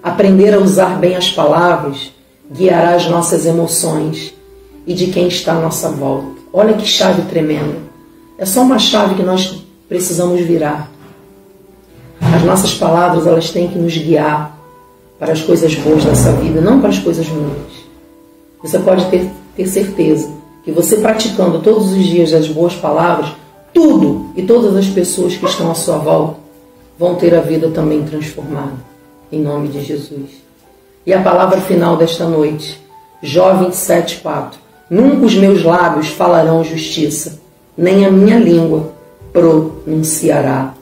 Aprender 0.00 0.54
a 0.54 0.60
usar 0.60 0.98
bem 0.98 1.16
as 1.16 1.28
palavras 1.28 2.12
guiará 2.52 2.94
as 2.94 3.06
nossas 3.08 3.46
emoções 3.46 4.34
e 4.86 4.94
de 4.94 5.08
quem 5.08 5.28
está 5.28 5.54
à 5.54 5.60
nossa 5.60 5.90
volta. 5.90 6.40
Olha 6.52 6.74
que 6.74 6.86
chave 6.86 7.22
tremenda. 7.22 7.78
É 8.38 8.44
só 8.44 8.62
uma 8.62 8.78
chave 8.78 9.14
que 9.14 9.22
nós 9.22 9.64
precisamos 9.88 10.40
virar. 10.40 10.90
As 12.20 12.42
nossas 12.42 12.74
palavras, 12.74 13.26
elas 13.26 13.50
têm 13.50 13.68
que 13.68 13.78
nos 13.78 13.96
guiar 13.96 14.58
para 15.18 15.32
as 15.32 15.40
coisas 15.40 15.74
boas 15.74 16.04
dessa 16.04 16.32
vida, 16.32 16.60
não 16.60 16.80
para 16.80 16.90
as 16.90 16.98
coisas 16.98 17.26
ruins. 17.26 17.84
Você 18.62 18.78
pode 18.78 19.04
ter, 19.06 19.30
ter 19.56 19.66
certeza 19.66 20.30
que 20.64 20.72
você 20.72 20.96
praticando 20.96 21.60
todos 21.60 21.92
os 21.92 22.04
dias 22.04 22.32
as 22.32 22.48
boas 22.48 22.74
palavras, 22.74 23.30
tudo 23.72 24.30
e 24.36 24.42
todas 24.42 24.76
as 24.76 24.86
pessoas 24.86 25.36
que 25.36 25.44
estão 25.44 25.70
à 25.70 25.74
sua 25.74 25.98
volta 25.98 26.36
vão 26.98 27.14
ter 27.16 27.34
a 27.34 27.40
vida 27.40 27.68
também 27.68 28.02
transformada. 28.04 28.94
Em 29.30 29.40
nome 29.40 29.68
de 29.68 29.82
Jesus. 29.82 30.42
E 31.06 31.12
a 31.12 31.22
palavra 31.22 31.60
final 31.60 31.96
desta 31.96 32.26
noite, 32.26 32.80
Jó 33.22 33.54
27,4. 33.54 34.63
Nunca 34.90 35.24
os 35.24 35.34
meus 35.34 35.62
lábios 35.62 36.08
falarão 36.08 36.62
justiça, 36.62 37.40
nem 37.76 38.04
a 38.04 38.10
minha 38.10 38.38
língua 38.38 38.92
pronunciará 39.32 40.74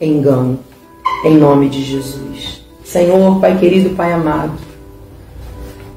engano. 0.00 0.58
Em 1.24 1.36
nome 1.36 1.68
de 1.68 1.82
Jesus. 1.82 2.64
Senhor, 2.82 3.38
Pai 3.38 3.58
querido, 3.58 3.90
Pai 3.90 4.12
amado. 4.12 4.52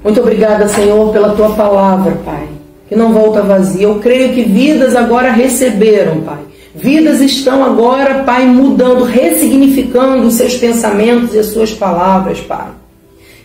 Muito 0.04 0.20
obrigada, 0.20 0.68
Senhor, 0.68 1.14
pela 1.14 1.34
tua 1.34 1.52
palavra, 1.52 2.18
Pai, 2.26 2.50
que 2.90 2.96
não 2.96 3.14
volta 3.14 3.42
vazia. 3.42 3.84
Eu 3.84 4.00
creio 4.00 4.34
que 4.34 4.44
vidas 4.44 4.94
agora 4.96 5.32
receberam, 5.32 6.22
Pai. 6.22 6.40
Vidas 6.76 7.22
estão 7.22 7.64
agora, 7.64 8.24
Pai, 8.24 8.46
mudando, 8.46 9.06
ressignificando 9.06 10.28
os 10.28 10.34
seus 10.34 10.56
pensamentos 10.58 11.34
e 11.34 11.40
as 11.40 11.46
suas 11.48 11.72
palavras, 11.72 12.42
Pai. 12.42 12.68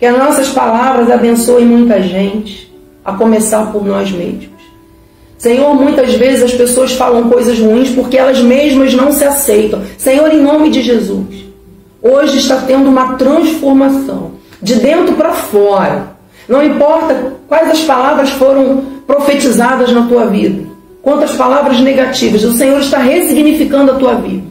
Que 0.00 0.06
as 0.06 0.18
nossas 0.18 0.48
palavras 0.48 1.08
abençoem 1.08 1.66
muita 1.66 2.02
gente 2.02 2.67
a 3.08 3.12
começar 3.14 3.72
por 3.72 3.84
nós 3.84 4.10
mesmos. 4.10 4.58
Senhor, 5.38 5.72
muitas 5.74 6.14
vezes 6.14 6.42
as 6.42 6.52
pessoas 6.52 6.92
falam 6.92 7.30
coisas 7.30 7.58
ruins 7.58 7.90
porque 7.90 8.18
elas 8.18 8.40
mesmas 8.40 8.92
não 8.92 9.12
se 9.12 9.24
aceitam. 9.24 9.82
Senhor, 9.96 10.32
em 10.32 10.42
nome 10.42 10.68
de 10.68 10.82
Jesus, 10.82 11.46
hoje 12.02 12.38
está 12.38 12.56
tendo 12.66 12.88
uma 12.88 13.14
transformação 13.14 14.32
de 14.60 14.74
dentro 14.74 15.14
para 15.14 15.32
fora. 15.32 16.18
Não 16.48 16.62
importa 16.62 17.34
quais 17.46 17.70
as 17.70 17.80
palavras 17.82 18.30
foram 18.30 18.82
profetizadas 19.06 19.92
na 19.92 20.06
tua 20.06 20.26
vida, 20.26 20.66
quantas 21.02 21.30
palavras 21.32 21.80
negativas, 21.80 22.44
o 22.44 22.52
Senhor 22.52 22.80
está 22.80 22.98
ressignificando 22.98 23.92
a 23.92 23.94
tua 23.94 24.14
vida. 24.16 24.46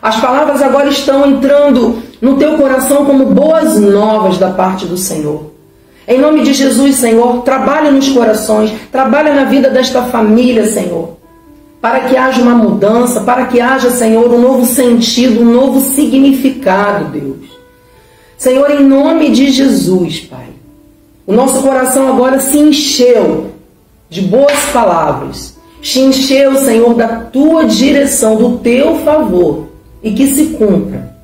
As 0.00 0.18
palavras 0.18 0.62
agora 0.62 0.88
estão 0.88 1.26
entrando 1.26 2.02
no 2.22 2.36
teu 2.36 2.56
coração 2.56 3.04
como 3.04 3.26
boas 3.26 3.78
novas 3.78 4.38
da 4.38 4.50
parte 4.50 4.86
do 4.86 4.96
Senhor. 4.96 5.49
Em 6.10 6.18
nome 6.18 6.42
de 6.42 6.52
Jesus, 6.52 6.96
Senhor, 6.96 7.42
trabalha 7.42 7.92
nos 7.92 8.08
corações, 8.08 8.72
trabalha 8.90 9.32
na 9.32 9.44
vida 9.44 9.70
desta 9.70 10.02
família, 10.06 10.66
Senhor. 10.66 11.16
Para 11.80 12.00
que 12.00 12.16
haja 12.16 12.42
uma 12.42 12.56
mudança, 12.56 13.20
para 13.20 13.46
que 13.46 13.60
haja, 13.60 13.92
Senhor, 13.92 14.28
um 14.28 14.40
novo 14.40 14.66
sentido, 14.66 15.40
um 15.40 15.52
novo 15.52 15.80
significado, 15.80 17.12
Deus. 17.12 17.48
Senhor, 18.36 18.68
em 18.72 18.82
nome 18.82 19.30
de 19.30 19.52
Jesus, 19.52 20.18
Pai. 20.18 20.48
O 21.24 21.32
nosso 21.32 21.62
coração 21.62 22.08
agora 22.08 22.40
se 22.40 22.58
encheu 22.58 23.52
de 24.08 24.22
boas 24.22 24.58
palavras. 24.72 25.56
Se 25.80 26.00
encheu, 26.00 26.56
Senhor, 26.56 26.92
da 26.94 27.20
tua 27.20 27.66
direção, 27.66 28.34
do 28.34 28.58
teu 28.58 28.96
favor. 29.04 29.68
E 30.02 30.10
que 30.10 30.26
se 30.34 30.46
cumpra. 30.58 31.14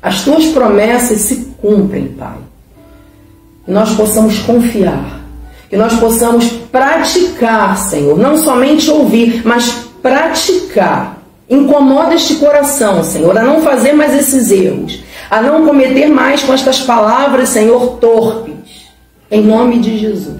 As 0.00 0.22
tuas 0.22 0.46
promessas 0.46 1.22
se 1.22 1.54
cumprem, 1.60 2.06
Pai 2.06 2.49
que 3.64 3.70
nós 3.70 3.94
possamos 3.94 4.38
confiar, 4.40 5.20
que 5.68 5.76
nós 5.76 5.94
possamos 5.94 6.48
praticar, 6.48 7.76
Senhor, 7.76 8.18
não 8.18 8.36
somente 8.36 8.90
ouvir, 8.90 9.42
mas 9.44 9.70
praticar. 10.02 11.18
Incomoda 11.48 12.14
este 12.14 12.36
coração, 12.36 13.02
Senhor, 13.02 13.36
a 13.36 13.42
não 13.42 13.60
fazer 13.60 13.92
mais 13.92 14.14
esses 14.14 14.50
erros, 14.52 15.02
a 15.28 15.42
não 15.42 15.66
cometer 15.66 16.06
mais 16.06 16.42
com 16.42 16.54
estas 16.54 16.80
palavras, 16.80 17.48
Senhor, 17.48 17.98
torpes, 17.98 18.86
em 19.30 19.42
nome 19.42 19.80
de 19.80 19.98
Jesus. 19.98 20.38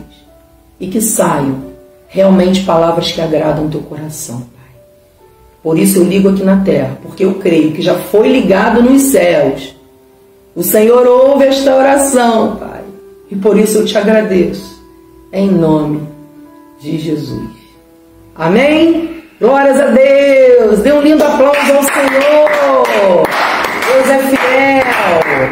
E 0.79 0.87
que 0.87 1.01
saiam 1.01 1.71
realmente 2.09 2.63
palavras 2.63 3.11
que 3.13 3.21
agradam 3.21 3.69
teu 3.69 3.81
coração, 3.81 4.39
Pai. 4.55 4.71
Por 5.63 5.79
isso 5.79 5.99
eu 5.99 6.05
ligo 6.05 6.29
aqui 6.29 6.43
na 6.43 6.63
terra, 6.65 6.97
porque 7.03 7.25
eu 7.25 7.35
creio 7.35 7.73
que 7.73 7.83
já 7.83 7.95
foi 7.95 8.29
ligado 8.29 8.83
nos 8.83 9.03
céus. 9.03 9.75
O 10.55 10.63
Senhor 10.63 11.07
ouve 11.07 11.45
esta 11.45 11.75
oração, 11.75 12.57
Pai. 12.57 12.80
E 13.31 13.37
por 13.37 13.57
isso 13.59 13.79
eu 13.79 13.85
te 13.85 13.97
agradeço. 13.97 14.81
Em 15.33 15.49
nome 15.49 16.03
de 16.81 16.99
Jesus. 16.99 17.51
Amém? 18.35 19.23
Glórias 19.41 19.79
a 19.81 19.87
Deus! 19.87 20.81
Dê 20.81 20.93
um 20.93 21.01
lindo 21.01 21.23
aplauso 21.23 21.73
ao 21.73 21.83
Senhor! 21.83 23.27
Deus 23.87 24.11
é 24.11 24.19
fiel! 24.19 25.51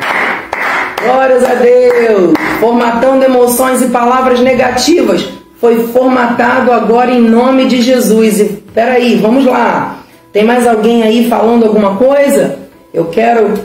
Glórias 1.02 1.44
a 1.44 1.54
Deus! 1.54 2.34
Formatando 2.60 3.24
emoções 3.24 3.80
e 3.82 3.88
palavras 3.88 4.40
negativas 4.40 5.28
foi 5.60 5.88
formatado 5.88 6.72
agora 6.72 7.10
em 7.10 7.20
nome 7.20 7.66
de 7.66 7.82
Jesus. 7.82 8.40
E 8.40 8.44
peraí, 8.74 9.16
vamos 9.16 9.44
lá. 9.44 9.98
Tem 10.32 10.44
mais 10.44 10.66
alguém 10.66 11.02
aí 11.02 11.28
falando 11.28 11.66
alguma 11.66 11.96
coisa? 11.96 12.58
Eu 12.92 13.06
quero 13.06 13.58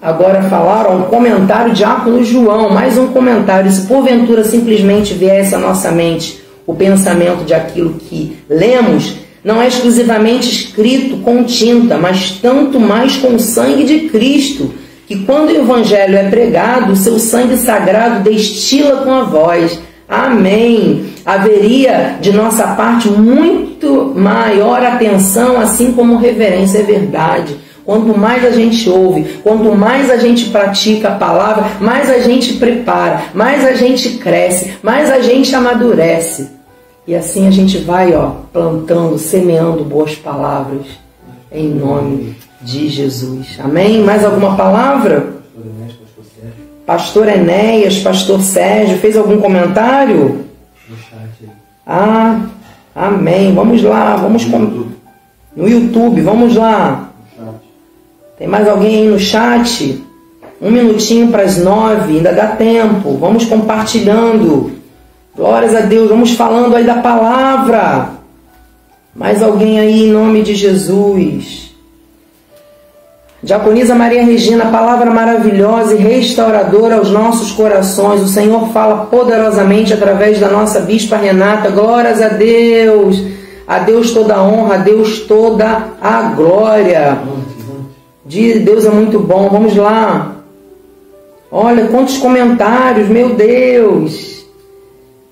agora 0.00 0.42
falar 0.44 0.88
um 0.90 1.02
comentário 1.02 1.72
de 1.72 1.84
Ápolo 1.84 2.24
João, 2.24 2.70
mais 2.70 2.96
um 2.96 3.08
comentário. 3.08 3.70
Se 3.70 3.86
porventura 3.86 4.44
simplesmente 4.44 5.14
viesse 5.14 5.54
à 5.54 5.58
nossa 5.58 5.90
mente 5.90 6.40
o 6.66 6.74
pensamento 6.74 7.44
de 7.44 7.54
aquilo 7.54 7.94
que 7.94 8.38
lemos, 8.48 9.16
não 9.42 9.60
é 9.60 9.68
exclusivamente 9.68 10.50
escrito 10.50 11.18
com 11.18 11.42
tinta, 11.42 11.96
mas 11.96 12.32
tanto 12.42 12.78
mais 12.78 13.16
com 13.16 13.34
o 13.34 13.40
sangue 13.40 13.84
de 13.84 14.08
Cristo, 14.08 14.72
que 15.06 15.24
quando 15.24 15.48
o 15.48 15.56
Evangelho 15.56 16.16
é 16.16 16.28
pregado, 16.28 16.94
seu 16.94 17.18
sangue 17.18 17.56
sagrado 17.56 18.22
destila 18.22 18.98
com 18.98 19.12
a 19.12 19.22
voz. 19.24 19.80
Amém. 20.06 21.06
Haveria 21.24 22.18
de 22.20 22.32
nossa 22.32 22.68
parte 22.68 23.08
muito 23.08 24.12
maior 24.14 24.82
atenção, 24.82 25.58
assim 25.58 25.92
como 25.92 26.18
reverência 26.18 26.78
é 26.78 26.82
verdade. 26.82 27.56
Quanto 27.88 28.18
mais 28.18 28.44
a 28.44 28.50
gente 28.50 28.86
ouve, 28.90 29.40
quanto 29.42 29.74
mais 29.74 30.10
a 30.10 30.18
gente 30.18 30.50
pratica 30.50 31.08
a 31.08 31.14
palavra, 31.14 31.70
mais 31.80 32.10
a 32.10 32.18
gente 32.18 32.58
prepara, 32.58 33.22
mais 33.32 33.64
a 33.64 33.72
gente 33.72 34.18
cresce, 34.18 34.76
mais 34.82 35.10
a 35.10 35.20
gente 35.20 35.56
amadurece. 35.56 36.50
E 37.06 37.14
assim 37.14 37.48
a 37.48 37.50
gente 37.50 37.78
vai, 37.78 38.14
ó, 38.14 38.32
plantando, 38.52 39.16
semeando 39.16 39.86
boas 39.86 40.14
palavras 40.14 40.84
em 41.50 41.70
nome 41.70 42.36
de 42.60 42.90
Jesus. 42.90 43.58
Amém? 43.58 44.04
Mais 44.04 44.22
alguma 44.22 44.54
palavra? 44.54 45.38
Pastor 46.84 47.26
Enéas, 47.26 48.00
Pastor 48.00 48.42
Sérgio, 48.42 48.98
fez 48.98 49.16
algum 49.16 49.40
comentário? 49.40 50.44
Ah, 51.86 52.38
amém. 52.94 53.54
Vamos 53.54 53.82
lá, 53.82 54.14
vamos 54.16 54.44
no, 54.44 54.50
com... 54.50 54.58
YouTube. 54.58 54.90
no 55.56 55.66
YouTube, 55.66 56.20
vamos 56.20 56.54
lá. 56.54 57.07
Tem 58.38 58.46
mais 58.46 58.68
alguém 58.68 59.02
aí 59.02 59.08
no 59.08 59.18
chat? 59.18 60.04
Um 60.60 60.70
minutinho 60.70 61.28
para 61.28 61.42
as 61.42 61.56
nove, 61.56 62.16
ainda 62.16 62.32
dá 62.32 62.48
tempo. 62.48 63.16
Vamos 63.16 63.44
compartilhando. 63.44 64.72
Glórias 65.36 65.74
a 65.74 65.80
Deus, 65.80 66.08
vamos 66.08 66.32
falando 66.32 66.76
aí 66.76 66.84
da 66.84 66.96
palavra. 66.96 68.10
Mais 69.14 69.42
alguém 69.42 69.80
aí 69.80 70.04
em 70.04 70.12
nome 70.12 70.42
de 70.42 70.54
Jesus. 70.54 71.68
Diaconisa 73.40 73.94
Maria 73.94 74.24
Regina, 74.24 74.66
palavra 74.66 75.12
maravilhosa 75.12 75.94
e 75.94 75.98
restauradora 75.98 76.96
aos 76.96 77.10
nossos 77.10 77.52
corações. 77.52 78.20
O 78.20 78.28
Senhor 78.28 78.68
fala 78.72 79.06
poderosamente 79.06 79.94
através 79.94 80.40
da 80.40 80.48
nossa 80.48 80.80
bispa 80.80 81.16
Renata. 81.16 81.70
Glórias 81.70 82.20
a 82.20 82.28
Deus. 82.28 83.22
A 83.66 83.78
Deus 83.80 84.12
toda 84.12 84.34
a 84.34 84.42
honra, 84.42 84.74
a 84.74 84.78
Deus 84.78 85.20
toda 85.20 85.88
a 86.00 86.22
glória. 86.34 87.18
Deus 88.28 88.84
é 88.84 88.90
muito 88.90 89.18
bom. 89.18 89.48
Vamos 89.48 89.74
lá. 89.74 90.36
Olha 91.50 91.88
quantos 91.88 92.18
comentários, 92.18 93.08
meu 93.08 93.34
Deus. 93.34 94.44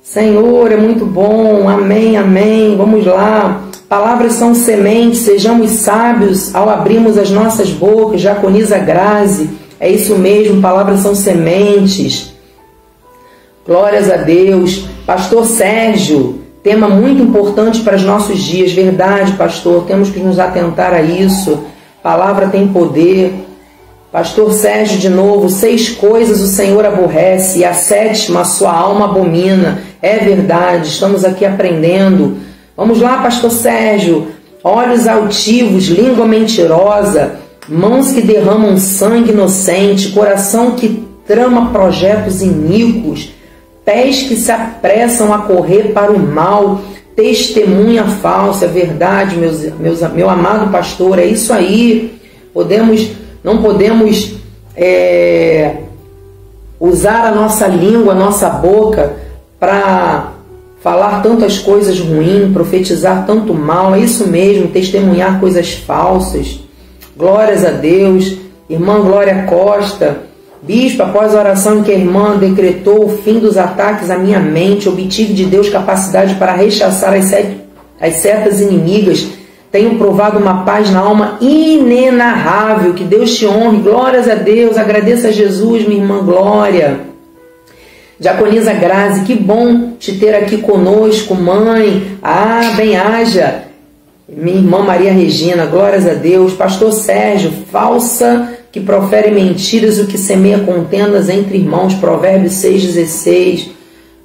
Senhor, 0.03 0.73
é 0.73 0.77
muito 0.77 1.05
bom, 1.05 1.69
amém, 1.69 2.17
amém. 2.17 2.75
Vamos 2.77 3.05
lá. 3.05 3.63
Palavras 3.89 4.33
são 4.33 4.55
sementes, 4.55 5.21
sejamos 5.21 5.71
sábios 5.73 6.55
ao 6.55 6.71
abrirmos 6.71 7.19
as 7.19 7.31
nossas 7.31 7.71
bocas. 7.71 8.21
Jaconiza 8.21 8.79
Grazi, 8.79 9.51
é 9.79 9.91
isso 9.91 10.17
mesmo, 10.17 10.63
palavras 10.63 11.01
são 11.01 11.15
sementes. 11.15 12.33
Glórias 13.67 14.11
a 14.11 14.17
Deus. 14.17 14.87
Pastor 15.05 15.45
Sérgio, 15.45 16.41
tema 16.63 16.89
muito 16.89 17.23
importante 17.23 17.81
para 17.83 17.97
os 17.97 18.03
nossos 18.03 18.39
dias, 18.39 18.73
verdade, 18.73 19.33
pastor, 19.33 19.85
temos 19.85 20.09
que 20.11 20.19
nos 20.19 20.39
atentar 20.39 20.95
a 20.95 21.03
isso. 21.03 21.65
Palavra 22.07 22.47
tem 22.47 22.69
poder. 22.69 23.35
Pastor 24.13 24.53
Sérgio, 24.53 24.97
de 24.97 25.09
novo, 25.09 25.49
seis 25.49 25.91
coisas 25.91 26.41
o 26.41 26.47
Senhor 26.47 26.87
aborrece 26.87 27.59
e 27.59 27.65
a 27.65 27.75
sétima 27.75 28.43
a 28.43 28.45
sua 28.45 28.73
alma 28.73 29.07
abomina. 29.07 29.83
É 30.01 30.19
verdade, 30.19 30.87
estamos 30.87 31.25
aqui 31.25 31.45
aprendendo. 31.45 32.37
Vamos 32.77 33.01
lá, 33.01 33.21
Pastor 33.23 33.51
Sérgio. 33.51 34.29
Olhos 34.63 35.09
altivos, 35.09 35.87
língua 35.87 36.27
mentirosa, 36.27 37.41
mãos 37.69 38.13
que 38.13 38.21
derramam 38.21 38.79
sangue 38.79 39.33
inocente, 39.33 40.11
coração 40.11 40.77
que 40.77 41.09
trama 41.27 41.73
projetos 41.73 42.41
iníquos, 42.41 43.33
pés 43.85 44.23
que 44.23 44.37
se 44.37 44.53
apressam 44.53 45.35
a 45.35 45.39
correr 45.39 45.93
para 45.93 46.13
o 46.13 46.21
mal, 46.21 46.83
testemunha 47.17 48.05
falsa, 48.05 48.69
verdade, 48.69 49.37
meus, 49.37 49.63
meus, 49.79 50.01
meu 50.13 50.29
amado 50.29 50.71
pastor, 50.71 51.19
é 51.19 51.25
isso 51.25 51.53
aí. 51.53 52.21
Podemos, 52.53 53.11
não 53.43 53.63
podemos 53.63 54.35
é, 54.77 55.77
usar 56.79 57.25
a 57.25 57.35
nossa 57.35 57.67
língua, 57.67 58.13
a 58.13 58.17
nossa 58.17 58.49
boca 58.51 59.15
para 59.59 60.35
falar 60.83 61.23
tantas 61.23 61.59
coisas 61.59 61.99
ruins, 61.99 62.53
profetizar 62.53 63.27
tanto 63.27 63.55
mal, 63.55 63.95
é 63.95 64.01
isso 64.01 64.29
mesmo, 64.29 64.69
testemunhar 64.69 65.41
coisas 65.41 65.73
falsas. 65.73 66.61
Glórias 67.17 67.65
a 67.65 67.71
Deus. 67.71 68.37
Irmã 68.69 69.01
Glória 69.01 69.45
Costa, 69.45 70.23
bispo, 70.67 71.03
após 71.03 71.35
a 71.35 71.39
oração 71.39 71.79
em 71.79 71.83
que 71.83 71.93
a 71.93 71.95
irmã 71.95 72.37
decretou 72.37 73.05
o 73.05 73.19
fim 73.19 73.39
dos 73.39 73.57
ataques 73.57 74.11
à 74.11 74.19
minha 74.19 74.41
mente, 74.41 74.89
obtive 74.89 75.33
de 75.33 75.45
Deus 75.45 75.69
capacidade 75.69 76.35
para 76.35 76.53
rechaçar 76.53 77.15
as, 77.15 77.27
sete, 77.27 77.61
as 78.01 78.15
setas 78.15 78.61
inimigas. 78.61 79.29
Tenho 79.71 79.97
provado 79.97 80.39
uma 80.39 80.65
paz 80.65 80.91
na 80.91 81.01
alma 81.01 81.39
inenarrável. 81.41 82.95
Que 82.95 83.05
Deus 83.05 83.37
te 83.37 83.47
honre. 83.47 83.79
Glórias 83.79 84.29
a 84.29 84.35
Deus. 84.35 84.79
Agradeça 84.79 85.29
a 85.29 85.33
Jesus, 85.33 85.87
minha 85.87 86.01
irmã 86.01 86.25
Glória. 86.25 87.01
Diaconisa 88.19 88.73
Grazi, 88.73 89.25
que 89.25 89.35
bom 89.35 89.93
te 89.99 90.15
ter 90.19 90.35
aqui 90.35 90.59
conosco, 90.59 91.35
mãe. 91.35 92.17
Ah, 92.23 92.73
bem 92.75 92.97
haja. 92.97 93.65
Minha 94.27 94.57
irmã 94.57 94.79
Maria 94.79 95.13
Regina, 95.13 95.67
glórias 95.67 96.07
a 96.07 96.15
Deus. 96.15 96.55
Pastor 96.55 96.93
Sérgio, 96.93 97.53
falsa 97.71 98.56
que 98.77 98.81
profere 98.83 99.31
mentiras, 99.31 99.99
o 99.99 100.07
que 100.07 100.19
semeia 100.19 100.59
contendas 100.59 101.31
entre 101.31 101.57
irmãos. 101.57 101.95
Provérbios 101.95 102.53
6,16. 102.57 103.71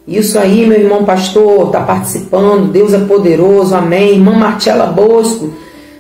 Isso 0.06 0.38
aí, 0.38 0.68
meu 0.68 0.78
irmão 0.78 1.06
pastor, 1.06 1.68
está 1.68 1.80
participando. 1.80 2.70
Deus 2.70 2.94
é 2.94 3.00
poderoso, 3.00 3.74
amém. 3.74 4.16
Irmã 4.16 4.34
Martela 4.34 4.88
Bosco, 4.88 5.54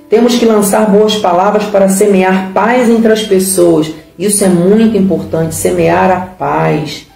temos 0.09 0.35
que 0.35 0.43
lançar 0.43 0.91
boas 0.91 1.15
palavras 1.15 1.63
para 1.63 1.87
semear 1.87 2.51
paz 2.53 2.89
entre 2.89 3.13
as 3.13 3.23
pessoas. 3.23 3.89
Isso 4.19 4.43
é 4.43 4.49
muito 4.49 4.97
importante, 4.97 5.55
semear 5.55 6.11
a 6.11 6.19
paz. 6.19 7.07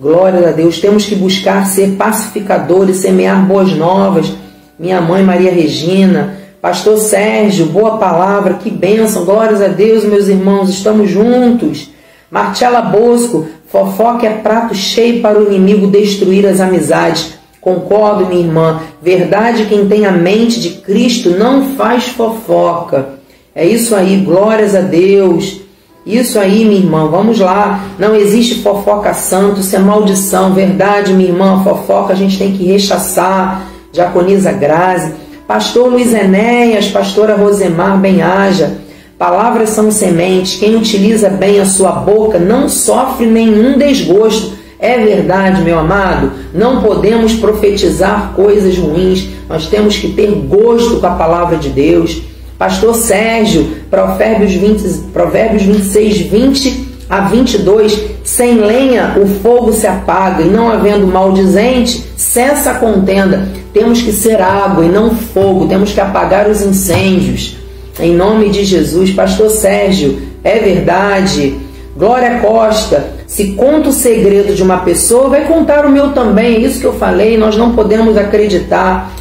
Glória 0.00 0.48
a 0.48 0.52
Deus. 0.52 0.80
Temos 0.80 1.04
que 1.04 1.14
buscar 1.14 1.66
ser 1.66 1.96
pacificadores, 1.96 2.96
semear 2.96 3.44
boas 3.44 3.74
novas. 3.74 4.32
Minha 4.78 5.02
mãe 5.02 5.22
Maria 5.22 5.52
Regina, 5.52 6.38
Pastor 6.60 6.98
Sérgio, 6.98 7.66
boa 7.66 7.98
palavra, 7.98 8.54
que 8.54 8.68
bênção. 8.68 9.24
Glórias 9.24 9.62
a 9.62 9.68
Deus, 9.68 10.04
meus 10.04 10.26
irmãos, 10.26 10.68
estamos 10.68 11.08
juntos. 11.08 11.88
Marcela 12.28 12.80
Bosco, 12.80 13.46
fofoca 13.68 14.26
é 14.26 14.30
prato 14.30 14.74
cheio 14.74 15.22
para 15.22 15.38
o 15.38 15.46
inimigo 15.46 15.86
destruir 15.86 16.44
as 16.44 16.60
amizades. 16.60 17.34
Concordo, 17.60 18.26
minha 18.26 18.40
irmã. 18.40 18.80
Verdade, 19.00 19.66
quem 19.66 19.86
tem 19.86 20.04
a 20.04 20.10
mente 20.10 20.58
de 20.58 20.70
Cristo 20.80 21.30
não 21.30 21.76
faz 21.76 22.08
fofoca. 22.08 23.20
É 23.54 23.64
isso 23.64 23.94
aí, 23.94 24.16
glórias 24.16 24.74
a 24.74 24.80
Deus. 24.80 25.60
Isso 26.04 26.40
aí, 26.40 26.64
minha 26.64 26.80
irmã, 26.80 27.06
vamos 27.06 27.38
lá. 27.38 27.84
Não 28.00 28.16
existe 28.16 28.62
fofoca 28.62 29.14
santo, 29.14 29.60
isso 29.60 29.76
é 29.76 29.78
maldição. 29.78 30.54
Verdade, 30.54 31.12
minha 31.12 31.28
irmã, 31.28 31.62
fofoca 31.62 32.14
a 32.14 32.16
gente 32.16 32.36
tem 32.36 32.52
que 32.52 32.64
rechaçar. 32.64 33.68
Diaconisa 33.92 34.50
Grazi. 34.50 35.27
Pastor 35.48 35.88
Luiz 35.88 36.12
Enéas, 36.12 36.88
pastora 36.88 37.34
Rosemar 37.34 37.98
Benhaja. 37.98 38.76
Palavras 39.16 39.70
são 39.70 39.90
sementes. 39.90 40.60
Quem 40.60 40.76
utiliza 40.76 41.30
bem 41.30 41.58
a 41.58 41.64
sua 41.64 41.90
boca 41.90 42.38
não 42.38 42.68
sofre 42.68 43.24
nenhum 43.24 43.78
desgosto. 43.78 44.58
É 44.78 44.98
verdade, 44.98 45.62
meu 45.62 45.78
amado, 45.78 46.32
não 46.52 46.82
podemos 46.82 47.32
profetizar 47.32 48.34
coisas 48.36 48.76
ruins, 48.76 49.26
nós 49.48 49.66
temos 49.66 49.96
que 49.96 50.12
ter 50.12 50.30
gosto 50.32 51.00
com 51.00 51.06
a 51.06 51.14
palavra 51.14 51.56
de 51.56 51.70
Deus. 51.70 52.20
Pastor 52.58 52.94
Sérgio, 52.94 53.70
Provérbios, 53.90 54.52
20, 54.52 55.10
Provérbios 55.14 55.62
26, 55.62 56.18
20 56.18 56.87
a 57.08 57.20
22, 57.20 58.04
sem 58.22 58.58
lenha 58.58 59.16
o 59.16 59.26
fogo 59.26 59.72
se 59.72 59.86
apaga, 59.86 60.42
e 60.42 60.48
não 60.48 60.70
havendo 60.70 61.06
maldizente, 61.06 62.04
cessa 62.16 62.72
a 62.72 62.74
contenda. 62.74 63.48
Temos 63.72 64.02
que 64.02 64.12
ser 64.12 64.40
água 64.42 64.84
e 64.84 64.88
não 64.88 65.14
fogo, 65.14 65.66
temos 65.66 65.92
que 65.92 66.00
apagar 66.00 66.48
os 66.48 66.60
incêndios. 66.60 67.56
Em 67.98 68.14
nome 68.14 68.50
de 68.50 68.62
Jesus, 68.64 69.10
Pastor 69.10 69.50
Sérgio, 69.50 70.20
é 70.44 70.58
verdade. 70.58 71.56
Glória 71.96 72.40
Costa, 72.40 73.10
se 73.26 73.52
conta 73.52 73.88
o 73.88 73.92
segredo 73.92 74.54
de 74.54 74.62
uma 74.62 74.78
pessoa, 74.78 75.30
vai 75.30 75.46
contar 75.46 75.84
o 75.84 75.90
meu 75.90 76.12
também. 76.12 76.56
É 76.56 76.58
isso 76.60 76.78
que 76.78 76.86
eu 76.86 76.94
falei, 76.94 77.36
nós 77.36 77.56
não 77.56 77.74
podemos 77.74 78.16
acreditar 78.16 79.12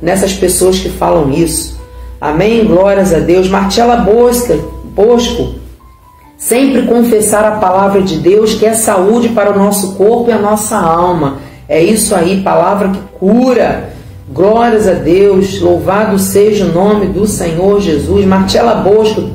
nessas 0.00 0.32
pessoas 0.32 0.78
que 0.78 0.88
falam 0.88 1.30
isso. 1.30 1.78
Amém? 2.20 2.64
Glórias 2.64 3.12
a 3.12 3.18
Deus. 3.18 3.48
Martela 3.48 3.96
Bosca, 3.96 4.58
Bosco, 4.84 5.54
sempre 6.36 6.82
confessar 6.82 7.44
a 7.44 7.56
palavra 7.56 8.02
de 8.02 8.18
Deus, 8.18 8.54
que 8.54 8.66
é 8.66 8.74
saúde 8.74 9.30
para 9.30 9.52
o 9.52 9.58
nosso 9.58 9.94
corpo 9.94 10.30
e 10.30 10.32
a 10.32 10.38
nossa 10.38 10.76
alma. 10.76 11.38
É 11.68 11.82
isso 11.82 12.14
aí, 12.14 12.42
palavra 12.42 12.88
que 12.88 13.00
cura. 13.18 13.92
Glórias 14.32 14.88
a 14.88 14.94
Deus, 14.94 15.60
louvado 15.60 16.18
seja 16.18 16.64
o 16.64 16.72
nome 16.72 17.06
do 17.06 17.26
Senhor 17.26 17.80
Jesus. 17.80 18.24
Martela 18.24 18.76
Bosco, 18.76 19.30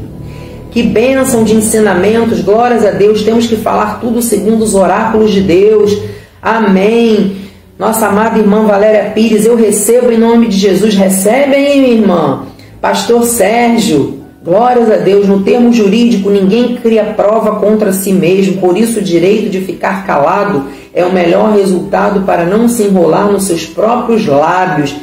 que 0.72 0.84
bênção 0.84 1.44
de 1.44 1.56
ensinamentos, 1.56 2.42
glórias 2.42 2.86
a 2.86 2.92
Deus. 2.92 3.24
Temos 3.24 3.48
que 3.48 3.56
falar 3.56 4.00
tudo 4.00 4.22
segundo 4.22 4.64
os 4.64 4.76
oráculos 4.76 5.32
de 5.32 5.42
Deus. 5.42 5.98
Amém. 6.42 7.38
Nossa 7.78 8.08
amada 8.08 8.38
irmã 8.38 8.66
Valéria 8.66 9.12
Pires, 9.12 9.46
eu 9.46 9.56
recebo 9.56 10.12
em 10.12 10.18
nome 10.18 10.48
de 10.48 10.58
Jesus. 10.58 10.96
Recebe 10.96 11.56
aí, 11.56 11.80
minha 11.80 11.94
irmã. 11.94 12.44
Pastor 12.82 13.24
Sérgio, 13.24 14.19
glórias 14.44 14.90
a 14.92 14.98
Deus. 14.98 15.28
No 15.28 15.44
termo 15.44 15.72
jurídico, 15.72 16.30
ninguém 16.30 16.76
cria 16.78 17.06
prova 17.06 17.60
contra 17.60 17.92
si 17.92 18.14
mesmo, 18.14 18.58
por 18.58 18.78
isso 18.78 19.00
o 19.00 19.04
direito 19.04 19.50
de 19.50 19.62
ficar 19.62 20.06
calado 20.06 20.66
é 20.94 21.06
o 21.06 21.14
melhor 21.14 21.56
resultado 21.56 22.22
para 22.22 22.46
não 22.46 22.68
se 22.68 22.84
enrolar 22.84 23.32
nos 23.32 23.44
seus 23.44 23.66
próprios 23.66 24.26
lábios. 24.26 24.96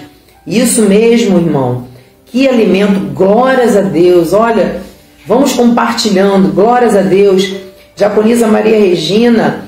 Isso 0.47 0.83
mesmo, 0.83 1.39
irmão. 1.39 1.85
Que 2.27 2.49
alimento, 2.49 3.13
glórias 3.15 3.77
a 3.77 3.83
Deus. 3.83 4.33
Olha, 4.33 4.81
vamos 5.27 5.53
compartilhando, 5.53 6.53
glórias 6.53 6.97
a 6.97 7.03
Deus. 7.03 7.55
Japonesa 7.95 8.47
Maria 8.47 8.79
Regina, 8.79 9.65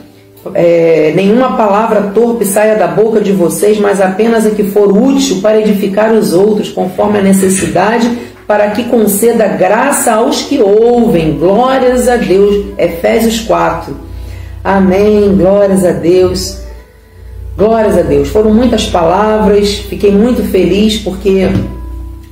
é, 0.55 1.13
nenhuma 1.17 1.57
palavra 1.57 2.11
torpe 2.15 2.45
saia 2.45 2.77
da 2.77 2.87
boca 2.87 3.21
de 3.21 3.33
vocês, 3.33 3.79
mas 3.79 4.01
apenas 4.01 4.47
a 4.47 4.51
que 4.51 4.65
for 4.65 4.95
útil 4.95 5.41
para 5.41 5.61
edificar 5.61 6.13
os 6.13 6.35
outros, 6.35 6.69
conforme 6.69 7.19
a 7.19 7.23
necessidade, 7.23 8.11
para 8.49 8.71
que 8.71 8.85
conceda 8.85 9.47
graça 9.47 10.15
aos 10.15 10.41
que 10.41 10.59
ouvem. 10.59 11.39
Glórias 11.39 12.09
a 12.09 12.17
Deus. 12.17 12.65
Efésios 12.79 13.41
4. 13.41 13.95
Amém. 14.65 15.37
Glórias 15.37 15.85
a 15.85 15.93
Deus. 15.93 16.63
Glórias 17.55 17.99
a 17.99 18.01
Deus. 18.01 18.29
Foram 18.29 18.55
muitas 18.55 18.87
palavras. 18.87 19.75
Fiquei 19.75 20.11
muito 20.11 20.43
feliz 20.45 20.97
porque 20.97 21.43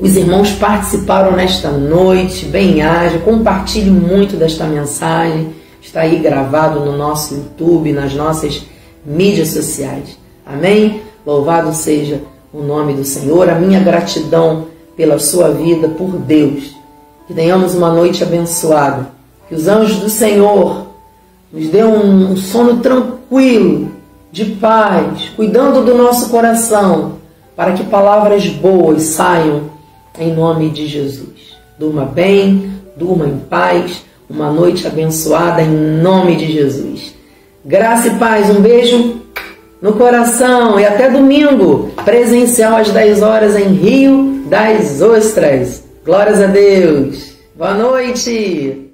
os 0.01 0.17
irmãos 0.17 0.53
participaram 0.53 1.37
nesta 1.37 1.71
noite. 1.71 2.47
Bem 2.47 2.81
haja. 2.81 3.19
Compartilhe 3.19 3.91
muito 3.91 4.37
desta 4.37 4.64
mensagem. 4.64 5.51
Está 5.83 6.01
aí 6.01 6.19
gravado 6.19 6.81
no 6.81 6.97
nosso 6.97 7.35
YouTube, 7.35 7.93
nas 7.93 8.14
nossas 8.14 8.64
mídias 9.05 9.49
sociais. 9.49 10.19
Amém? 10.47 11.03
Louvado 11.27 11.75
seja 11.75 12.23
o 12.55 12.62
nome 12.62 12.95
do 12.95 13.05
Senhor. 13.05 13.51
A 13.51 13.55
minha 13.57 13.81
gratidão 13.81 14.76
pela 14.97 15.18
sua 15.18 15.51
vida, 15.51 15.88
por 15.88 16.12
Deus. 16.12 16.74
Que 17.26 17.34
tenhamos 17.34 17.74
uma 17.74 17.90
noite 17.90 18.22
abençoada. 18.22 19.11
Que 19.49 19.55
os 19.55 19.68
anjos 19.68 19.99
do 19.99 20.09
Senhor 20.09 20.86
nos 21.53 21.68
dê 21.68 21.84
um 21.84 22.36
sono 22.36 22.78
tranquilo, 22.78 23.90
de 24.32 24.44
paz, 24.44 25.30
cuidando 25.36 25.84
do 25.84 25.94
nosso 25.94 26.28
coração, 26.28 27.12
para 27.55 27.72
que 27.72 27.84
palavras 27.84 28.47
boas 28.49 29.03
saiam 29.03 29.62
em 30.18 30.34
nome 30.34 30.70
de 30.70 30.86
Jesus. 30.86 31.57
Durma 31.78 32.05
bem, 32.05 32.72
durma 32.97 33.26
em 33.26 33.38
paz, 33.38 34.05
uma 34.28 34.51
noite 34.51 34.86
abençoada 34.86 35.62
em 35.62 35.70
nome 36.03 36.36
de 36.36 36.53
Jesus. 36.53 37.14
Graça 37.64 38.09
e 38.09 38.14
paz, 38.16 38.51
um 38.51 38.61
beijo 38.61 39.22
no 39.80 39.92
coração 39.92 40.78
e 40.80 40.84
até 40.84 41.09
domingo, 41.11 41.90
presencial 42.05 42.76
às 42.76 42.90
10 42.90 43.22
horas 43.22 43.57
em 43.57 43.68
Rio 43.68 44.36
das 44.49 45.01
Ostras. 45.03 45.84
Glórias 46.05 46.40
a 46.40 46.47
Deus. 46.47 47.36
Boa 47.55 47.74
noite. 47.74 48.86